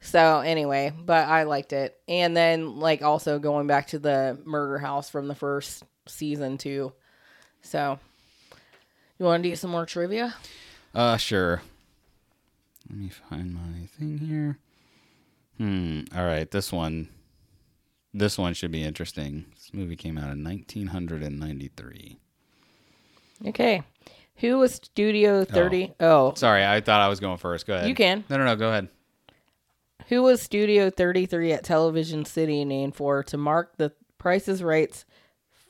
[0.01, 1.97] So anyway, but I liked it.
[2.07, 6.93] And then like also going back to the murder house from the first season too.
[7.61, 7.99] So
[9.17, 10.35] you want to do some more trivia?
[10.93, 11.61] uh sure.
[12.89, 14.57] Let me find my thing here.
[15.57, 16.01] Hmm.
[16.15, 17.09] All right, this one.
[18.13, 19.45] This one should be interesting.
[19.55, 22.17] This movie came out in 1993.
[23.47, 23.81] Okay.
[24.37, 25.93] Who was Studio 30?
[25.99, 26.33] Oh.
[26.35, 27.65] Sorry, I thought I was going first.
[27.65, 27.87] Go ahead.
[27.87, 28.23] You can.
[28.29, 28.55] No, no, no.
[28.55, 28.89] Go ahead.
[30.09, 35.05] Who was Studio 33 at Television City named for to mark the Price is Right's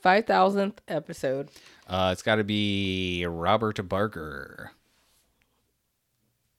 [0.04, 1.50] 5000th episode?
[1.86, 4.72] Uh, it's got to be Robert Barker.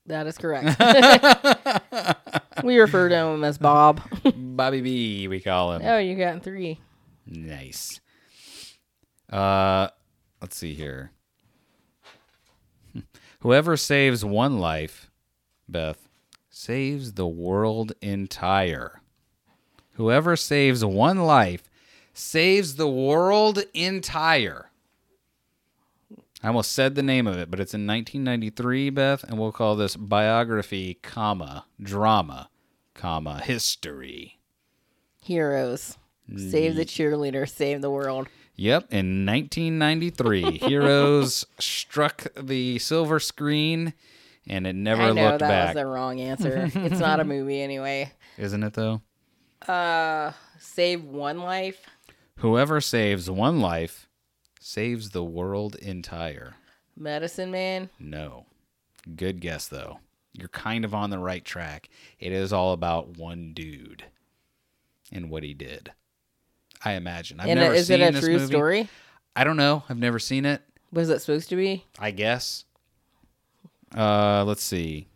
[0.07, 0.80] That is correct.
[2.64, 4.02] we refer to him as Bob.
[4.36, 5.82] Bobby B, we call him.
[5.84, 6.80] oh, you got three.
[7.26, 7.99] Nice.
[9.32, 9.88] Uh,
[10.41, 11.11] let's see here.
[13.46, 15.12] Whoever saves one life,
[15.70, 16.10] Beth,
[16.50, 19.02] saves the world entire.
[19.98, 21.70] Whoever saves one life
[22.12, 24.72] saves the world entire.
[26.42, 29.76] I almost said the name of it, but it's in 1993, Beth, and we'll call
[29.76, 32.50] this biography, comma, drama,
[32.96, 34.40] comma, history.
[35.22, 36.00] Heroes.
[36.36, 38.28] Save the cheerleader, save the world.
[38.57, 43.94] Yep, in 1993, Heroes struck the silver screen
[44.48, 45.18] and it never looked back.
[45.18, 45.76] I know looked that back.
[45.76, 46.72] was the wrong answer.
[46.73, 48.11] it's not a movie anyway.
[48.38, 49.02] Isn't it though?
[49.68, 51.80] Uh, save one life.
[52.38, 54.07] Whoever saves one life
[54.60, 56.56] saves the world entire.
[56.98, 57.90] Medicine Man.
[57.99, 58.45] No.
[59.15, 59.99] Good guess though.
[60.34, 61.90] You're kind of on the right track.
[62.19, 64.06] It is all about one dude
[65.11, 65.91] and what he did.
[66.84, 67.40] I imagine.
[67.40, 68.46] I've and never is seen it a this true movie.
[68.46, 68.90] story?
[69.36, 69.84] I don't know.
[69.90, 70.62] I've never seen it.
[70.92, 71.86] Was it supposed to be?
[72.00, 72.66] I guess.
[73.96, 75.08] Uh, let's see.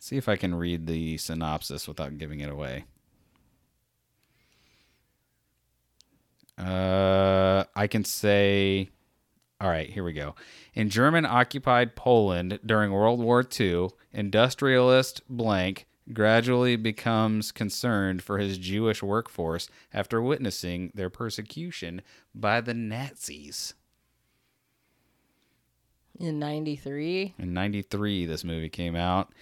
[0.00, 2.84] see if I can read the synopsis without giving it away.
[6.58, 8.90] Uh, I can say.
[9.60, 10.34] All right, here we go.
[10.74, 18.58] In German occupied Poland during World War II, industrialist blank gradually becomes concerned for his
[18.58, 22.02] Jewish workforce after witnessing their persecution
[22.34, 23.74] by the Nazis.
[26.18, 27.34] In 93?
[27.38, 29.32] In 93, this movie came out.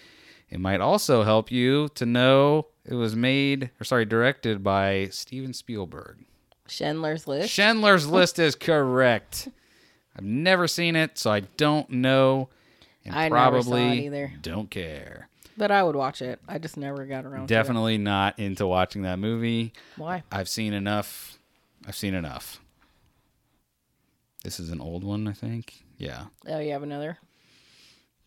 [0.51, 5.53] It might also help you to know it was made, or sorry, directed by Steven
[5.53, 6.19] Spielberg.
[6.67, 7.51] Schindler's List?
[7.53, 9.49] Schindler's List is correct.
[10.17, 12.49] I've never seen it, so I don't know.
[13.05, 14.33] And I never saw it probably either.
[14.41, 15.29] don't care.
[15.57, 16.41] But I would watch it.
[16.49, 19.73] I just never got around to Definitely not into watching that movie.
[19.97, 20.23] Why?
[20.31, 21.39] I've seen enough.
[21.87, 22.61] I've seen enough.
[24.43, 25.85] This is an old one, I think.
[25.97, 26.25] Yeah.
[26.47, 27.19] Oh, you have another?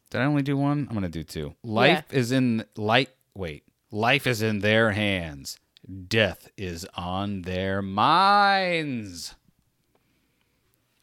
[0.09, 0.87] Did I only do one?
[0.89, 1.55] I'm gonna do two.
[1.63, 3.09] Life is in light.
[3.35, 5.59] Wait, life is in their hands.
[6.07, 9.35] Death is on their minds.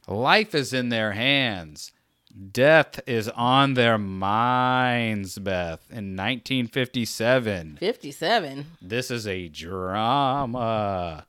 [0.06, 1.92] Life is in their hands.
[2.52, 5.80] Death is on their minds, Beth.
[5.90, 8.66] In 1957, 57.
[8.82, 11.26] this is a drama.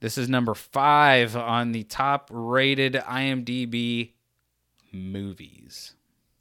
[0.00, 4.10] This is number five on the top rated IMDb
[4.92, 5.94] movies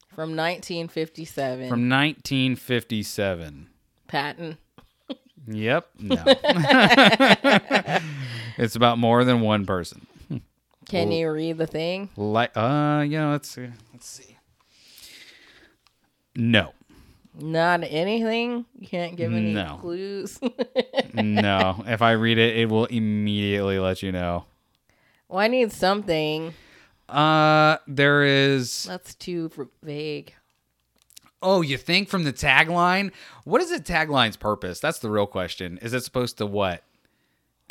[0.10, 1.70] From 1957.
[1.70, 3.70] from 1957.
[4.08, 4.58] Patton.
[5.48, 5.90] Yep.
[6.00, 6.24] No.
[8.58, 10.08] it's about more than one person.
[10.92, 12.10] Can you read the thing?
[12.18, 13.30] Like, uh, yeah.
[13.32, 13.68] Let's see.
[13.94, 14.38] Let's see.
[16.36, 16.72] No,
[17.38, 18.66] Not anything?
[18.78, 19.78] You can't give any No.
[19.82, 20.40] clues?
[21.14, 21.84] no.
[21.88, 24.46] if I read it, it will immediately let you know.
[25.28, 26.54] well, I need something.
[27.10, 28.84] Uh, there is.
[28.86, 29.52] That's too
[29.84, 30.34] vague.
[31.44, 33.12] Oh, you think from the tagline?
[33.44, 34.80] What is the tagline's purpose?
[34.80, 35.80] That's the real question.
[35.82, 36.84] Is it supposed to what?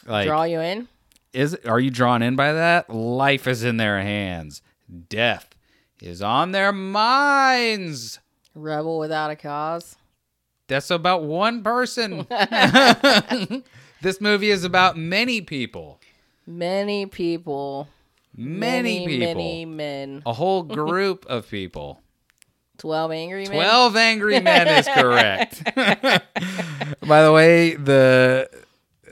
[0.06, 0.88] Like, Draw you in?
[1.32, 2.90] Is are you drawn in by that?
[2.90, 4.62] Life is in their hands.
[5.08, 5.54] Death
[6.02, 8.18] is on their minds.
[8.54, 9.96] Rebel without a cause?
[10.66, 12.26] That's about one person.
[14.02, 16.00] this movie is about many people.
[16.46, 17.88] Many people.
[18.36, 19.42] Many, people.
[19.42, 20.22] Many men.
[20.24, 22.00] A whole group of people.
[22.78, 23.52] 12 angry men?
[23.52, 25.62] 12 angry men is correct.
[25.74, 28.48] By the way, the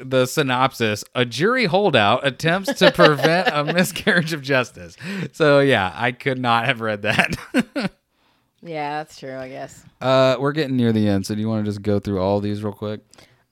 [0.03, 4.97] the synopsis, a jury holdout attempts to prevent a miscarriage of justice.
[5.33, 7.91] So yeah, I could not have read that.
[8.61, 9.85] Yeah, that's true, I guess.
[10.01, 12.41] uh, we're getting near the end, so do you want to just go through all
[12.41, 13.03] these real quick?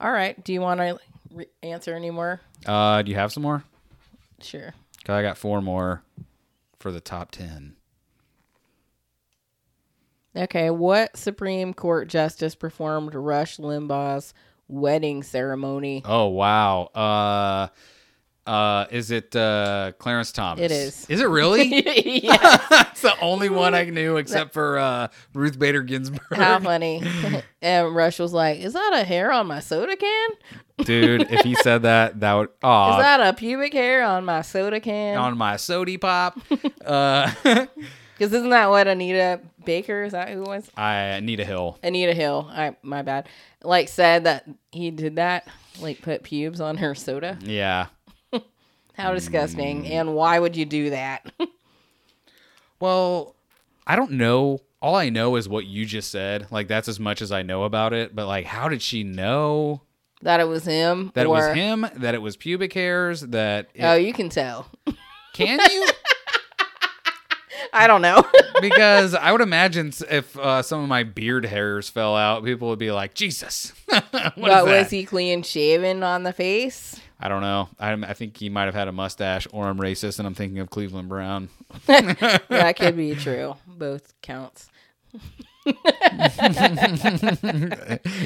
[0.00, 0.42] All right.
[0.44, 0.98] Do you want to
[1.32, 2.40] re- answer any more?
[2.66, 3.62] Uh, do you have some more?
[4.42, 4.74] Sure.
[5.04, 6.02] Cause I got four more
[6.80, 7.76] for the top 10.
[10.36, 10.70] Okay.
[10.70, 14.34] What Supreme Court justice performed Rush Limbaugh's
[14.68, 16.02] wedding ceremony?
[16.04, 16.82] Oh wow.
[16.94, 17.68] Uh
[18.46, 20.62] Uh, is it uh, Clarence Thomas?
[20.62, 21.04] It is.
[21.10, 21.66] Is it really?
[22.22, 22.36] yeah.
[22.70, 26.20] That's the only one I knew except for uh, Ruth Bader Ginsburg.
[26.32, 27.02] How funny.
[27.60, 30.30] and Rush was like, Is that a hair on my soda can?
[30.78, 34.42] Dude, if he said that, that would oh Is that a pubic hair on my
[34.42, 35.18] soda can?
[35.18, 36.38] on my sody pop.
[36.84, 37.32] uh,
[38.16, 40.70] Because isn't that what Anita Baker, is that who it was?
[40.76, 41.78] I need a hill.
[41.82, 43.28] Anita Hill, I my bad.
[43.62, 45.46] Like said that he did that,
[45.80, 47.38] like put pubes on her soda.
[47.42, 47.86] Yeah.
[48.94, 49.14] How Mm.
[49.16, 49.86] disgusting.
[49.86, 51.30] And why would you do that?
[52.80, 53.34] Well,
[53.86, 54.60] I don't know.
[54.82, 56.46] All I know is what you just said.
[56.50, 58.14] Like that's as much as I know about it.
[58.14, 59.80] But like, how did she know
[60.22, 61.10] that it was him?
[61.14, 61.86] that it was him?
[61.96, 63.22] That it was pubic hairs?
[63.22, 64.66] That it, Oh, you can tell.
[65.32, 65.86] can you?
[67.76, 68.24] I don't know.
[68.60, 72.78] because I would imagine if uh, some of my beard hairs fell out, people would
[72.78, 76.98] be like, "Jesus, what but that?" was he clean shaven on the face?
[77.20, 77.68] I don't know.
[77.78, 80.58] I, I think he might have had a mustache, or I'm racist, and I'm thinking
[80.58, 81.48] of Cleveland Brown.
[81.86, 83.56] that could be true.
[83.66, 84.68] Both counts.
[85.64, 85.74] You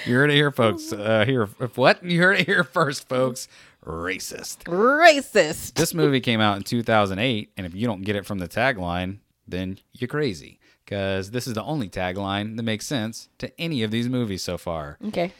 [0.06, 0.92] heard it here, folks.
[0.92, 3.48] Uh, here, what you heard it here first, folks.
[3.84, 4.64] Racist.
[4.64, 5.74] Racist.
[5.74, 9.18] This movie came out in 2008, and if you don't get it from the tagline,
[9.50, 10.58] then you're crazy.
[10.84, 14.58] Because this is the only tagline that makes sense to any of these movies so
[14.58, 14.98] far.
[15.08, 15.32] Okay.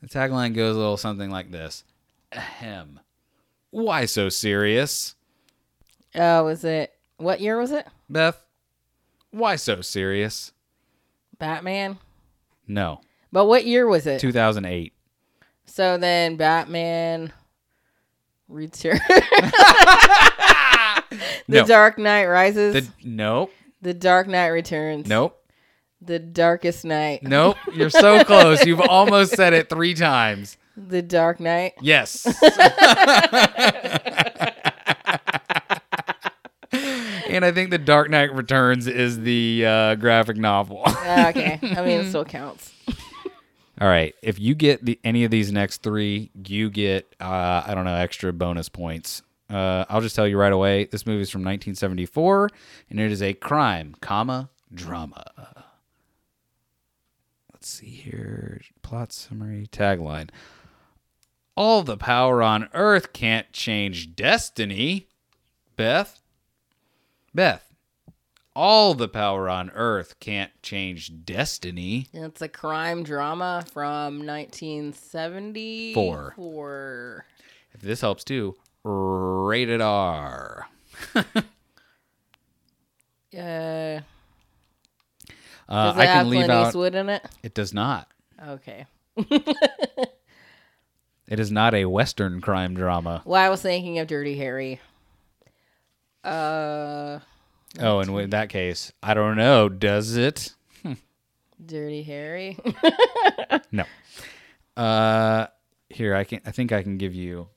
[0.00, 1.84] The tagline goes a little something like this
[2.32, 3.00] Ahem.
[3.70, 5.14] Why so serious?
[6.14, 7.86] Oh, was it what year was it?
[8.08, 8.42] Beth,
[9.30, 10.52] why so serious?
[11.38, 11.98] Batman.
[12.66, 13.00] No,
[13.32, 14.20] But what year was it?
[14.20, 14.92] 2008.
[15.66, 17.32] So then Batman
[18.48, 19.00] Return.
[21.48, 21.66] the No.
[21.66, 22.74] Dark Knight Rises.
[22.74, 25.06] The, nope, the Dark Knight Returns.
[25.08, 25.38] nope,
[26.00, 27.22] The Darkest Night.
[27.22, 27.56] nope.
[27.74, 28.64] You're so close.
[28.66, 30.56] You've almost said it three times.
[30.76, 31.74] The Dark Knight.
[31.80, 32.26] Yes.
[36.72, 40.82] and I think The Dark Knight Returns is the uh, graphic novel.
[40.86, 41.58] Ah, okay.
[41.62, 42.72] I mean, it still counts.
[43.80, 44.14] All right.
[44.22, 47.94] If you get the, any of these next three, you get uh, I don't know
[47.94, 49.22] extra bonus points.
[49.54, 50.86] Uh, I'll just tell you right away.
[50.86, 52.50] This movie is from 1974,
[52.90, 55.62] and it is a crime, comma drama.
[57.52, 58.60] Let's see here.
[58.82, 60.30] Plot summary, tagline.
[61.56, 65.06] All the power on earth can't change destiny.
[65.76, 66.20] Beth.
[67.32, 67.72] Beth.
[68.56, 72.08] All the power on earth can't change destiny.
[72.12, 75.94] It's a crime drama from 1974.
[75.94, 76.32] Four.
[76.34, 77.26] Four.
[77.72, 80.66] If this helps too, rated R.
[83.36, 84.00] Uh,
[85.68, 86.66] Uh, does it I have can leave Clint out.
[86.68, 87.24] Eastwood in it?
[87.42, 88.08] It does not.
[88.48, 88.86] Okay.
[91.26, 93.22] It is not a Western crime drama.
[93.24, 94.78] Well, I was thinking of Dirty Harry.
[96.22, 97.20] Uh,
[97.80, 99.70] Oh, and in that case, I don't know.
[99.70, 100.52] Does it?
[101.66, 102.58] Dirty Harry.
[103.72, 103.84] No.
[104.76, 105.46] Uh,
[105.88, 106.40] here I can.
[106.44, 107.48] I think I can give you.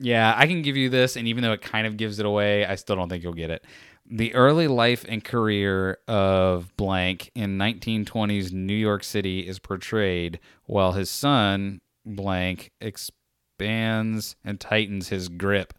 [0.00, 2.64] Yeah, I can give you this, and even though it kind of gives it away,
[2.64, 3.64] I still don't think you'll get it.
[4.10, 10.92] The early life and career of blank in 1920s New York City is portrayed, while
[10.92, 15.74] his son blank expands and tightens his grip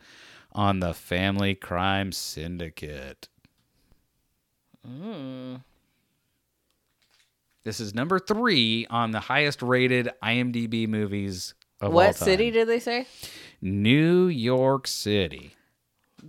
[0.51, 3.29] on the family crime syndicate.
[4.85, 5.55] Hmm.
[7.63, 12.67] This is number three on the highest rated IMDb movies of all what city did
[12.67, 13.05] they say?
[13.61, 15.55] New York City.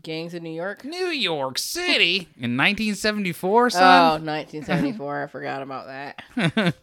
[0.03, 0.85] Gangs in New York.
[0.85, 5.23] New York City in 1974, Oh, 1974.
[5.25, 6.75] I forgot about that.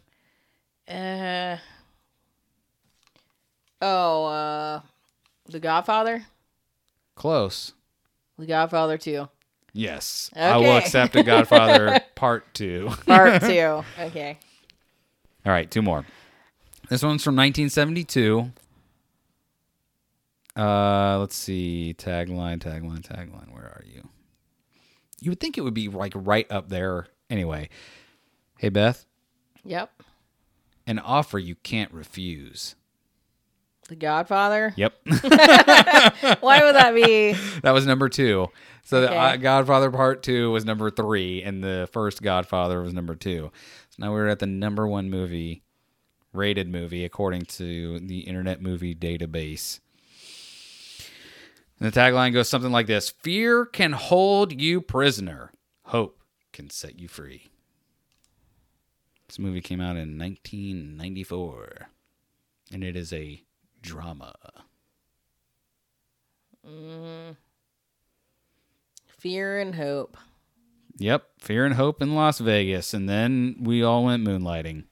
[0.88, 1.56] uh.
[3.80, 4.80] Oh, uh,
[5.48, 6.26] The Godfather.
[7.14, 7.72] Close.
[8.38, 9.28] The Godfather 2.
[9.72, 10.30] Yes.
[10.34, 12.90] I will accept a Godfather Part 2.
[13.06, 13.84] Part 2.
[14.00, 14.38] Okay.
[15.46, 16.04] All right, two more.
[16.88, 18.50] This one's from 1972.
[20.58, 21.94] Uh, let's see.
[21.96, 23.52] Tagline, tagline, tagline.
[23.54, 24.08] Where are you?
[25.20, 27.06] You would think it would be like right up there.
[27.30, 27.68] Anyway,
[28.58, 29.04] hey Beth,
[29.64, 30.02] Yep.
[30.86, 32.74] an offer you can't refuse.
[33.88, 34.74] The Godfather.
[34.76, 34.94] Yep,
[36.40, 37.32] Why would that be?
[37.62, 38.48] that was number two.
[38.84, 43.14] So the uh, Godfather Part Two was number three, and the first Godfather was number
[43.14, 43.50] two.
[43.90, 45.62] So now we're at the number one movie,
[46.32, 49.80] rated movie according to the Internet Movie Database.
[51.80, 55.52] And the tagline goes something like this Fear can hold you prisoner,
[55.84, 56.22] hope
[56.52, 57.50] can set you free.
[59.28, 61.88] This movie came out in 1994,
[62.72, 63.42] and it is a
[63.82, 64.34] drama.
[66.66, 67.36] Mm.
[69.06, 70.16] Fear and hope.
[70.98, 74.84] Yep, Fear and Hope in Las Vegas, and then we all went moonlighting.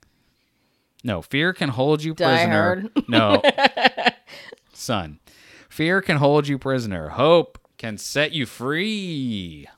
[1.02, 2.84] No, fear can hold you Die prisoner.
[3.08, 3.42] No,
[4.72, 5.20] son,
[5.76, 7.10] fear can hold you prisoner.
[7.10, 9.68] Hope can set you free.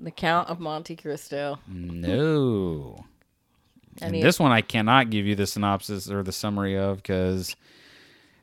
[0.00, 1.58] The Count of Monte Cristo.
[1.68, 3.04] No.
[4.02, 7.54] And this one I cannot give you the synopsis or the summary of because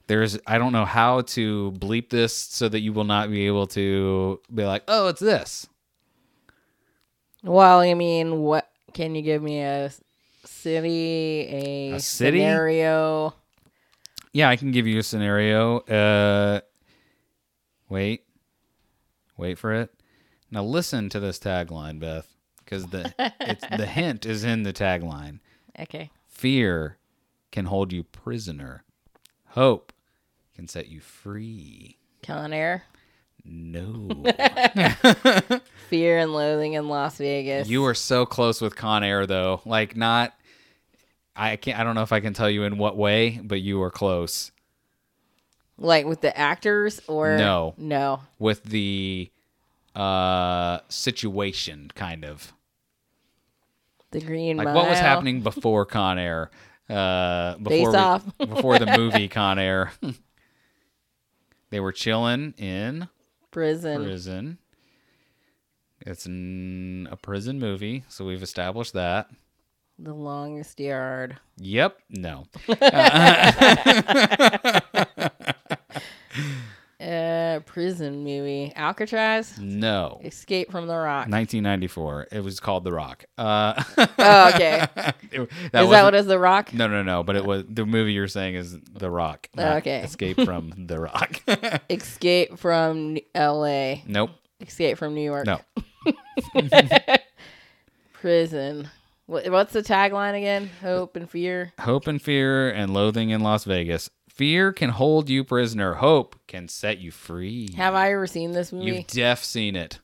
[0.08, 3.68] there's I don't know how to bleep this so that you will not be able
[3.68, 5.68] to be like, oh, it's this.
[7.44, 9.92] Well, I mean, what can you give me a
[10.46, 12.40] city, a, A city?
[12.40, 13.34] scenario?
[14.34, 15.80] Yeah, I can give you a scenario.
[15.80, 16.62] Uh,
[17.90, 18.24] wait,
[19.38, 19.92] wait for it.
[20.50, 22.28] Now listen to this tagline, Beth,
[22.58, 25.40] because the it's, the hint is in the tagline.
[25.80, 26.12] Okay.
[26.28, 26.98] Fear
[27.52, 28.84] can hold you prisoner.
[29.50, 29.92] Hope
[30.56, 31.98] can set you free.
[32.24, 32.84] Con Air.
[33.44, 34.08] No.
[35.90, 37.68] Fear and Loathing in Las Vegas.
[37.68, 39.62] You were so close with Con Air though.
[39.66, 40.34] Like not
[41.50, 43.80] I can't I don't know if I can tell you in what way, but you
[43.80, 44.52] were close
[45.78, 47.74] like with the actors or No.
[47.78, 48.22] no.
[48.40, 49.32] with the
[49.96, 52.54] uh situation kind of.
[54.12, 54.76] The Green Like Mile.
[54.76, 56.52] what was happening before Con Air?
[56.90, 58.38] Uh before Face we- Off.
[58.38, 59.92] before the movie Con Air.
[61.70, 63.08] they were chilling in
[63.52, 64.04] Prison.
[64.04, 64.58] prison.
[66.02, 69.30] It's a prison movie, so we've established that.
[70.04, 71.38] The Longest Yard.
[71.58, 71.98] Yep.
[72.10, 72.46] No.
[77.02, 78.72] Uh, prison movie.
[78.76, 79.58] Alcatraz.
[79.60, 80.22] No.
[80.24, 81.28] Escape from the Rock.
[81.30, 82.28] 1994.
[82.32, 83.26] It was called The Rock.
[83.40, 84.86] Uh, Oh, okay.
[85.32, 86.72] it- is that what is the Rock?
[86.76, 87.24] No, no, no.
[87.24, 89.50] But it was the movie you're saying is The Rock.
[89.58, 90.04] Oh, okay.
[90.04, 91.42] Escape from The Rock.
[91.90, 94.04] Escape from L.A.
[94.06, 94.30] nope.
[94.62, 95.48] Escape from New York.
[95.48, 95.60] No.
[98.14, 98.92] Prison.
[99.32, 100.70] What, what's the tagline again?
[100.82, 101.72] Hope and fear.
[101.80, 104.10] Hope and fear and loathing in Las Vegas.
[104.28, 105.94] Fear can hold you prisoner.
[105.94, 107.70] Hope can set you free.
[107.78, 108.88] Have I ever seen this movie?
[108.88, 110.00] You've def seen it.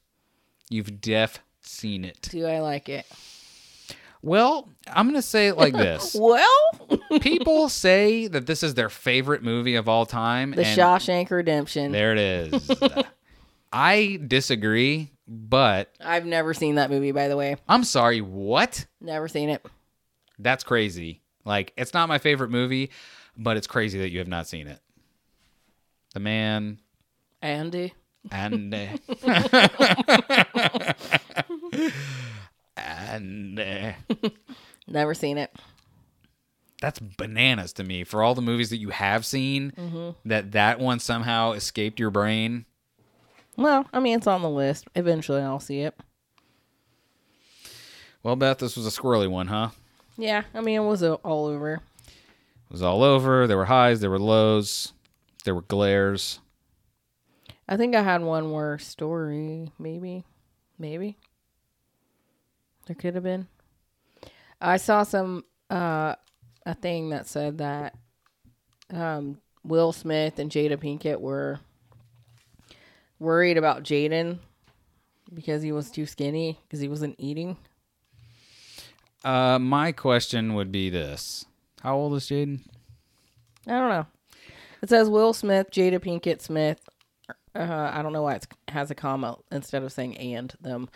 [0.69, 2.29] You've def seen it.
[2.31, 3.05] Do I like it?
[4.21, 6.15] Well, I'm gonna say it like this.
[6.17, 6.47] Well,
[7.19, 10.51] People say that this is their favorite movie of all time.
[10.51, 11.91] The Shawshank Redemption.
[11.91, 12.71] There it is.
[13.73, 17.57] I disagree, but I've never seen that movie, by the way.
[17.67, 18.21] I'm sorry.
[18.21, 18.85] What?
[19.01, 19.65] Never seen it.
[20.39, 21.21] That's crazy.
[21.45, 22.91] Like, it's not my favorite movie,
[23.37, 24.79] but it's crazy that you have not seen it.
[26.13, 26.79] The man
[27.41, 27.93] Andy.
[28.31, 28.89] Andy.
[32.75, 33.91] and uh,
[34.87, 35.53] Never seen it.
[36.81, 40.99] that's bananas to me for all the movies that you have seen that that one
[40.99, 42.65] somehow escaped your brain
[43.57, 44.87] Well, I mean, it's on the list.
[44.95, 45.95] Eventually, I'll see it.
[48.23, 49.69] well beth this was a squirrely one huh
[50.17, 51.73] Yeah, I mean, it was all over.
[51.75, 54.93] it was all over there were highs there were lows
[55.45, 56.39] there were glares
[57.69, 59.73] I think I had one more story.
[59.77, 60.23] Maybe,
[60.79, 61.17] maybe
[62.85, 63.47] there could have been.
[64.61, 66.15] I saw some uh,
[66.65, 67.93] a thing that said that
[68.89, 71.59] um, Will Smith and Jada Pinkett were
[73.19, 74.39] worried about Jaden
[75.33, 77.57] because he was too skinny because he wasn't eating.
[79.23, 81.45] uh my question would be this
[81.81, 82.61] how old is jaden
[83.67, 84.05] I don't know.
[84.81, 86.87] It says Will Smith, Jada Pinkett Smith.
[87.53, 90.89] Uh, I don't know why it has a comma instead of saying and them.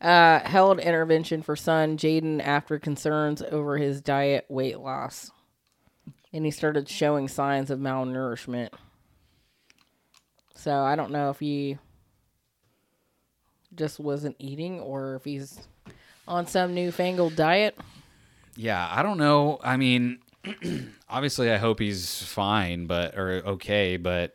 [0.00, 5.30] Uh, held intervention for son Jaden after concerns over his diet weight loss.
[6.32, 8.70] And he started showing signs of malnourishment.
[10.56, 11.78] So I don't know if he
[13.74, 15.60] just wasn't eating or if he's
[16.26, 17.78] on some newfangled diet.
[18.56, 20.18] yeah i don't know i mean
[21.10, 24.34] obviously i hope he's fine but or okay but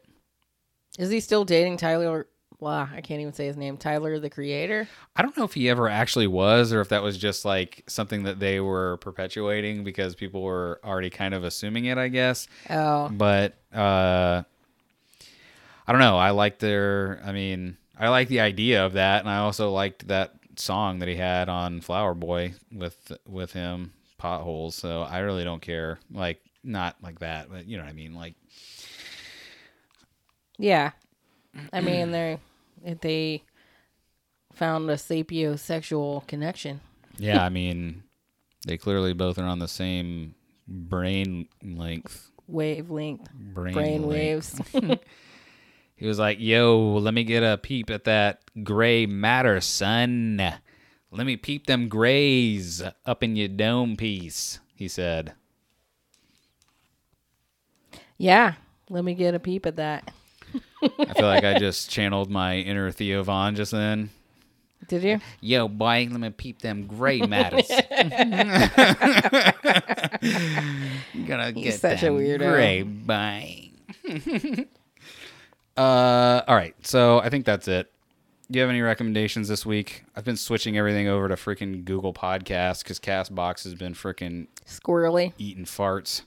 [1.00, 2.28] Is he still dating Tyler?
[2.60, 3.76] Wow, I can't even say his name.
[3.76, 4.88] Tyler, the creator.
[5.16, 8.22] I don't know if he ever actually was, or if that was just like something
[8.24, 12.48] that they were perpetuating because people were already kind of assuming it, I guess.
[12.70, 14.44] Oh, But uh,
[15.88, 16.18] I don't know.
[16.18, 17.22] I like their.
[17.26, 21.08] I mean, I like the idea of that, and I also liked that song that
[21.10, 24.76] he had on Flower Boy with with him, potholes.
[24.76, 26.00] So I really don't care.
[26.12, 28.14] Like not like that, but you know what I mean.
[28.14, 28.36] Like
[30.58, 30.92] yeah.
[31.74, 32.40] I mean, they
[33.02, 33.44] they
[34.54, 36.80] found a sapiosexual connection.
[37.18, 38.04] yeah, I mean,
[38.66, 40.36] they clearly both are on the same
[40.68, 42.30] brain length.
[42.48, 44.72] Wavelength, Brain, brain length.
[44.74, 45.00] waves.
[46.02, 50.42] He was like, "Yo, let me get a peep at that gray matter, son.
[51.12, 55.34] Let me peep them grays up in your dome piece." He said.
[58.18, 58.56] Yeah.
[58.90, 60.12] Let me get a peep at that.
[60.82, 64.10] I feel like I just channeled my inner Theo Von just then.
[64.88, 65.20] Did you?
[65.40, 67.68] Yo, boy, let me peep them gray matters.
[71.28, 72.52] Gonna get such a weirdo.
[72.52, 73.70] gray boy.
[75.78, 76.76] Uh, all right.
[76.86, 77.92] So I think that's it.
[78.50, 80.04] Do you have any recommendations this week?
[80.16, 85.32] I've been switching everything over to freaking Google Podcasts because Castbox has been freaking Squirrely.
[85.38, 86.24] eating farts.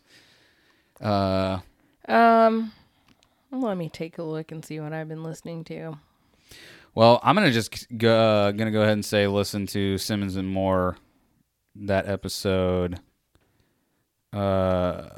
[1.02, 1.58] Uh,
[2.08, 2.72] Um,
[3.50, 5.98] let me take a look and see what I've been listening to.
[6.94, 10.48] Well, I'm gonna just go, uh, gonna go ahead and say listen to Simmons and
[10.48, 10.96] Moore,
[11.74, 13.00] that episode.
[14.32, 15.08] Uh,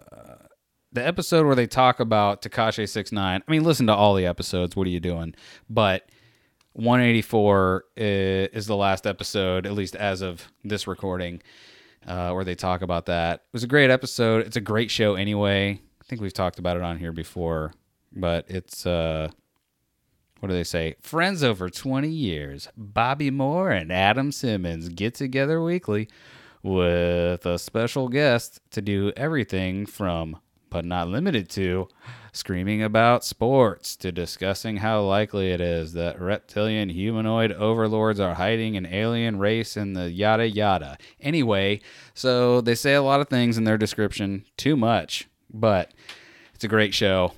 [0.97, 3.43] the episode where they talk about Tekashi Six Nine.
[3.47, 4.75] I mean, listen to all the episodes.
[4.75, 5.35] What are you doing?
[5.71, 6.11] But
[6.73, 11.43] 184 is the last episode, at least as of this recording,
[12.07, 13.35] uh, where they talk about that.
[13.35, 14.47] It was a great episode.
[14.47, 15.81] It's a great show anyway.
[16.01, 17.75] I think we've talked about it on here before,
[18.13, 19.29] but it's uh
[20.41, 20.97] what do they say?
[21.01, 22.69] Friends over 20 years.
[22.77, 26.09] Bobby Moore and Adam Simmons get together weekly
[26.63, 30.39] with a special guest to do everything from,
[30.77, 31.89] but not limited to,
[32.35, 38.77] screaming about sports to discussing how likely it is that reptilian humanoid overlords are hiding
[38.77, 40.99] an alien race in the yada yada.
[41.19, 41.81] Anyway,
[42.13, 45.93] so they say a lot of things in their description, too much, but
[46.55, 47.33] it's a great show.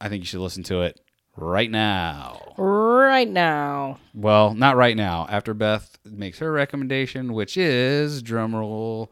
[0.00, 0.98] I think you should listen to it
[1.36, 2.54] right now.
[2.56, 3.98] Right now.
[4.14, 5.26] Well, not right now.
[5.28, 9.10] After Beth makes her recommendation, which is drumroll,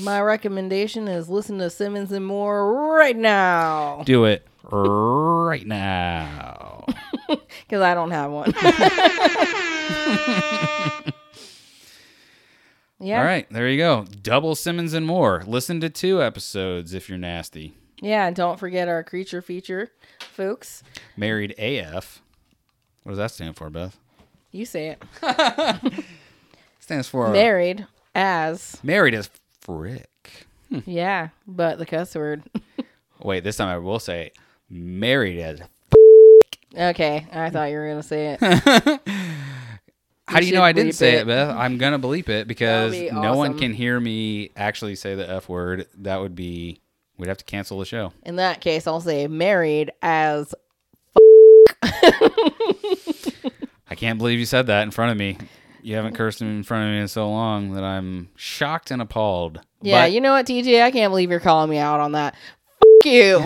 [0.00, 4.02] My recommendation is listen to Simmons and Moore right now.
[4.04, 6.86] do it right now.
[7.66, 8.52] Because I don't have one.
[13.00, 13.18] yeah.
[13.18, 14.04] All right, there you go.
[14.22, 15.42] Double Simmons and more.
[15.46, 17.74] Listen to two episodes if you're nasty.
[18.02, 19.90] Yeah, and don't forget our creature feature,
[20.34, 20.82] folks.
[21.16, 22.20] Married AF.
[23.04, 23.96] What does that stand for, Beth?
[24.50, 25.02] You say it.
[26.80, 29.30] stands for Married as married as
[29.62, 30.46] frick.
[30.86, 32.42] yeah, but the cuss word.
[33.22, 34.32] Wait, this time I will say
[34.68, 35.60] married as.
[36.76, 38.40] okay, I thought you were gonna say it.
[40.28, 41.26] How do you know I didn't say it, it.
[41.26, 41.54] Beth?
[41.54, 45.48] I'm gonna bleep it because be no one can hear me actually say the f
[45.48, 45.86] word.
[45.98, 46.80] That would be
[47.18, 48.12] we'd have to cancel the show.
[48.24, 50.54] In that case, I'll say married as
[51.82, 55.36] I can't believe you said that in front of me.
[55.82, 59.60] You haven't cursed in front of me in so long that I'm shocked and appalled.
[59.82, 60.80] Yeah, But you know what, TJ?
[60.82, 62.34] I can't believe you're calling me out on that.
[62.78, 63.38] Fuck you.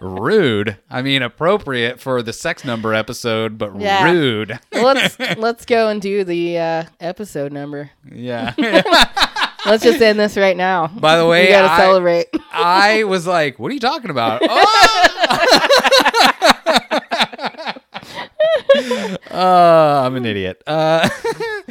[0.00, 0.76] rude.
[0.90, 4.04] I mean, appropriate for the sex number episode, but Yeah.
[4.10, 4.58] rude.
[4.72, 7.90] let's let's go and do the uh, episode number.
[8.10, 8.54] yeah.
[9.66, 10.86] Let's just end this right now.
[10.86, 12.26] By the way, we gotta I- celebrate.
[12.52, 15.88] I was like, "What are you talking about?" Oh!
[19.30, 20.62] Uh, I'm an idiot.
[20.66, 21.08] Uh,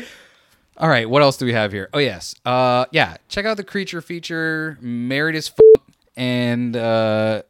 [0.78, 1.90] all right, what else do we have here?
[1.94, 3.18] Oh yes, uh, yeah.
[3.28, 5.84] Check out the creature feature, married as f-
[6.16, 7.44] and uh,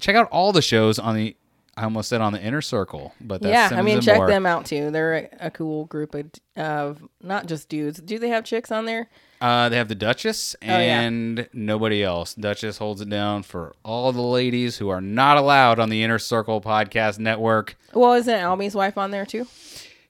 [0.00, 1.36] check out all the shows on the.
[1.78, 4.28] I almost said on the inner circle, but that's yeah, I mean, check More.
[4.28, 4.90] them out too.
[4.90, 8.00] They're a, a cool group of, of not just dudes.
[8.00, 9.10] Do they have chicks on there?
[9.40, 11.00] Uh, they have the Duchess Oh, yeah.
[11.02, 12.34] and nobody else.
[12.34, 16.18] Duchess holds it down for all the ladies who are not allowed on the Inner
[16.18, 17.76] Circle Podcast Network.
[17.92, 19.46] Well, isn't Albie's wife on there too?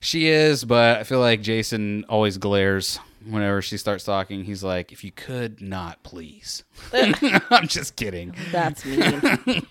[0.01, 4.45] She is, but I feel like Jason always glares whenever she starts talking.
[4.45, 6.63] He's like, "If you could not, please."
[6.93, 8.35] I'm just kidding.
[8.53, 9.67] That's mean.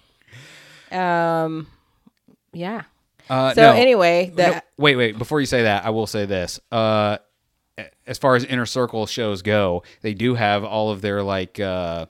[0.91, 1.67] um,
[2.53, 2.83] yeah.
[3.29, 3.71] Uh, So no.
[3.73, 5.17] anyway, No, that wait, wait.
[5.17, 6.59] Before you say that, I will say this.
[6.71, 7.17] Uh,
[8.05, 12.05] as far as inner circle shows go, they do have all of their like, uh,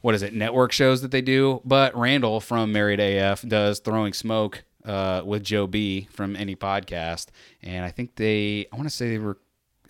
[0.00, 1.60] what is it, network shows that they do.
[1.64, 7.26] But Randall from Married AF does Throwing Smoke uh, with Joe B from any podcast,
[7.62, 9.38] and I think they, I want to say they were,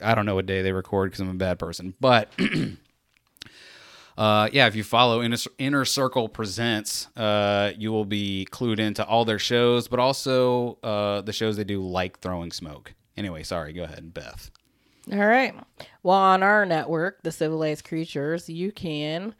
[0.00, 2.32] I don't know what day they record because I'm a bad person, but.
[4.16, 9.06] Uh, yeah, if you follow Inner, Inner Circle Presents, uh, you will be clued into
[9.06, 12.94] all their shows, but also uh, the shows they do, like Throwing Smoke.
[13.16, 14.50] Anyway, sorry, go ahead, Beth.
[15.10, 15.54] All right.
[16.02, 19.34] Well, on our network, The Civilized Creatures, you can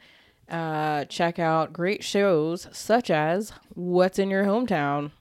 [0.49, 5.11] uh, check out great shows such as What's in Your Hometown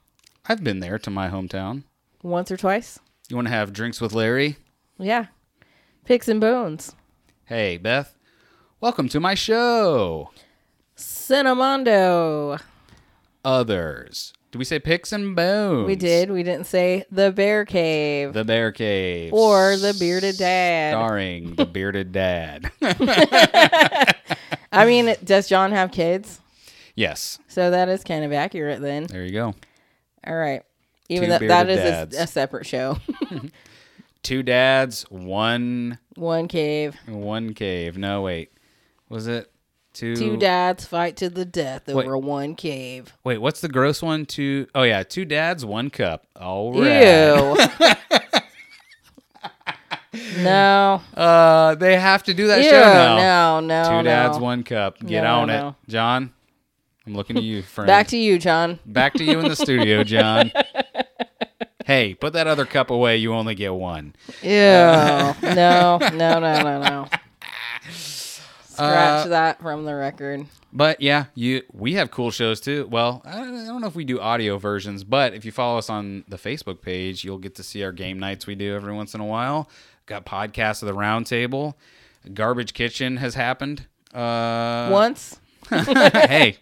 [0.50, 1.82] I've been there to my hometown.
[2.22, 2.98] once or twice.
[3.28, 4.56] You want to have drinks with Larry?
[4.98, 5.26] Yeah.
[6.06, 6.94] Picks and Bones.
[7.44, 8.14] Hey, Beth,
[8.80, 10.30] welcome to my show.
[10.96, 12.58] Cinemondo.
[13.44, 14.32] others.
[14.50, 15.86] Did we say picks and bones?
[15.86, 16.30] We did.
[16.30, 19.32] We didn't say the bear cave The Bear Cave.
[19.34, 20.92] or the bearded dad.
[20.92, 22.70] Starring the bearded dad.
[24.72, 26.40] I mean, does John have kids?
[26.94, 27.38] yes.
[27.48, 29.04] So that is kind of accurate then.
[29.06, 29.54] There you go.
[30.26, 30.62] All right.
[31.10, 32.98] Even Two that is a, a separate show.
[34.22, 36.96] Two dads, one One cave.
[37.06, 37.96] one cave.
[37.96, 38.52] No, wait.
[39.08, 39.50] Was it
[39.98, 40.14] two?
[40.14, 42.06] Two dads fight to the death Wait.
[42.06, 43.12] over one cave.
[43.24, 44.26] Wait, what's the gross one?
[44.26, 46.26] Two oh yeah, two dads, one cup.
[46.36, 47.02] All right.
[47.02, 47.56] Ew.
[50.38, 51.02] no.
[51.16, 52.70] Uh, they have to do that Ew.
[52.70, 53.60] show now.
[53.60, 53.98] No, no.
[53.98, 54.44] Two dads, no.
[54.44, 54.98] one cup.
[55.00, 55.68] Get No, on no.
[55.68, 56.32] it, John.
[57.06, 57.86] I'm looking to you, friend.
[57.86, 58.78] Back to you, John.
[58.86, 60.52] Back to you in the studio, John.
[61.86, 63.16] hey, put that other cup away.
[63.16, 64.14] You only get one.
[64.42, 64.50] Ew.
[64.50, 67.08] no, no, no, no, no.
[68.78, 70.46] Scratch Uh, that from the record.
[70.72, 72.86] But yeah, you we have cool shows too.
[72.90, 75.78] Well, I don't, I don't know if we do audio versions, but if you follow
[75.78, 78.92] us on the Facebook page, you'll get to see our game nights we do every
[78.92, 79.68] once in a while.
[80.06, 81.74] Got podcasts of the roundtable.
[82.34, 83.86] Garbage Kitchen has happened.
[84.14, 85.38] Uh, Once.
[85.70, 86.56] hey,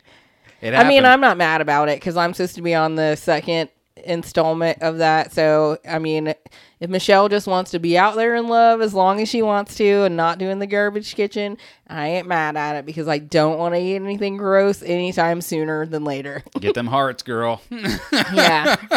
[0.61, 1.05] it I mean.
[1.05, 3.71] I'm not mad about it because I'm supposed to be on the second
[4.07, 5.33] installment of that.
[5.33, 6.35] So, I mean,
[6.81, 9.77] if Michelle just wants to be out there in love as long as she wants
[9.77, 11.57] to and not doing the garbage kitchen,
[11.89, 15.87] I ain't mad at it because I don't want to eat anything gross anytime sooner
[15.87, 16.43] than later.
[16.61, 17.63] get them hearts, girl.
[17.71, 18.77] yeah.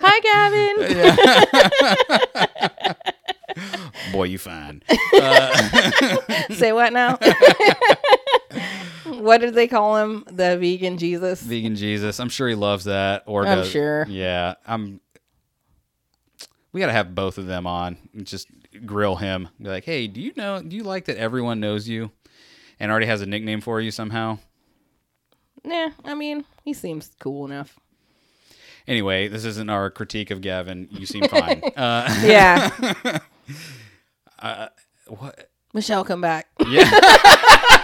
[0.00, 2.96] Hi, Gavin.
[4.12, 4.82] Boy, you fine.
[5.14, 6.16] Uh,
[6.50, 7.18] Say what now?
[9.04, 10.24] what did they call him?
[10.26, 11.40] The vegan Jesus?
[11.42, 12.18] Vegan Jesus.
[12.20, 13.24] I'm sure he loves that.
[13.26, 14.06] Or I'm does- sure.
[14.08, 15.00] Yeah, I'm.
[16.72, 18.48] We gotta have both of them on and just
[18.86, 19.48] grill him.
[19.60, 20.62] Be like, hey, do you know?
[20.62, 22.10] Do you like that everyone knows you,
[22.78, 24.38] and already has a nickname for you somehow?
[25.64, 27.78] nah, I mean, he seems cool enough.
[28.88, 30.88] Anyway, this isn't our critique of Gavin.
[30.90, 31.60] You seem fine.
[31.76, 33.18] uh, Yeah.
[35.08, 35.50] what?
[35.74, 36.48] Michelle, come back.
[36.66, 37.76] Yeah.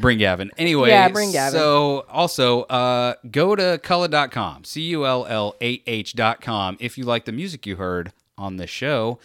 [0.00, 0.50] Bring Gavin.
[0.56, 1.58] Anyway, Yeah, bring Gavin.
[1.58, 7.24] So also uh, go to cullah.com, C U L L A H.com if you like
[7.24, 9.18] the music you heard on this show,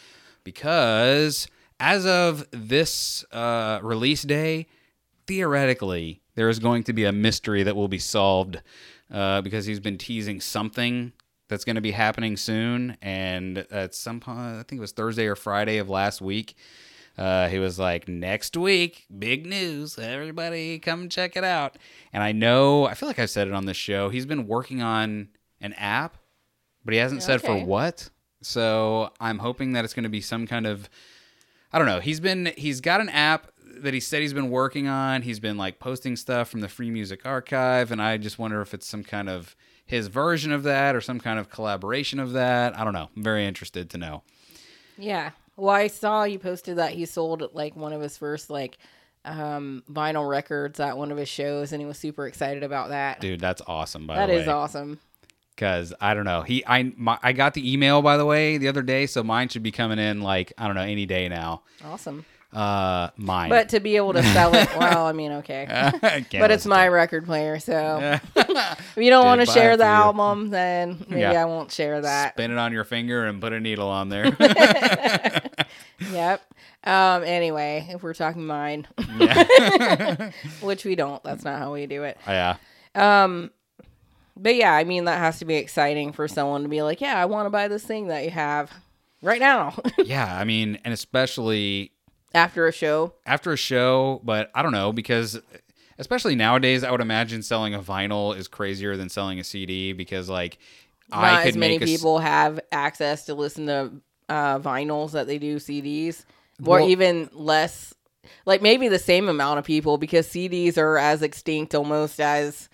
[0.44, 1.48] because
[1.80, 4.68] as of this uh, release day,
[5.28, 8.62] theoretically, there is going to be a mystery that will be solved
[9.12, 11.12] uh, because he's been teasing something
[11.50, 12.98] that's going to be happening soon.
[13.02, 16.56] And at some point, I think it was Thursday or Friday of last week,
[17.18, 19.98] uh, he was like, next week, big news.
[20.00, 21.78] Everybody come check it out.
[22.12, 24.10] And I know, I feel like I've said it on this show.
[24.10, 25.30] He's been working on
[25.62, 26.18] an app,
[26.84, 28.10] but he hasn't said for what.
[28.42, 30.90] So I'm hoping that it's going to be some kind of
[31.74, 32.00] I don't know.
[32.00, 35.24] He's been he's got an app that he said he's been working on.
[35.24, 38.76] He's been like posting stuff from the Free Music Archive, and I just wonder if
[38.76, 42.78] it's some kind of his version of that or some kind of collaboration of that.
[42.78, 43.10] I don't know.
[43.16, 44.22] I'm very interested to know.
[44.98, 45.32] Yeah.
[45.56, 48.78] Well, I saw you posted that he sold like one of his first like
[49.26, 53.22] um vinyl records at one of his shows and he was super excited about that.
[53.22, 54.42] Dude, that's awesome by that the way.
[54.42, 55.00] is awesome.
[55.56, 56.42] Cuz I don't know.
[56.42, 59.50] He I my, I got the email by the way the other day, so mine
[59.50, 61.62] should be coming in like I don't know any day now.
[61.86, 62.26] Awesome.
[62.54, 63.50] Uh mine.
[63.50, 65.66] But to be able to sell it, well, I mean, okay.
[66.02, 70.50] Can't but it's my record player, so if you don't want to share the album,
[70.52, 71.42] then maybe Yeah.
[71.42, 72.34] I won't share that.
[72.36, 74.26] Spin it on your finger and put a needle on there.
[76.12, 76.42] Yep.
[76.84, 77.24] Um.
[77.24, 78.86] Anyway, if we're talking mine,
[80.62, 82.18] which we don't, that's not how we do it.
[82.28, 82.58] yeah.
[82.94, 83.52] Um,
[84.36, 87.20] but yeah, I mean that has to be exciting for someone to be like, yeah,
[87.20, 88.72] I want to buy this thing that you have
[89.22, 91.93] right now Yeah, I mean, and especially
[92.34, 93.14] after a show.
[93.26, 95.40] after a show, but I don't know because
[95.98, 100.30] especially nowadays, I would imagine selling a vinyl is crazier than selling a CD because
[100.30, 100.58] like
[101.12, 103.92] I could as many make a people have access to listen to
[104.30, 106.26] uh, vinyls that they do CDs,
[106.60, 107.94] or Well- even less.
[108.46, 112.70] Like maybe the same amount of people because CDs are as extinct almost as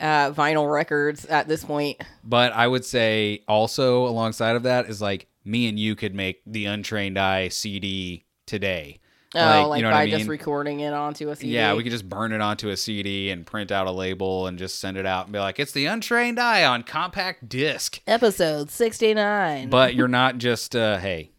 [0.00, 2.00] uh, vinyl records at this point.
[2.24, 6.40] But I would say also alongside of that is like me and you could make
[6.46, 9.00] the Untrained Eye CD today.
[9.34, 10.18] Oh, like, you know by what I mean?
[10.18, 11.52] just recording it onto a CD.
[11.52, 14.58] Yeah, we could just burn it onto a CD and print out a label and
[14.58, 18.00] just send it out and be like, it's the Untrained Eye on compact disc.
[18.06, 19.68] Episode sixty nine.
[19.68, 21.32] But you're not just, uh, hey,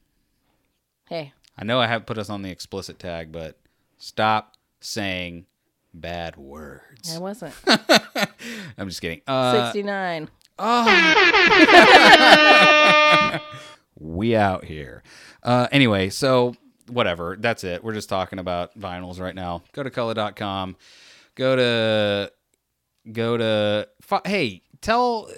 [1.10, 3.58] hey, I know I have put us on the explicit tag, but
[3.98, 5.46] stop saying
[5.94, 7.16] bad words.
[7.16, 7.54] I wasn't
[8.78, 9.22] I'm just kidding.
[9.26, 10.30] Uh, sixty nine.
[14.00, 15.04] we out here.
[15.44, 16.56] Uh, anyway, so
[16.90, 17.38] whatever.
[17.40, 17.84] That's it.
[17.84, 19.64] We're just talking about vinyls right now.
[19.74, 20.76] Go to cullah.com.
[21.36, 22.32] go to
[23.12, 23.88] go to.
[24.26, 25.30] Hey, tell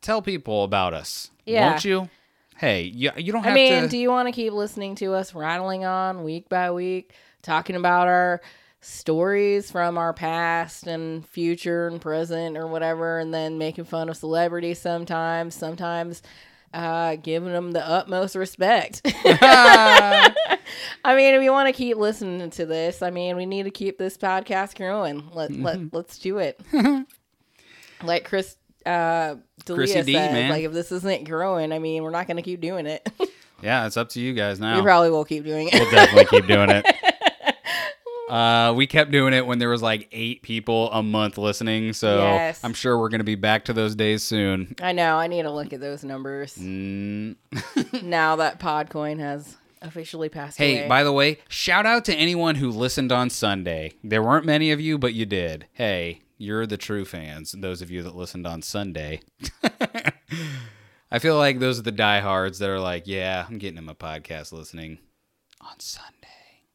[0.00, 1.30] tell people about us.
[1.46, 1.70] Yeah.
[1.70, 2.08] Won't you?
[2.56, 3.88] Hey, you, you don't have I mean, to.
[3.88, 7.12] do you want to keep listening to us rattling on week by week,
[7.42, 8.40] talking about our
[8.80, 14.16] stories from our past and future and present or whatever, and then making fun of
[14.16, 16.22] celebrities sometimes, sometimes
[16.74, 19.00] uh, giving them the utmost respect?
[21.04, 23.70] I mean, if you want to keep listening to this, I mean, we need to
[23.70, 25.30] keep this podcast growing.
[25.32, 26.60] Let, let, let's do it.
[28.02, 32.26] like Chris uh, D'Elia D, said, like, if this isn't growing, I mean, we're not
[32.26, 33.08] going to keep doing it.
[33.62, 34.76] yeah, it's up to you guys now.
[34.76, 35.74] We probably will keep doing it.
[35.74, 36.86] We'll definitely keep doing it.
[38.28, 42.18] Uh, we kept doing it when there was like eight people a month listening, so
[42.18, 42.60] Yes.
[42.64, 44.74] I'm sure we're gonna be back to those days soon.
[44.80, 45.16] I know.
[45.18, 47.36] I need to look at those numbers Mm.
[48.02, 50.72] now that Podcoin has officially passed away.
[50.74, 50.88] Hey, away.
[50.88, 53.92] by the way, shout out to anyone who listened on Sunday.
[54.02, 55.66] There weren't many of you, but you did.
[55.74, 57.52] Hey, you're the true fans.
[57.52, 59.20] Those of you that listened on Sunday.
[61.10, 63.92] I feel like those are the diehards that are like, yeah, I'm getting in my
[63.94, 64.98] podcast listening
[65.60, 66.23] on Sunday.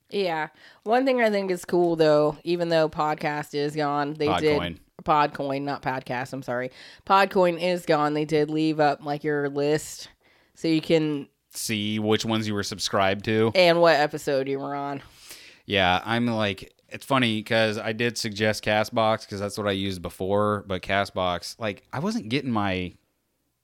[0.10, 0.48] Yeah.
[0.84, 4.68] One thing I think is cool though, even though podcast is gone, they Podcoin.
[4.76, 6.34] did Podcoin, not podcast.
[6.34, 6.72] I'm sorry.
[7.06, 8.14] Podcoin is gone.
[8.14, 10.10] They did leave up like your list,
[10.56, 13.52] so you can See which ones you were subscribed to.
[13.56, 15.02] and what episode you were on.
[15.66, 20.02] Yeah, I'm like, it's funny because I did suggest Castbox because that's what I used
[20.02, 22.94] before, but Castbox, like, I wasn't getting my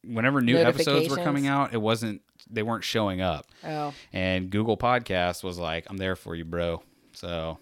[0.03, 3.47] whenever new episodes were coming out, it wasn't they weren't showing up.
[3.63, 6.83] Oh, And Google Podcast was like, I'm there for you, bro.
[7.13, 7.57] So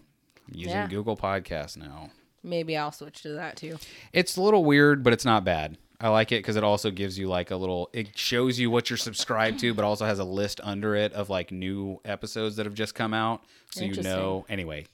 [0.48, 0.88] I'm using Yeah.
[0.88, 2.10] Google Podcast now.
[2.44, 3.78] maybe I'll switch to that too.
[4.12, 5.78] It's a little weird, but it's not bad.
[6.02, 7.90] I like it because it also gives you like a little.
[7.94, 11.30] It shows you what you're subscribed to, but also has a list under it of
[11.30, 13.42] like new episodes that have just come out,
[13.72, 14.46] so you know.
[14.50, 14.86] Anyway,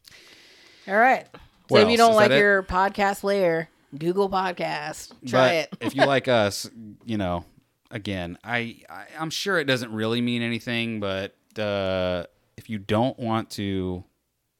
[0.87, 1.25] All right.
[1.33, 1.39] So
[1.69, 2.37] What if you don't Is like it?
[2.37, 5.11] your podcast player, Google Podcast.
[5.27, 5.87] Try but it.
[5.87, 6.69] if you like us,
[7.05, 7.43] you know,
[7.91, 12.25] again, I, I I'm sure it doesn't really mean anything, but uh,
[12.57, 14.03] if you don't want to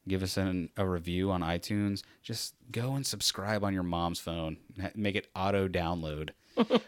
[0.08, 4.58] give us an, a review on iTunes, just go and subscribe on your mom's phone.
[4.96, 6.32] Make it auto download.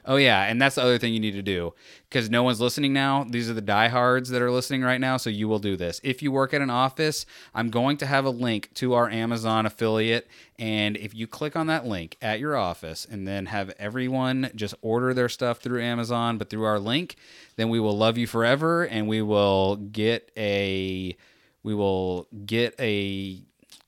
[0.05, 1.73] Oh yeah, and that's the other thing you need to do
[2.09, 3.25] because no one's listening now.
[3.29, 6.01] These are the diehards that are listening right now, so you will do this.
[6.03, 9.65] If you work at an office, I'm going to have a link to our Amazon
[9.65, 10.27] affiliate,
[10.59, 14.75] and if you click on that link at your office and then have everyone just
[14.81, 17.15] order their stuff through Amazon, but through our link,
[17.55, 21.15] then we will love you forever, and we will get a
[21.63, 23.43] we will get a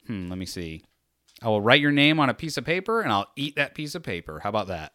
[0.08, 0.84] hmm, let me see.
[1.42, 3.96] I will write your name on a piece of paper and I'll eat that piece
[3.96, 4.40] of paper.
[4.40, 4.94] How about that?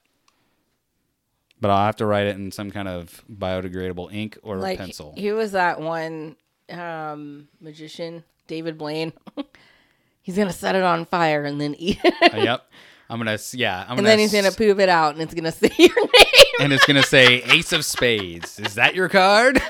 [1.60, 5.14] But I'll have to write it in some kind of biodegradable ink or like pencil.
[5.16, 6.36] he was that one
[6.70, 9.12] um magician david blaine
[10.22, 12.64] he's gonna set it on fire and then eat it Uh, yep.
[13.10, 13.84] I'm gonna yeah.
[13.84, 15.96] I'm and gonna then he's gonna s- poop it out and it's gonna say your
[15.96, 18.60] name and it's gonna say Ace of Spades.
[18.60, 19.58] Is that your card?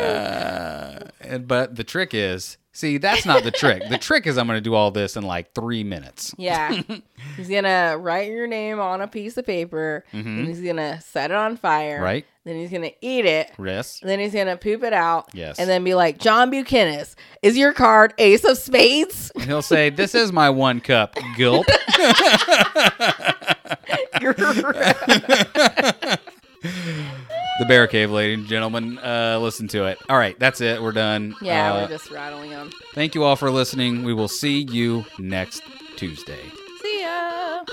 [0.00, 3.82] Uh, and, but the trick is, see, that's not the trick.
[3.88, 6.34] The trick is I'm gonna do all this in like three minutes.
[6.36, 6.80] yeah
[7.36, 11.36] he's gonna write your name on a piece of paper and he's gonna set it
[11.36, 12.04] on fire Mm-hmm.
[12.04, 12.26] Right.
[12.44, 14.00] then he's gonna eat it Riss.
[14.00, 15.58] then he's gonna poop it out Yes.
[15.58, 17.04] and then be like john buchanan
[17.42, 21.66] is your card ace of spades And he'll say, "This is my one cup." Gulp.
[26.64, 28.98] the Bear Cave, ladies and gentlemen.
[28.98, 29.98] Uh, listen to it.
[30.08, 30.82] All right, that's it.
[30.82, 31.34] We're done.
[31.42, 34.04] yeah Uh, we're just rattling on Thank you all for listening.
[34.04, 35.62] We will see you next
[35.96, 36.40] Tuesday.
[36.82, 37.64] see ya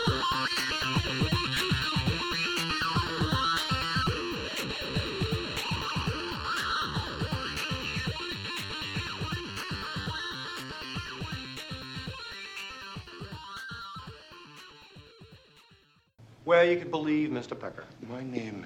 [16.44, 17.58] Well, you could believe Mr.
[17.60, 17.86] Pecker.
[18.10, 18.66] My name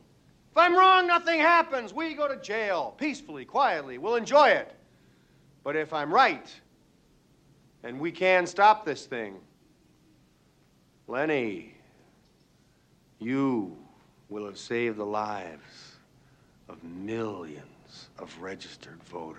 [0.51, 1.93] If I'm wrong, nothing happens.
[1.93, 3.97] We go to jail peacefully, quietly.
[3.97, 4.75] We'll enjoy it.
[5.63, 6.51] But if I'm right,
[7.83, 9.35] and we can stop this thing,
[11.07, 11.73] Lenny,
[13.19, 13.77] you
[14.29, 15.95] will have saved the lives
[16.67, 19.37] of millions of registered voters.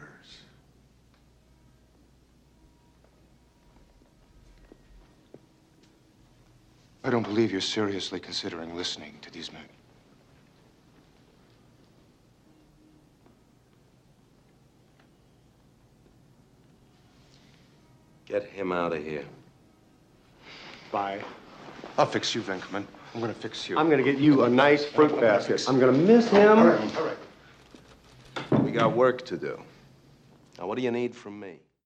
[7.05, 9.63] I don't believe you're seriously considering listening to these men.
[18.27, 19.24] Get him out of here.
[20.90, 21.20] Bye.
[21.99, 22.85] I'll fix you, Venkman.
[23.15, 23.77] I'm gonna fix you.
[23.78, 25.65] I'm gonna get you a nice fruit basket.
[25.69, 26.59] I'm gonna miss him.
[26.59, 28.62] All right, all right.
[28.62, 29.61] We got work to do.
[30.59, 31.61] Now, what do you need from me?